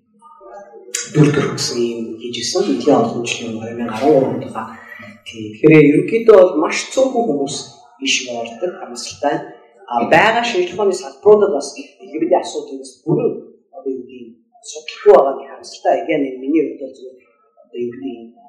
дүр 1.14 1.28
төрсөн 1.36 1.80
юм 1.84 2.04
хийжсэн. 2.16 2.72
Эдгээр 2.72 2.96
олон 2.96 3.24
жилийн 3.28 3.60
2013 3.60 4.08
онд 4.08 4.44
байгаа. 4.48 4.80
Тэгэхээр 5.28 5.88
ерөнхийдөө 5.88 6.36
бол 6.40 6.54
маш 6.64 6.88
цөөхөн 6.96 7.28
хүмүүс 7.28 7.56
биш 8.00 8.14
ордог 8.32 8.72
харамсалтай. 8.80 9.36
А 9.84 10.08
байгаа 10.08 10.44
ухааны 10.48 10.96
салбаруудад 10.96 11.52
бас 11.60 11.76
LGBT 11.76 12.32
асуудлаас 12.40 13.04
бүрэн 13.04 13.32
одоо 13.76 13.92
юу 13.92 14.08
гэдэг 14.08 14.41
судлахгүй 14.70 15.12
байгаа 15.14 15.34
нь 15.34 15.48
харамсалтай. 15.48 15.94
Igen 16.04 16.22
миний 16.42 16.62
хувьд 16.64 16.80
бол 16.80 16.94
зүгээр 16.96 17.18
одоо 17.62 17.78
юу 17.84 17.92
гэдэг 17.92 18.42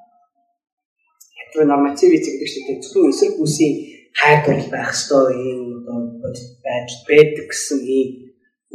heteronormativity 1.37 2.29
гэдэг 2.39 2.49
чинь 2.53 2.81
зөвхөн 2.83 3.11
эсрэг 3.11 3.33
бүсийн 3.39 3.73
хайр 4.19 4.39
байх 4.73 4.89
ёстой. 4.93 5.27
Юм 5.51 5.61
одоо 5.79 5.97
бодит 6.21 6.49
байдал 6.65 6.99
байдаг 7.09 7.45
гэсэн 7.49 7.79
ийм 7.97 8.09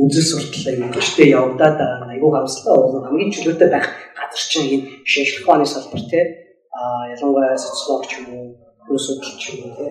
үзэл 0.03 0.28
суртал 0.30 0.66
аюултай 0.70 1.26
явагдаад 1.39 1.76
байгаа 1.78 2.07
нь 2.07 2.14
аюул 2.14 2.34
харамсалтай 2.34 2.74
бол 2.74 3.07
хамгийн 3.07 3.34
чөлөөтэй 3.34 3.70
байх 3.70 3.86
газар 4.18 4.45
чинь 4.51 4.72
энэ 4.74 4.86
шинжлэх 5.11 5.43
ухааны 5.43 5.66
салбар 5.66 6.03
те. 6.11 6.20
А 6.78 6.80
ялангуяа 7.14 7.59
социолог 7.59 8.07
ч 8.11 8.12
юм 8.22 8.26
уу 8.89 8.99
судалж 8.99 9.43
юм 9.55 9.74
те. 9.78 9.86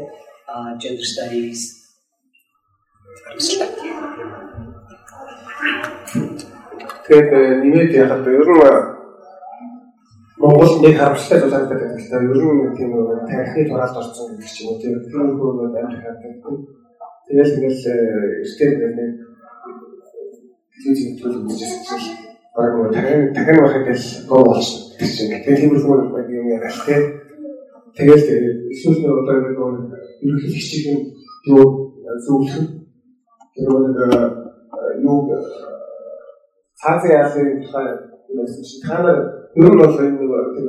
А 0.48 0.76
gender 0.80 1.04
studies 1.04 1.62
Тэгээд 7.08 7.32
э, 7.32 7.42
нэмээд 7.64 7.92
яхад 7.96 8.28
ер 8.28 8.44
нь 8.44 8.98
Монгол 10.38 10.72
нэг 10.84 11.00
харамсалтай 11.00 11.40
зүйл 11.40 11.56
харагдаад 11.56 11.82
байна 11.82 11.96
л 11.96 12.10
да. 12.12 12.18
Ер 12.20 12.42
нь 12.68 12.76
тийм 12.76 12.92
тарихны 13.32 13.64
тураалд 13.64 13.98
орсон 13.98 14.28
гэдэг 14.36 14.52
чинь 14.52 14.68
үү. 14.68 14.80
Тэр 14.84 14.96
хөөд 15.40 15.76
амир 15.80 15.98
харагддаг. 16.04 16.56
Тэгэл 17.28 17.56
ингээл 17.58 17.84
эртээ 18.44 18.70
нэг 18.92 19.12
телевизийн 20.76 21.16
төлөв 21.20 21.48
үзчихсэн 21.48 22.00
чинь 22.04 22.20
баг 22.56 22.72
нэг 22.76 22.92
дахин 22.92 23.22
дахин 23.34 23.58
байх 23.64 23.76
гэдэг 23.88 24.00
гоо 24.30 24.44
болсон 24.46 24.80
гэж 25.00 25.12
байна. 25.16 25.44
Тэгээ 25.44 25.60
тиймэрхүү 25.64 25.96
нэг 26.12 26.28
юм 26.38 26.48
яриад 26.54 26.78
тий. 26.86 27.02
Тэгэл 27.98 28.26
эсвэл 28.72 29.00
нэг 29.00 29.14
одоо 29.16 29.36
нэг 29.42 29.56
ерөнхийлөгчийн 30.22 31.00
юу 31.56 31.66
зөвлөх 32.20 32.56
тэр 33.56 33.70
нэг 33.74 33.96
юу 35.08 35.20
цаазын 36.82 37.12
яалын 37.20 37.62
тухай 37.64 37.88
байсан 38.38 38.64
чинь 38.68 38.84
та 38.86 38.96
нар 39.04 39.18
ер 39.56 39.70
нь 39.72 39.80
бол 39.82 40.00
энэ 40.06 40.18
нэг 40.20 40.32
тийм 40.56 40.68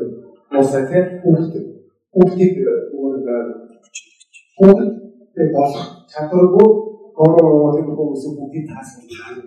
мосаа 0.53 0.83
тий 0.91 1.03
хүүхд 1.23 1.55
хүүхдийг 2.13 2.55
нэг 2.57 3.49
хүүхд 4.59 5.53
болох 5.57 5.85
чадваргүй 6.13 6.69
гомоо 7.17 7.73
тийм 7.75 7.89
хүмүүс 7.97 8.25
бүгдийг 8.39 8.67
таасан 8.71 9.03
таана 9.13 9.43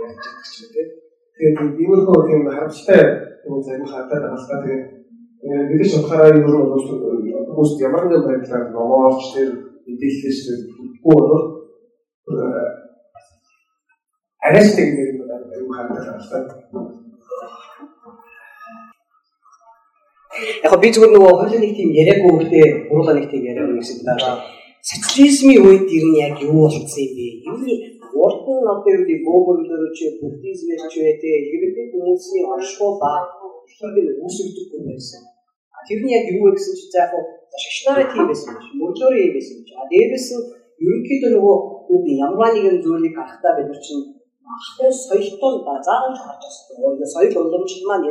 яаж 0.00 0.16
чадчих 0.24 0.52
ч 0.54 0.58
тийм 0.72 1.54
тэгээд 1.58 1.80
иймэрхүү 1.82 2.18
тийм 2.28 2.40
харамсалтай 2.54 3.02
юм 3.46 3.62
сайн 3.66 3.84
хатаад 3.92 4.22
байгаа 4.22 4.40
л 4.40 4.48
та 4.50 4.62
тэгээд 4.62 4.84
мэдээж 5.70 5.92
утгаараа 5.98 6.30
ер 6.30 6.38
нь 6.38 6.46
хүмүүс 7.48 7.70
ямар 7.88 8.04
нэгэн 8.06 8.26
байдлаар 8.28 8.64
номоолч 8.76 9.22
тэр 9.34 9.50
мэдээлэлч 9.86 10.40
тэр 10.46 10.58
бүгд 10.76 10.94
бол 11.04 11.44
арайстай 14.46 14.84
юм 14.86 14.98
аюу 15.00 15.19
л 15.58 16.28
та 16.30 17.00
Яг 20.64 20.72
би 20.80 20.88
зүгээр 20.94 21.12
нөгөө 21.14 21.32
хоёул 21.40 21.60
нэг 21.60 21.72
тийм 21.76 21.90
яриаггүй 22.00 22.32
гэхдээ 22.38 22.66
гурлаа 22.88 23.14
нэг 23.18 23.26
тийм 23.30 23.42
яриаг 23.50 23.76
гэсэн 23.76 24.06
даа. 24.06 24.40
Социализмын 24.90 25.60
үед 25.66 25.84
ер 25.96 26.04
нь 26.08 26.20
яг 26.22 26.36
юу 26.40 26.64
болсон 26.64 26.86
юм 26.86 27.12
бэ? 27.16 27.26
Юу 27.44 27.58
урд 28.24 28.46
нь 28.46 28.70
одоо 28.72 28.90
юу 28.94 29.04
гэдэг 29.04 29.20
бөөгөрлөөр 29.26 29.92
чи 29.96 30.04
буддизмээр 30.20 30.82
ч 30.92 30.94
үедээ 31.02 31.36
ерөнхий 31.54 31.86
хүмүүсийн 31.92 32.46
оршихуй 32.52 32.92
ба 33.02 33.12
хийгэл 33.76 34.10
үүсгдэг 34.24 34.68
юм 34.76 34.84
байсан. 34.88 35.22
Тэр 35.86 36.00
нь 36.04 36.14
яг 36.16 36.24
юу 36.32 36.42
вэ 36.46 36.50
гэсэн 36.56 36.74
чинь 36.78 36.92
за 36.94 36.98
яг 37.04 37.12
шашнараа 37.62 38.06
тийм 38.12 38.24
байсан 38.30 38.50
юм. 38.54 38.64
Мөрөөр 38.80 39.14
юм 39.26 39.32
байсан 39.36 39.54
юм. 39.58 39.76
А 39.80 39.84
дээрээс 39.90 40.28
нь 40.36 40.44
ерөнхийдөө 40.84 41.30
нөгөө 41.34 41.56
юу 41.90 42.00
ямар 42.26 42.50
нэгэн 42.54 42.82
зүйлийг 42.84 43.14
харахтаа 43.18 43.52
бид 43.58 43.68
нар 43.68 43.80
чинь 43.84 44.19
ахтай 44.56 44.90
соёлтой 44.92 45.54
заавал 45.86 46.16
харж 46.24 46.42
байгаа. 46.68 47.06
Соёл 47.14 47.34
уламжлал 47.46 47.86
маань 47.88 48.06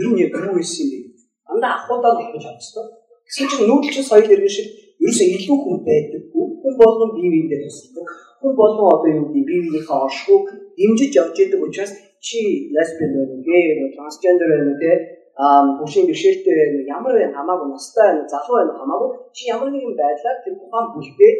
ер 0.00 0.08
нь 0.10 0.20
яг 0.24 0.32
юу 0.46 0.54
байсан 0.58 0.86
юм 0.96 1.02
бэ? 1.04 1.10
Дандаа 1.46 1.72
ахуудаа 1.76 2.12
нэгж 2.16 2.42
чадчихсан. 2.44 2.86
Гэсэн 3.26 3.46
чинь 3.50 3.68
нүүдэлчин 3.70 4.04
соёл 4.10 4.32
иргэн 4.34 4.54
шиг 4.56 4.68
ерөөсөө 5.02 5.28
илүү 5.36 5.58
хүн 5.62 5.78
байдаггүй. 5.88 6.46
Хүн 6.60 6.74
болгон 6.80 7.10
бие 7.16 7.30
биендээ 7.32 7.60
тусдаг. 7.64 8.08
Хүн 8.40 8.52
болгон 8.60 8.88
одоо 8.94 9.10
юу 9.18 9.26
гэдэг 9.26 9.46
бие 9.48 9.60
биенийхээ 9.62 9.98
оршихуйг 10.06 10.46
дэмжиж 10.78 11.12
явж 11.20 11.36
идэг 11.42 11.60
учраас 11.66 11.92
чи 12.26 12.38
лесбиан 12.74 13.12
байна, 13.16 13.36
гей 13.48 13.62
байна, 13.68 13.94
трансгендер 13.94 14.48
байна 14.52 14.74
те 14.82 14.92
ам 15.44 15.66
бүшийн 15.78 16.06
бишэлтэй 16.10 16.54
байна, 16.60 16.78
ямар 16.96 17.12
байна 17.18 17.36
хамаагүй 17.38 17.68
настай 17.72 18.06
байна, 18.08 18.28
залуу 18.32 18.56
байна 18.60 18.78
хамаагүй 18.80 19.10
чи 19.34 19.42
ямар 19.54 19.68
нэгэн 19.72 19.94
байдлаар 20.00 20.38
тэр 20.44 20.54
тухайн 20.60 20.86
бүлгээ 20.94 21.32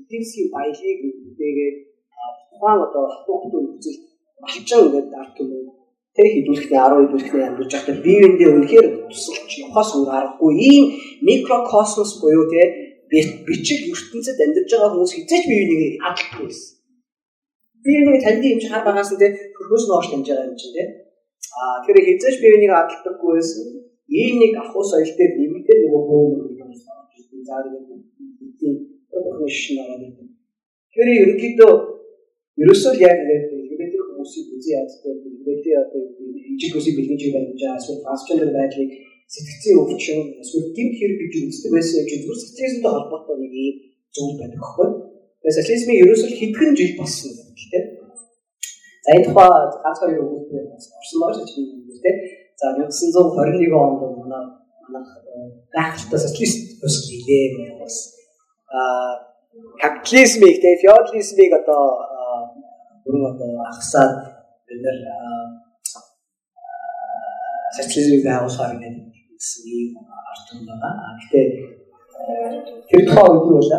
эдийн 0.00 0.48
баялыг 0.54 0.98
үдээгээд 1.28 1.76
тухайн 2.50 2.80
одоо 2.86 3.04
хүүхдүүд 3.24 3.66
үзэл 3.74 3.98
малчин 4.42 4.84
гэдэг 4.94 5.14
ард 5.20 5.32
түмэн 5.36 5.80
тэр 6.14 6.26
хідүүлэхний 6.34 6.78
10 6.78 7.06
хідүүлэхний 7.06 7.44
амьдарч 7.46 7.72
байхдаа 7.72 7.96
бие 8.04 8.18
биендээ 8.20 8.50
үнэхээр 8.56 8.86
тусалж 9.10 9.50
явахаас 9.62 9.90
өөр 9.96 10.10
аргагүй 10.18 10.52
ийм 10.70 10.84
микрокосмос 11.26 12.12
буюу 12.20 12.44
те 12.52 12.62
бичиг 13.46 13.80
ертөнцид 13.94 14.38
амьдарч 14.44 14.70
байгаа 14.70 14.90
хүмүүс 14.92 15.12
хизээч 15.16 15.44
бие 15.50 15.64
биенийг 15.70 15.94
хадгалахгүй 16.04 16.46
байсан. 16.46 16.74
Бие 17.84 18.00
биенийг 18.04 18.22
танд 18.24 18.44
юм 18.50 18.58
чи 18.62 18.68
хар 18.72 18.82
багаас 18.86 19.10
нь 19.12 19.20
те 19.22 19.28
хөрхөөс 19.56 19.84
нь 19.86 19.94
оош 19.94 20.06
таньж 20.10 20.26
байгаа 20.28 20.48
юм 20.50 20.58
чинь 20.60 20.74
те. 20.76 20.82
Аа 21.58 21.76
тэр 21.84 21.96
хизээч 22.06 22.36
бие 22.42 22.52
биенийг 22.52 22.72
хадгалдаггүй 22.74 23.30
байсан. 23.38 23.66
Ийм 24.20 24.34
нэг 24.42 24.52
ахуй 24.62 24.84
соёл 24.90 25.12
дээр 25.18 25.32
нэмэгдээ 25.38 25.78
нөгөө 25.82 26.02
бөөгөр 26.08 26.48
юм 26.62 26.70
заарыг 27.48 27.74
тийм 28.58 28.74
одооны 29.14 29.48
шин 29.60 29.78
аваад. 29.82 30.02
Тэр 30.94 31.08
ерөнхийдөө 31.22 31.72
ерөөсөө 32.62 32.92
яг 33.00 33.18
LGBT 33.30 33.94
хүмүүсийн 34.06 34.46
үзий 34.56 34.74
яддаг 34.76 35.04
LGBT 35.14 35.66
одоо 35.82 36.00
ижиг 36.54 36.76
үсийг 36.78 36.94
бэлгэж 36.98 37.22
байгаа 37.34 37.48
юм 37.48 37.78
эсвэл 37.80 38.04
трансгендер 38.04 38.50
байдлыг 38.58 38.90
сэтгцийн 39.34 39.76
өвчин 39.82 40.18
эсвэл 40.42 40.74
гинт 40.76 40.94
хэрэг 40.98 41.18
гэж 41.22 41.32
үздэг 41.48 41.70
байсан 41.74 41.96
юм 42.00 42.06
чинь 42.10 42.22
зүгээр 42.24 42.44
социализмтай 42.44 42.92
холбоотой 42.92 43.36
нэг 43.40 43.52
юм 43.64 43.76
зүйл 44.14 44.36
байдаг 44.40 44.60
байхгүй. 44.60 44.88
Тэгээд 45.40 45.58
социализмын 45.58 46.00
ерөөсөө 46.02 46.30
хэдхэн 46.40 46.72
жил 46.78 46.92
болсон 47.00 47.30
юм 47.40 47.50
тийм. 47.56 47.84
За 49.04 49.08
энэ 49.14 49.26
тухай 49.26 49.48
ганц 49.84 49.98
хоёр 50.00 50.20
өгүүлбэр 50.24 50.64
орсон 50.74 51.18
байгаа 51.22 51.46
ч 51.48 51.52
юм 51.56 51.66
уу 51.70 51.98
тийм. 52.04 52.16
За 52.60 52.66
1921 52.76 53.72
онд 53.72 54.00
манай 54.20 54.44
манайх 54.84 55.10
гайхалтай 55.74 56.20
социалист 56.26 56.58
өсөж 56.86 57.06
илээ 57.16 57.78
бас 57.80 57.96
а 58.68 58.78
капитализмыг 59.82 60.56
тийм 60.62 60.76
феодализмыг 60.82 61.50
одоо 61.60 61.82
бүрэн 63.10 63.26
одоо 63.34 63.50
ахсаад 63.66 64.12
бид 64.66 64.80
нэр 64.84 64.98
социализмыг 67.76 68.22
байгуулахаар 68.26 68.74
гэдэг 68.78 68.94
гэсэн 69.38 69.62
ийм 69.66 69.90
ард 70.30 70.46
юм 70.54 70.60
байна. 70.66 71.18
Гэтэ 71.18 71.40
тэр 72.88 73.02
тухай 73.06 73.26
үед 73.30 73.46
юу 73.50 73.58
вэ? 73.58 73.78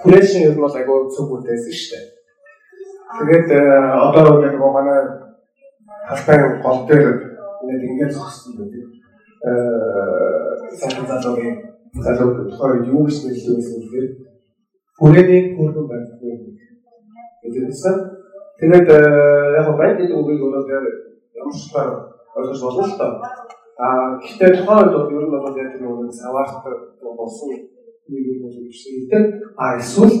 Хүрээшин 0.00 0.46
ер 0.48 0.54
нь 0.56 0.62
бол 0.64 0.76
агай 0.76 1.00
цог 1.12 1.28
үдээсэн 1.34 1.74
шүү 1.76 1.90
дээ. 1.92 2.04
Тэгээд 3.18 3.48
одоо 4.06 4.40
яг 4.48 4.56
манай 4.56 5.00
талбай 6.08 6.38
гол 6.64 6.80
дээр 6.88 7.08
нэг 7.68 7.80
ингэж 7.88 8.12
зогссон 8.16 8.52
байдаг. 8.56 8.84
Э 9.44 9.52
сайн 10.78 11.06
залуугийн 11.06 11.56
залуу 12.04 12.50
тухай 12.50 12.72
юу 12.88 13.04
гэж 13.06 13.16
нэлээд 13.24 13.56
байсан 13.56 13.80
гэхээр 13.82 14.08
хүрээний 14.98 15.42
хөргөн 15.56 15.86
байхгүй. 15.90 16.32
Тэгээсэн. 17.42 17.96
Тэгээд 18.58 18.88
яг 18.88 19.68
байна 19.78 19.98
гэдэг 19.98 20.18
үгийг 20.18 20.40
бол 20.40 20.66
ямар 20.70 21.54
ч 21.54 21.72
бай 21.74 21.86
ойлгож 22.38 22.60
болно 22.62 22.84
л 22.86 22.98
доо. 22.98 23.12
А 23.78 23.86
гэхдээ 24.22 24.50
тухайн 24.54 24.86
үед 24.86 24.94
бол 24.94 25.10
ер 25.10 25.24
нь 25.26 25.34
бол 25.34 25.58
яг 25.58 25.70
нэг 25.74 26.12
саваарт 26.14 26.62
болсон 27.02 27.48
нэг 27.50 28.22
юм 28.30 28.44
уу 28.46 28.52
гэсэн 28.70 29.10
тийм. 29.10 29.24
А 29.58 29.76
эсвэл 29.78 30.14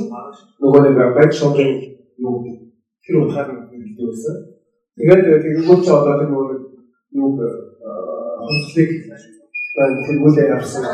нөгөө 0.60 0.80
нэг 0.82 0.94
бэк 1.16 1.32
шопинг 1.32 1.80
юу 2.18 2.42
тэр 3.06 3.16
утгаар 3.22 3.48
нь 3.54 3.94
байсан. 3.94 4.36
Тэгээд 4.98 5.42
тэгэнгүүт 5.42 5.80
ч 5.84 5.88
одоо 5.90 6.18
тэр 6.18 6.30
нөгөө 6.34 6.46
юу 7.14 7.30
хөндлөлийг 8.46 8.90
тэргүүлээ 10.06 10.52
явсан. 10.54 10.84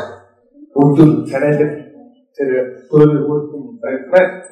Өгдөл 0.77 1.25
царайлаг 1.29 1.90
тэр 2.35 2.49
өөрөөр 2.91 3.43
хэлбэл 3.51 4.07
байна. 4.13 4.43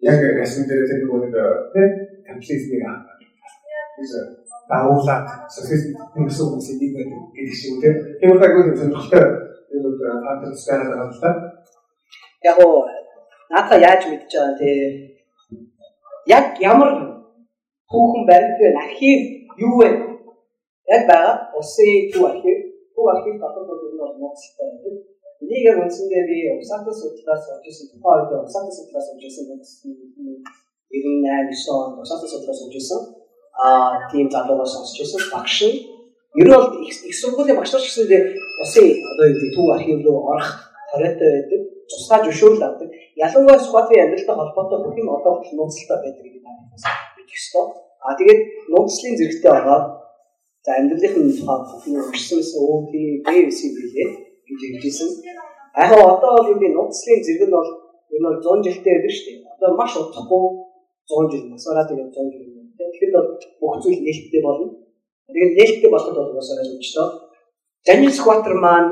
Яг 0.00 0.18
ясн 0.42 0.64
дээр 0.68 0.88
тэр 0.88 1.00
нэг 1.04 1.34
тийм 1.72 1.90
капитализмыг 2.26 2.82
дагуулад 4.70 5.26
социализм 5.50 5.98
гэсэн 6.14 6.46
үгсийг 6.54 6.78
нэг 6.80 6.92
байдаг 6.96 7.20
гэдэг 7.34 7.54
шиг 7.58 7.70
үү 7.74 7.80
тийм. 7.82 7.94
Тэр 8.20 8.30
удаагүй 8.36 8.62
сонирхолтой 8.78 9.24
юм 9.74 9.82
уу 9.86 10.22
фактор 10.24 10.54
скара 10.54 10.84
байгаа 10.90 11.10
л 11.10 11.20
та. 11.22 11.30
Яг 12.48 12.56
оо 12.64 12.86
наата 13.50 13.74
яаж 13.76 14.02
мэдж 14.06 14.32
байгаа 14.32 14.58
тийм 14.60 15.10
яг 16.26 16.46
ямар 16.70 16.90
хүүхэн 17.90 18.22
баримт 18.30 18.58
вэ? 18.60 18.68
Архив 18.84 19.20
юу 19.66 19.74
вэ? 19.80 19.88
Яг 20.94 21.02
байгаа 21.10 21.34
усын 21.58 22.10
хүү 22.12 22.24
архив. 22.30 22.58
Хүү 22.94 23.06
архив 23.14 23.34
дотор 23.42 23.64
бол 23.68 23.80
юу 23.84 23.98
болчихсон 24.22 24.70
тийм. 24.82 24.96
Энийг 25.40 25.64
яг 25.70 25.78
үндсэндээ 25.84 26.24
би 26.28 26.36
усаатас 26.60 26.96
судлаас 27.00 27.44
олжсэн 27.54 27.86
тухайн 27.90 28.28
үед 28.28 28.44
усаатас 28.44 28.76
судлаас 28.76 29.06
олжсэн 29.12 29.44
98 29.50 31.76
онд 31.80 31.96
усаатас 32.04 32.30
судлаас 32.32 32.60
олжсэн 32.64 33.00
а 33.56 33.58
тийм 34.10 34.26
залуугаас 34.30 34.72
сонсч 34.74 34.96
байсан 35.00 35.22
багш 35.32 35.58
нь. 35.68 35.76
Ер 36.40 36.46
нь 36.46 36.54
бол 36.54 36.66
их 36.84 37.16
сургуулийн 37.20 37.58
багш 37.58 37.70
нар 37.72 37.84
гэсэн 37.84 38.04
усын 38.62 38.86
одоо 39.10 39.24
юу 39.28 39.34
гэдэг 39.36 39.52
төв 39.56 39.66
архив 39.76 39.98
руу 40.04 40.18
орох 40.32 40.50
хориотой 40.92 41.30
байдаг. 41.34 41.60
Тусгай 41.90 42.20
зөвшөөрөл 42.24 42.66
авдаг. 42.68 42.88
Ялангуяа 43.24 43.64
Скватын 43.64 44.02
амьдралтай 44.02 44.36
холбоотой 44.36 44.78
бүх 44.84 44.94
юм 45.02 45.08
одоо 45.16 45.32
хүртэл 45.40 45.58
нууцтай 45.58 45.98
байдаг 46.04 46.22
гэдэг 46.24 46.42
таамагласан 46.44 46.94
бид 47.16 47.28
өстой 47.36 47.66
а 48.06 48.08
тэгээд 48.18 48.40
нууцлын 48.72 49.18
зэрэгтэй 49.18 49.52
ороод 49.58 49.86
За 50.64 50.76
амьдралын 50.76 51.32
тухай 51.32 51.96
өрсөнс 51.96 52.50
OT 52.60 52.92
BC 53.24 53.58
билээ 53.76 54.08
гэж 54.50 54.60
хэлжсэн. 54.82 55.10
Яг 55.78 55.90
одоо 55.94 56.30
бол 56.36 56.50
энэ 56.52 56.74
нууцлын 56.74 57.24
зэрэг 57.24 57.46
нь 57.46 57.54
бол 57.54 57.70
энэ 58.14 58.26
бол 58.26 58.38
100 58.42 58.66
жилтэй 58.66 58.92
байдаг 58.94 59.12
шүү 59.14 59.26
дээ. 59.26 59.38
Одоо 59.54 59.70
маш 59.78 59.92
удахгүй 59.96 60.44
100 61.08 61.30
жил 61.32 61.44
масаараа 61.52 61.86
тэгээд 61.88 62.10
100 62.14 62.32
жил. 62.34 62.48
Тэгэхээр 62.78 63.12
бол 63.16 63.28
бүх 63.60 63.74
зүйл 63.82 64.02
нээлттэй 64.04 64.42
болно. 64.46 64.66
Тэгээд 65.30 65.56
нээлттэй 65.58 65.90
болоход 65.90 66.16
бол 66.18 66.38
масаараа 66.38 66.66
зөвчтөө. 66.68 67.08
Daniel 67.86 68.12
Squatter 68.18 68.54
маань 68.64 68.90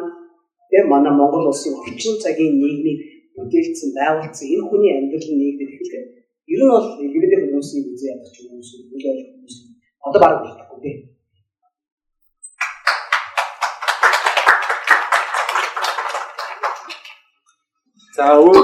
тэр 0.70 0.84
манай 0.92 1.12
Монгол 1.12 1.50
улсын 1.50 1.74
орчин 1.80 2.16
цагийн 2.22 2.56
нийгмийг 2.62 2.98
бүтээлсэн 3.36 3.90
байгуулсан 3.98 4.46
энэ 4.54 4.66
хүний 4.68 4.92
амьдрал 4.98 5.28
нийгдэд 5.38 5.70
эхлэхэд 5.74 6.06
ер 6.52 6.60
нь 6.64 6.72
бол 6.72 6.86
LGBT 7.06 7.32
хүмүүсийн 7.44 7.84
үзээ 7.92 8.12
ядах 8.14 8.32
хүмүүс 8.32 8.68
үл 8.74 8.86
бол 8.92 9.20
хүмүүс 9.28 9.54
одоо 10.06 10.20
баг 10.24 10.34
болчихгүй 10.42 10.78
тийм. 10.84 10.98
За 18.18 18.34
өөр 18.42 18.56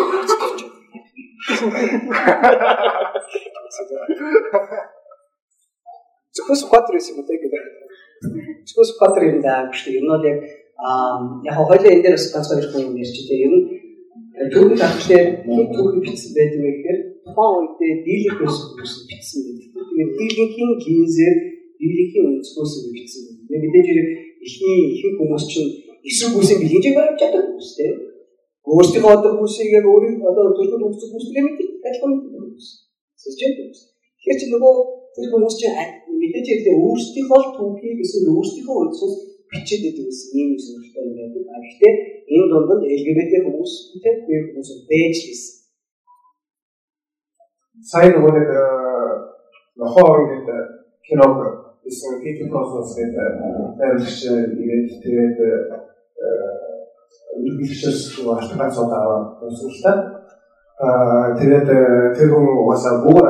Зөвхөн 6.34 6.58
Squatter 6.58 6.94
юм 6.98 7.18
уу 7.22 7.26
гэдэг. 7.30 7.52
Зөвхөн 8.66 8.88
Squatter 8.90 9.22
юм 9.30 9.38
даа 9.46 9.70
гэж 9.70 9.94
нь 9.94 10.10
бол 10.10 10.26
яг 10.26 10.38
яг 11.46 11.54
хоёлаа 11.54 11.92
энэ 11.94 12.02
дээр 12.02 12.18
бас 12.18 12.26
ганцхан 12.34 12.58
их 12.58 12.74
юм 12.74 12.98
ярьж 12.98 13.14
байгаа. 13.14 13.46
Ер 13.46 13.52
нь 13.54 14.50
түүний 14.50 14.78
тавчлаар 14.82 15.26
хэд 15.46 15.70
түүхий 15.74 16.00
бичсэн 16.02 16.30
байдаг 16.34 16.60
вэ 16.64 16.70
гэхээр 16.74 16.98
тухайн 17.22 17.66
үедээ 17.78 17.94
байсан 18.42 18.66
хүмүүс 18.74 18.94
бичсэн 19.06 19.40
байдаг. 19.46 19.70
Тэгээд 19.86 20.10
дийлэнхийн 20.18 20.72
гинзээр 20.82 21.36
дийлэнхийн 21.78 22.26
өнцгөөс 22.30 22.72
бичсэн 22.94 23.22
байдаг. 23.38 23.62
Мэдээж 23.62 23.86
хэрэг 23.86 24.08
ихний 24.46 24.78
ихэнх 24.98 25.18
хүмүүс 25.22 25.44
чинь 25.46 25.70
эсрэг 26.08 26.30
хүмүүсийн 26.34 26.58
бэлгэж 26.60 26.84
барьж 26.98 27.16
чаддаг 27.22 27.46
тийм. 27.78 27.94
Өөрсдийнхөө 28.64 29.12
одоо 29.16 29.32
яг 29.76 29.86
өөрийн 29.92 30.16
одоо 30.30 30.46
төлөвлөлт 30.56 30.96
үүсгэх 30.96 31.10
хүмүүстэй 31.12 31.42
мэддэг 31.44 31.68
адилхан 31.84 32.12
хүмүүс. 32.32 32.66
Сэжээд 33.22 33.54
хүмүүс. 33.60 33.80
Тэгэхээр 34.16 34.40
чи 34.40 34.46
нөгөө 34.48 34.74
тэр 35.14 35.26
хүмүүс 35.32 35.54
чинь 35.60 35.76
мэдээж 36.20 36.46
хэрэг 36.48 36.78
өөрсдийнхөө 36.88 37.42
түүхийг 37.56 37.98
эсвэл 38.04 38.32
өөрсдийнхөө 38.34 38.76
өнцгөөс 38.82 39.14
бичээд 39.50 39.82
байдаг 39.84 40.06
гэсэн 40.08 40.30
ийм 40.40 40.50
сонирхолтой 40.64 41.04
юм 41.04 41.16
байдаг. 41.18 41.44
А 41.52 41.56
гэхдээ 41.64 41.94
энэ 42.34 42.48
дунд 42.50 42.82
LGBT 42.98 43.32
хүмүүстэй 43.44 44.14
queer 44.24 44.42
хүмүүс 44.48 44.70
байж 44.88 45.16
лээс. 45.28 45.44
сайн 47.90 48.16
нөгөө 48.16 48.32
нэг 48.32 48.48
нохоо 49.76 50.10
ингээд 50.24 50.48
киног 51.04 51.34
исэн 51.84 52.22
people 52.24 52.48
process 52.48 52.96
гэдэг 52.96 53.28
амьдч 53.84 54.24
ирээд 54.24 54.88
тэгээд 55.04 55.36
үргэлжлэж 57.36 57.98
ашиглаж 58.38 58.72
суудаа 58.74 59.38
сонслоо. 59.38 59.96
Аа 60.84 61.34
тэгээд 61.38 61.68
тэр 62.16 62.28
хүн 62.30 62.46
угаасаа 62.62 63.02
бүр 63.04 63.26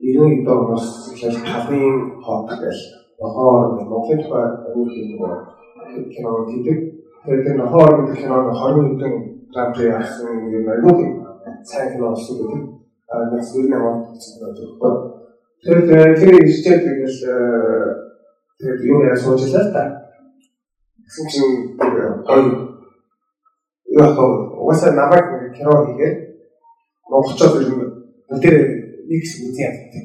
90 0.00 0.44
хэд 0.44 0.48
орноос 0.48 0.86
эхлээд 1.12 1.36
халын 1.40 1.96
хот 2.24 2.48
гэж 2.60 2.78
нохоо 3.20 3.52
Монголын 3.76 4.20
тухай 4.22 4.44
өөр 4.76 4.88
юм 4.92 6.04
кино 6.12 6.30
гэдэг. 6.48 6.78
Тэгээд 7.24 7.44
тэр 7.46 7.56
нохоо 7.56 7.86
гэдэг 7.96 8.16
киног 8.20 8.52
20 8.52 8.88
хэдэн 8.92 9.14
грампри 9.52 9.88
авсан 9.88 10.52
юм 10.52 10.68
аюул 10.68 11.00
сайн 11.64 11.92
кино 11.92 12.12
болсон 12.12 12.36
гэдэг. 12.38 12.62
Аа 13.08 13.24
нэг 13.30 13.42
зүйл 13.44 13.68
нэг 13.72 13.82
байна. 13.82 15.16
Тэгээд 15.64 16.18
тэр 16.20 16.34
ирчээд 16.44 16.80
тэгэл 16.84 17.18
тэгээд 18.60 18.80
юу 18.84 19.00
яа 19.08 19.16
суучлаа 19.16 19.72
та. 19.72 19.82
Гэсэн 21.06 21.26
чинь 21.32 22.65
гоё 23.96 24.04
яг 24.04 24.18
угаасаа 24.60 24.92
намайг 24.92 25.24
нэг 25.32 25.56
кино 25.56 25.72
хийгээд 25.86 26.16
монголчууд 27.08 27.62
ер 27.62 27.68
нь 27.72 27.80
бүгдээ 28.28 28.58
нэг 29.08 29.20
хэсэг 29.22 29.48
үзэн 29.48 29.64
яддаг. 29.66 30.04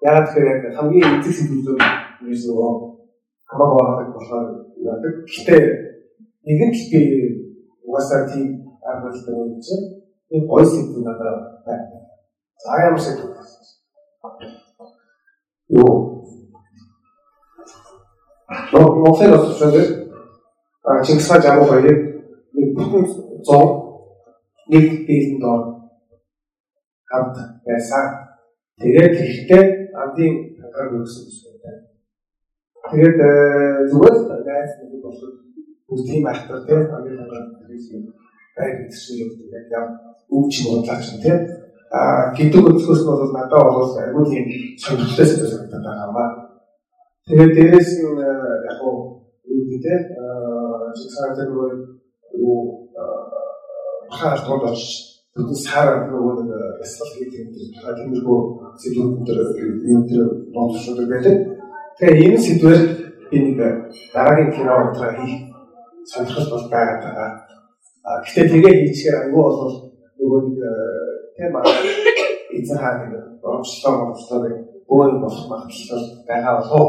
Яагаад 0.00 0.26
тэгэхээр 0.28 0.48
яг 0.48 0.62
хамгийн 0.76 1.16
эцэг 1.20 1.34
сэдвүүд 1.36 1.68
юус 2.24 2.42
нөгөө 2.48 2.72
хамаагүй 3.50 3.76
байгаа 3.76 4.12
болохоор 4.16 4.48
яадаг. 4.88 5.14
Гэтэ 5.28 5.56
нэгэн 6.48 6.72
л 6.72 6.84
би 6.92 7.00
угаасаа 7.84 8.20
тийм 8.32 8.48
аргалтай 8.80 9.34
юм 9.36 9.60
чинь 9.60 9.84
энэ 10.32 10.48
гоё 10.48 10.64
сэдвүүд 10.64 11.04
надад 11.04 11.60
байна. 11.66 12.00
За 12.64 12.80
ямар 12.88 13.00
сэдв 13.00 13.28
юу 15.68 16.24
Монголын 18.72 19.34
осолчод 19.34 20.08
а 20.82 21.04
Чингис 21.04 21.28
хаан 21.28 21.42
жамуу 21.42 21.68
хоёрыг 21.68 21.98
нэг 21.98 22.09
бүхэн 22.76 23.04
100 23.44 23.90
нэг 24.70 24.86
дээлэнд 25.06 25.44
ор 25.52 25.62
хамт 27.10 27.36
байсан. 27.66 28.04
Тэгээд 28.80 29.12
тэгэхдээ 29.18 29.64
амдын 30.02 30.34
хангар 30.60 30.88
өгсөн 31.00 31.26
байна. 31.62 31.82
Тэгээд 32.90 33.18
зүгээр 33.90 34.16
найз 34.46 34.70
нэг 34.80 35.02
болоод 35.04 36.06
тийм 36.06 36.26
ахтар 36.26 36.60
тийм 36.66 36.80
амдын 36.96 37.18
хангар 37.18 37.44
гэсэн 37.68 38.00
байг 38.56 38.76
гэсэн 38.88 39.14
юм 39.22 39.30
яг 39.58 39.66
яа 39.74 39.84
өвч 40.36 40.54
бодлаач 40.64 41.06
тийм 41.22 41.38
а 41.90 42.30
гэдэг 42.36 42.62
нь 42.62 42.86
бол 43.06 43.32
надад 43.34 43.74
бол 43.74 43.98
айгүй 43.98 44.24
тийм 44.30 44.46
сонирхолтой 44.82 45.26
санагдаад 45.26 45.84
байгаа 45.86 46.06
юм 46.06 46.14
байна. 46.18 46.36
Тэгээд 47.26 47.54
дээрэс 47.56 47.90
нь 47.98 48.18
яг 48.70 48.78
уу 48.86 48.98
гэдэг 49.70 50.00
аа 50.22 50.94
чигсаа 50.98 51.34
тэр 51.36 51.50
юу 52.40 52.80
тод 54.46 54.62
очиж 54.70 55.10
бүгд 55.34 55.54
саараа 55.62 56.10
нөгөө 56.10 56.42
нэг 56.42 56.50
ясвал 56.82 57.12
хийх 57.14 57.34
юм 57.38 57.48
дээр 57.54 57.70
тухай 57.74 57.94
тиймэрхүү 57.98 58.40
сэдвүүд 58.82 59.12
дээр 59.26 59.40
юм 59.94 60.02
дээр 60.08 60.28
бодлоо 60.54 61.06
байдаг. 61.06 61.36
Тэгээ 61.98 62.26
энэ 62.26 62.44
сэдвэр 62.46 62.80
би 63.30 63.38
нэг 63.38 63.58
дараагийн 64.14 64.50
кино 64.54 64.72
унтраа 64.82 65.12
хийх 65.14 65.34
сонирхол 66.10 66.50
бол 66.50 66.66
байгаад 66.74 67.02
байгаа. 67.04 67.30
А 68.04 68.10
гэхдээ 68.22 68.46
тэгээ 68.50 68.74
хийчихээр 68.80 69.16
аюу 69.22 69.42
бол 69.46 69.74
нөгөө 70.18 70.40
нэг 70.46 70.58
тийм 71.36 71.54
аа 71.56 71.64
эзэн 72.58 72.78
хаа 72.82 72.94
нэг 72.98 73.12
оромжлоо 73.46 73.92
оромжлоо 73.94 74.40
өөр 74.90 75.12
болох 75.22 75.44
магадлал 75.46 76.06
байгаа 76.26 76.54
болов 76.58 76.88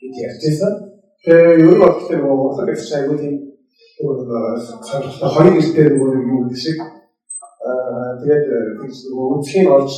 гэж 0.00 0.14
ярьжсэн. 0.26 0.72
Тэгээ 1.24 1.62
ер 1.62 1.74
нь 1.76 1.82
бол 1.82 1.94
гэхдээ 1.94 2.18
нөгөө 2.18 2.66
гэж 2.66 2.90
аюу 2.98 3.16
тийм 3.22 3.36
сонирхолтой 4.02 5.30
хоёр 5.30 5.54
эртээ 5.60 5.88
нөгөө 5.94 6.08
нэг 6.12 6.24
юу 6.32 6.40
гэдэг 6.42 6.60
шиг. 6.64 6.78
Аа 7.62 8.18
тэгээд 8.20 8.46
нөгөө 9.12 9.26
үнцгийг 9.34 9.68
олж 9.70 9.92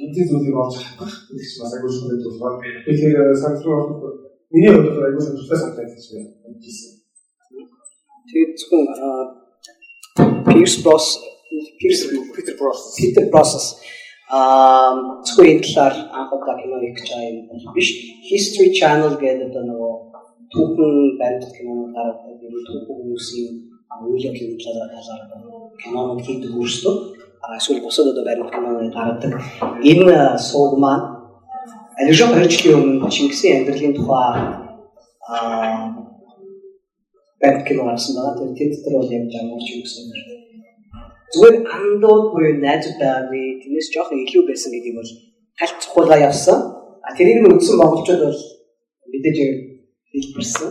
эдийн 0.00 0.28
зүйлийг 0.28 0.56
олж 0.56 0.74
хатах 0.80 1.12
гэдэг 1.28 1.44
чинь 1.44 1.60
бас 1.60 1.72
агуу 1.76 1.90
шүмээд 1.92 2.24
болохоор 2.24 2.54
тэгэхээр 2.88 3.36
сонирхол 3.42 3.88
миний 4.52 4.72
хувьд 4.72 4.96
агуу 4.96 5.20
сонирхолтой 5.20 5.58
санагдаж 5.60 6.04
байна. 6.08 6.30
Тэгээд 8.30 8.52
зөвхөн 8.58 8.86
Pierce 10.48 10.78
Bros 10.84 11.06
Pierce 11.78 12.02
Peter 12.34 12.54
Bros 12.58 12.80
Peter 12.96 13.24
Bros 13.28 13.52
аа 14.32 15.20
зөвхөн 15.26 15.50
энэ 15.52 15.64
талаар 15.66 15.94
анх 16.16 16.32
удаа 16.32 16.56
кино 16.60 16.76
хийх 16.80 16.96
гэж 16.96 17.08
байгаа 17.12 17.28
юм 17.34 17.74
биш. 17.76 17.88
History 18.30 18.70
Channel 18.78 19.14
гэдэг 19.20 19.52
нөгөө 19.52 19.92
түүхэн 20.52 20.92
баримт 21.20 21.52
кинонууд 21.56 21.92
гаргадаг 21.96 22.42
юм 22.46 22.54
түүхэн 22.66 22.96
хүмүүсийн 23.00 23.52
үйл 24.06 24.26
явдлын 24.28 24.58
талаар 24.64 24.90
талаар 24.94 25.22
кинонууд 25.80 26.20
хийдэг 26.26 26.52
өөрсдөө 26.58 26.94
эсвэл 27.58 27.84
бусад 27.84 28.10
одоо 28.12 28.24
баримт 28.28 28.52
кинонууд 28.54 28.94
гаргадаг 28.96 29.32
энэ 29.90 30.16
сууг 30.48 30.72
маань 30.84 31.06
алижон 32.00 32.30
хоёрчлын 32.34 32.78
өмнө 32.80 33.10
Чингисийн 33.14 33.56
амьдралын 33.58 33.94
тухай 33.98 34.32
баримт 37.40 37.64
кино 37.68 37.82
гаргасан 37.84 38.14
байгаа. 38.16 38.38
Тэр 38.38 38.50
тэд 38.58 38.70
дотор 38.74 38.92
бол 39.00 39.12
юм 39.16 39.24
гэсэн 39.30 40.04
юм. 40.04 40.40
Зүгээр 41.32 41.56
андууд 41.76 42.24
буюу 42.32 42.54
найзууд 42.58 42.96
байгаагүй 43.00 43.44
тэрнээс 43.62 43.88
жоохон 43.94 44.18
илүү 44.24 44.42
байсан 44.50 44.70
гэдэг 44.74 44.94
бол 44.98 45.10
хальт 45.58 45.76
цохолоо 45.82 46.18
явсан. 46.28 46.58
А 47.06 47.14
тэрийг 47.16 47.38
нь 47.40 47.48
үдсэн 47.54 47.76
монголчууд 47.78 48.22
бол 48.26 48.40
мэдээж 49.12 49.38
хэлбэрсэн. 50.12 50.70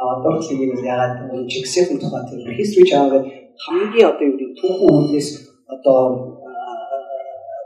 Одоо 0.00 0.32
л 0.40 0.48
юм 0.48 0.80
яагаад 0.84 1.28
Чиксийн 1.50 2.00
тухай 2.00 2.22
тэр 2.28 2.56
history 2.56 2.86
channel 2.88 3.20
хамгийн 3.66 4.08
одоо 4.10 4.24
юу 4.26 4.36
гэдэг 4.38 4.50
түүхэн 4.60 4.88
үүднээс 4.96 5.28
одоо 5.68 6.00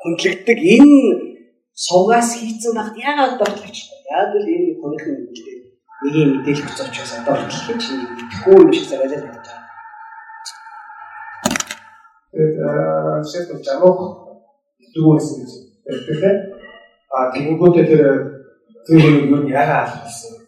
хөндлөгдөг 0.03 0.59
энэ 0.77 0.95
сувгаас 1.87 2.31
хийцэн 2.41 2.73
багт 2.75 2.97
яагаад 2.99 3.39
дортлогч 3.39 3.79
яагаад 4.11 4.35
л 4.43 4.51
энэ 4.55 4.75
юм 4.75 4.93
гэдэг 5.31 5.59
нэг 6.03 6.15
юм 6.23 6.31
мэдээлэл 6.35 6.67
өгч 6.67 6.79
учраас 6.83 7.13
одоо 7.19 7.35
хэлэх 7.39 7.79
чинь 7.83 8.03
итгэхгүй 8.03 8.57
юм 8.65 8.73
шиг 8.75 8.87
санагдаж 8.91 9.23
байна. 9.23 9.43
Тэгээд 12.35 12.57
шийдэл 13.31 13.65
жамах 13.67 13.99
дүүс 14.95 15.27
гэж 15.39 15.51
хэлдэг. 15.87 16.37
А 17.15 17.31
тэгэнгүүтээ 17.33 17.87
тэр 17.91 18.03
тэр 18.87 19.03
юу 19.31 19.47
яагаад 19.47 20.03
алхсан 20.03 20.44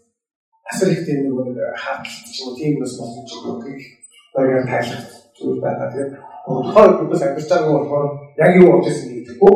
асар 0.71 0.89
их 0.93 1.05
тийм 1.07 1.19
нэг 1.25 1.59
хаадлт 1.85 2.27
ч 2.33 2.37
юм 2.41 2.49
уу 2.49 2.59
тийм 2.59 2.73
бас 2.81 2.93
болсон 2.99 3.23
ч 3.29 3.31
юм 3.37 3.45
уу 3.51 3.61
гэх 3.62 3.85
баяр 4.35 4.64
тайлах 4.71 5.05
зүйл 5.37 5.61
байгаа. 5.64 5.89
Тэгээд 5.93 6.12
тухайн 6.47 6.93
хүмүүс 6.99 7.23
амьдарч 7.23 7.49
байгаа 7.51 7.73
болохоор 7.77 8.07
яг 8.45 8.51
юу 8.61 8.67
болж 8.73 8.87
ирсэн 8.89 9.09
гэдэггүй. 9.14 9.55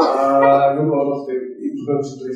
Аа 0.00 0.74
юу 0.78 0.86
болоод 0.90 1.28
инфлюенсер 1.66 2.30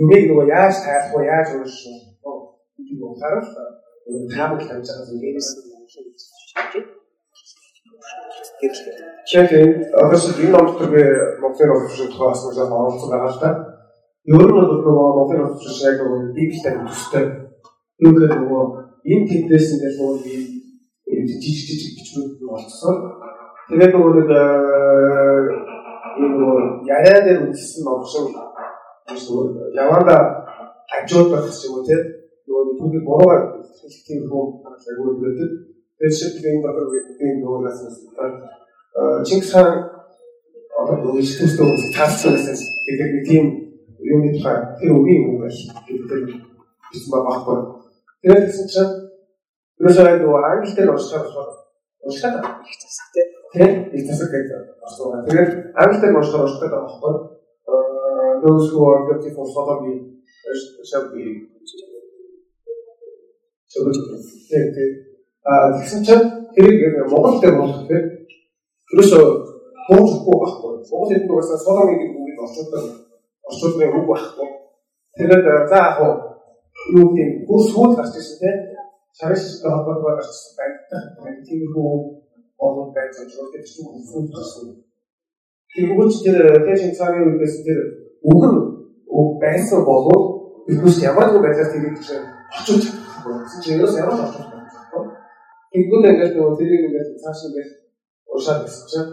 юмыг 0.00 0.22
нөгөө 0.28 0.46
яаж 0.50 0.74
тайлах 0.84 1.12
вэ? 1.14 1.20
Яаж 1.30 1.48
өөрчлөх 1.54 2.02
вэ? 2.24 2.32
гэдэг 2.76 3.08
нь 3.10 3.20
харах 3.20 3.48
таамаг 4.34 4.60
тавьж 4.68 4.86
байгаа 4.88 5.06
зүйл 5.06 5.22
дээрээс 5.22 5.50
Жишээ 9.28 9.44
нь 9.44 9.76
одоо 10.02 10.18
энэ 10.42 10.52
номтор 10.52 10.88
би 10.94 11.02
Монголын 11.40 11.74
офишын 11.76 12.08
тухай 12.10 12.28
нэг 12.32 12.54
жоохон 12.56 12.86
онцлог 12.88 13.10
байгаа 13.10 13.32
л 13.32 13.40
та. 13.42 13.50
Ер 14.24 14.42
нь 14.46 14.54
бол 14.56 14.68
нөгөө 14.68 14.94
Монголын 15.16 15.44
офишын 15.44 15.86
яг 15.88 15.96
нөгөө 16.00 16.20
библитэй 16.36 16.74
төстэй 16.88 17.24
юу 18.04 18.12
гэдэг 18.12 18.32
нөгөө 18.40 18.64
энэ 19.10 19.28
тэндээс 19.28 19.66
ингээд 19.74 19.96
нөгөө 19.98 20.16
жижиг 21.40 21.66
жижиг 21.68 21.92
бичмүүд 21.96 22.32
болцсон. 22.44 22.96
Тэгээд 23.68 23.92
нөгөө 23.94 24.12
нэг 24.16 24.28
энэ 26.20 26.28
нөгөө 26.36 26.56
яриа 26.88 27.18
дээр 27.24 27.40
үзсэн 27.48 27.82
ном 27.84 28.04
шиг 28.04 28.28
яванда 29.74 30.16
хажууд 30.90 31.28
байх 31.32 31.48
ч 31.48 31.66
юм 31.66 31.80
уу 31.80 31.86
тийм 31.88 32.02
нөгөө 32.46 32.76
түүхийг 32.78 33.04
буруугаар 33.08 33.42
хэлэх 33.80 34.04
тийм 34.06 34.20
хөө 34.28 34.44
айгүй 34.88 35.06
өгдөг. 35.12 35.50
Тэгээд 35.96 36.18
шийдлийн 36.18 36.62
дотор 36.62 36.86
тийм 37.18 37.34
нөгөөс 37.40 37.80
нь 37.82 38.04
Чингис 39.26 39.50
хаан 39.52 39.90
одоо 40.78 41.18
ихтэй 41.18 41.46
үс 41.48 41.84
таацсан 41.96 42.36
гэдэг 42.86 43.08
нэг 43.10 43.24
тийм 43.26 43.44
юуны 43.98 44.30
тухай 44.36 44.56
тэр 44.78 44.92
үгийн 44.92 45.22
юм 45.24 45.40
байна 45.40 45.50
гэдэг 45.88 46.30
хэлсэн 46.92 47.10
байгаа. 47.10 47.73
Тэгээд 48.24 48.44
тэгсэн 48.48 48.68
чинь 48.72 48.92
ерөөсөө 49.84 50.16
нөгөө 50.24 50.44
англи 50.48 50.72
дээр 50.72 50.96
уншихаар 50.96 51.28
болохоор 51.28 51.50
уншихад 52.08 52.40
их 52.40 52.76
засаг 52.80 53.08
тийм 53.52 53.72
их 53.92 54.04
засаг 54.08 54.28
гэдэг 54.32 54.48
байна. 54.80 55.28
Тэгээд 55.28 55.50
англи 55.76 55.98
дээр 56.00 56.16
уншихаар 56.16 56.44
уншихад 56.48 56.72
байгаа 56.72 56.88
байхгүй. 56.88 57.14
Those 58.44 58.66
who 58.72 58.80
are 58.88 59.04
guilty 59.04 59.30
for 59.36 59.44
sodomy 59.44 60.24
shall 60.88 61.12
be 61.12 61.52
тийм 64.48 64.88
а 65.44 65.76
тэгсэн 65.76 66.00
чинь 66.00 66.24
тэрийг 66.56 67.04
Монгол 67.12 67.40
дээр 67.44 67.60
болох 67.60 67.84
тийм 67.84 68.04
ерөөсөө 68.88 69.24
буухгүй 69.92 70.36
байхгүй. 70.40 70.72
Монгол 70.88 71.08
хэлний 71.12 71.28
угаасаа 71.28 71.60
содомын 71.60 72.00
гэдэг 72.00 72.16
үгийг 72.16 72.40
орчуулдаг 72.40 72.84
орчуулгын 73.52 73.96
үг 74.00 74.06
байхгүй. 74.08 74.48
Тэгээд 75.20 75.44
за 75.68 75.76
яг 75.76 76.00
юу 76.92 77.06
тийм 77.16 77.30
бүх 77.48 77.62
сүүл 77.70 77.96
гарч 77.96 78.14
ирсэн 78.20 78.38
тийм 78.40 78.58
шариштай 79.18 79.70
холбоотой 79.72 80.16
гарч 80.16 80.28
ирсэн 80.28 80.52
байдаг. 80.58 81.02
Тиймэрхүү 81.46 81.84
болон 82.58 82.88
байж 82.96 83.12
байгаа 83.16 83.46
гэдэг 83.52 83.64
чинь 83.70 84.04
сүүл 84.10 84.28
гарсан. 84.34 84.66
Тэгвэл 85.74 86.12
тэр 86.24 86.38
тэжин 86.66 86.92
цагийн 86.98 87.34
үеэс 87.34 87.56
тэр 87.66 87.80
үг 88.24 89.28
байсан 89.42 89.80
болов 89.88 90.20
биднээс 90.66 90.98
ямар 91.02 91.26
нэгэн 91.28 91.44
байдлаар 91.44 91.70
чинь 91.72 92.26
очиж 92.56 92.82
чадахгүй. 92.84 93.34
Чи 93.62 93.68
ерөөс 93.74 93.94
ямар 94.00 94.16
ч 94.16 94.20
очиж 94.24 94.44
чадахгүй. 94.44 95.04
Тэгвэл 95.72 96.08
ингээд 96.10 96.34
нөгөө 96.36 96.56
тэрийг 96.58 96.82
ингээд 96.86 97.08
цааш 97.22 97.38
ингээд 97.48 97.70
уушаад 98.30 98.60
гэсэн 98.64 98.86
чинь 98.90 99.10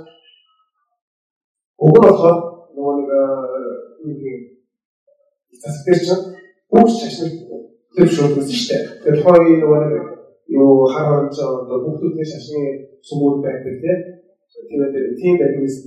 нь 1.82 1.96
болохоор 1.98 2.38
нөгөө 2.76 2.96
нэг 3.00 3.10
нэг 4.06 4.20
засагч 5.62 6.00
чинь 6.06 6.24
бүгд 6.70 6.94
шашнал 7.00 7.51
тэр 7.96 8.08
шууд 8.08 8.40
үзсэн 8.40 8.58
шүү 8.58 8.70
дээ. 8.72 8.84
Тэр 9.04 9.16
хоёр 9.24 9.44
нөгөө 9.62 9.80
нэг 9.92 10.04
юу 10.52 10.88
хараад 10.94 11.32
одоо 11.32 11.78
бүгдээ 11.84 12.28
шашны 12.32 12.62
сүмүүд 13.08 13.38
байдаг 13.44 13.76
тийм. 13.82 14.00
Тэгээд 14.70 15.16
тийм 15.20 15.36
байдгаас 15.40 15.78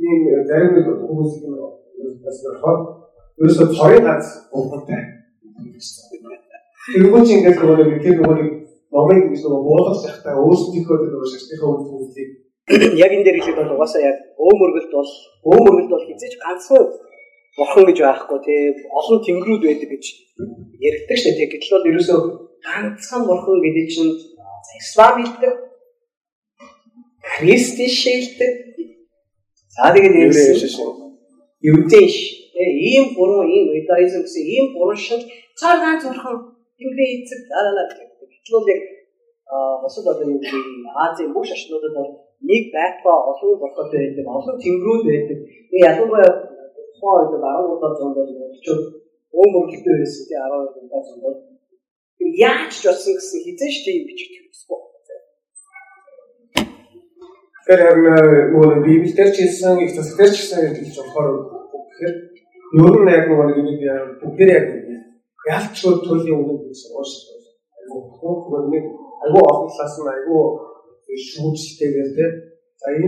ийм 0.00 0.20
зарим 0.48 0.72
нэг 0.76 0.86
хүмүүс 1.08 1.32
юм 1.44 1.54
бас 2.24 2.38
болохоор 2.44 2.78
ерөөсөө 3.40 3.68
цорын 3.76 4.04
ганц 4.06 4.26
ухамтай. 4.52 5.02
Тэргүүч 6.92 7.28
ингээд 7.34 7.58
нөгөө 7.60 7.76
нэг 7.90 8.02
тэр 8.04 8.16
нөгөө 8.20 8.36
нэг 8.40 8.50
номыг 8.92 9.22
гэж 9.30 9.40
нөгөө 9.44 9.62
буулгаж 9.68 9.98
захтаа 10.04 10.34
өөрсдийнхөө 10.40 10.96
тэр 11.00 11.12
нөгөө 11.12 11.30
шашныхаа 11.32 11.68
үйл 11.72 11.86
хөдлөлийг 11.88 12.30
яг 13.02 13.10
энэ 13.14 13.24
дээр 13.26 13.38
хэлээд 13.38 13.58
бол 13.62 13.74
угаасаа 13.78 14.02
яг 14.02 14.16
өөмөргөлд 14.42 14.92
бол 14.94 15.12
өөмөргөлд 15.50 15.90
бол 15.92 16.06
хизээж 16.08 16.34
ганцхан 16.42 16.84
бурхан 17.56 17.84
гэж 17.88 17.98
байхгүй 18.04 18.38
тий 18.46 18.60
олон 18.98 19.18
тэнгэрүүд 19.24 19.62
байдаг 19.64 19.88
гэж 19.94 20.04
яригддаг 20.86 21.18
шээ. 21.18 21.36
Тий 21.36 21.46
гэтэл 21.50 21.72
бол 21.74 21.90
ерөөсөө 21.90 22.18
ганцхан 22.66 23.22
бурхан 23.28 23.56
гэдэг 23.64 23.86
чинь 23.92 24.12
ислам 24.80 25.14
хэлдэг 25.16 25.54
христийн 27.34 27.92
шилдэг. 28.00 28.52
За 29.74 29.92
тэгээд 29.92 30.14
евдейш 31.70 32.14
тий 32.52 32.70
ийм 32.92 33.04
буруу 33.16 33.44
ийм 33.48 33.66
иудаизм 33.72 34.20
гэсэн 34.24 34.44
ийм 34.54 34.66
буруу 34.76 34.96
шил. 34.96 35.24
Цаа 35.60 35.80
ганц 35.80 36.04
бурхан 36.04 36.36
тэнгэрийн 36.76 37.12
эцэг 37.24 37.40
алалаа 37.58 37.84
гэтэл 37.88 38.68
яг 38.74 38.82
босод 39.82 40.06
одоо 40.06 40.26
юу 40.28 40.40
гэдэг 40.40 40.64
Азийн 41.04 41.32
бүх 41.32 41.46
шашнуудад 41.46 41.94
бол 41.96 42.10
нэг 42.40 42.62
байтгаа 42.74 43.16
олон 43.30 43.58
бурхад 43.60 43.88
байдаг, 43.92 44.26
олон 44.26 44.56
тэнгэрүүд 44.60 45.02
байдаг. 45.06 45.38
මේ 45.70 45.82
ялангуяа 45.88 46.30
тухайн 47.00 47.28
үед 47.32 47.44
13 47.44 47.98
зуунд 47.98 48.16
бол 48.16 48.32
монголчууд 48.32 48.82
өө 49.38 49.46
мөнгөтэй 49.54 49.94
байсан 50.00 50.24
тий 50.28 50.38
12 50.40 50.74
зуунд 50.74 51.22
бол. 51.24 51.38
Яаж 52.48 52.72
ч 52.72 52.82
болсон 52.88 53.14
гэсэн 53.16 53.40
хизээш 53.44 53.76
тийм 53.84 54.00
бичиж 54.08 54.30
хэрэгсэхгүй. 54.32 54.80
Тэр 57.66 57.80
харин 57.84 58.04
нөгөө 58.52 58.84
библиэр 58.86 59.30
ч 59.34 59.36
хэлсэн, 59.42 59.82
их 59.84 59.92
засгаар 59.96 60.30
ч 60.32 60.36
гэсэн 60.40 60.60
гэж 60.76 60.94
болохоор 60.96 61.28
тэгэхээр 61.86 62.16
ер 62.86 62.96
нь 63.02 63.12
яг 63.16 63.24
нөгөө 63.28 63.46
нэг 63.46 63.80
бүгдээр 64.20 64.50
яг 64.56 64.66
ялчгүй 65.54 65.94
төрлийн 66.02 66.40
үнэн 66.40 66.58
гэж 66.66 66.80
ууштай. 66.94 67.38
Нөгөө 67.90 68.62
нэг 68.72 68.84
айгүй 69.22 69.42
олон 69.50 69.68
талаас 69.70 69.96
нь 70.00 70.12
айгүй 70.14 70.44
шүүжтэйгээр 71.28 72.10
тийм 72.16 72.32
за 72.80 72.86
энэ 72.92 73.06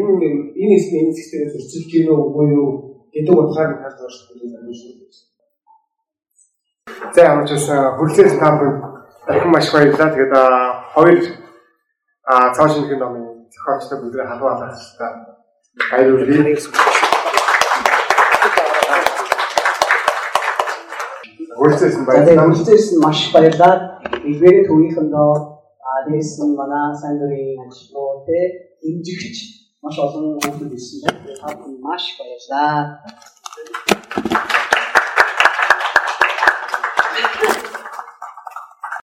энэ 0.63 0.75
хэсгийн 0.75 1.05
энэ 1.07 1.19
системээс 1.19 1.53
зөрчилж 1.55 1.87
гинөө 1.93 2.19
үгүй 2.25 2.47
юу 2.57 2.71
гэдэг 3.19 3.35
утгаар 3.35 3.71
нь 3.75 3.83
харж 3.83 3.99
байгаа 3.99 4.15
шүү 4.15 4.39
дээ 4.39 4.63
шүү. 4.71 5.27
За 7.15 7.23
амжаас 7.35 7.67
хүрлээс 7.99 8.35
таамаг 8.39 8.75
дахин 9.27 9.51
маш 9.51 9.67
баярлалаа. 9.75 10.15
Тэгээд 10.15 10.35
хоёр 10.95 11.19
а 12.31 12.55
цааш 12.55 12.73
нэг 12.79 12.95
номын 12.99 13.51
зохиолчтой 13.51 13.99
бүгд 13.99 14.23
халуун 14.23 14.53
алгачлаа. 14.55 15.11
Баярлалаа. 15.91 16.55
Хүрцээс 21.59 21.97
баярлалаа. 22.07 22.47
Хүрцээс 22.47 22.87
маш 23.03 23.19
баярлалаа. 23.35 23.75
Илбэрэ 24.31 24.67
төвийнхөндөө 24.71 25.31
дээрс 26.07 26.33
нь 26.39 26.55
манай 26.55 26.95
сандрын 27.03 27.67
ажлууд 29.85 29.85
те 29.85 29.85
имжигч 29.85 29.85
маш 29.85 29.97
олон 30.05 30.25
хүмүүс 30.43 30.59
ирсэн 30.75 30.99
байна. 31.05 31.37
Та 31.41 31.47
бүхэн 31.55 31.77
маш 31.83 32.05
баярлалаа. 32.19 32.79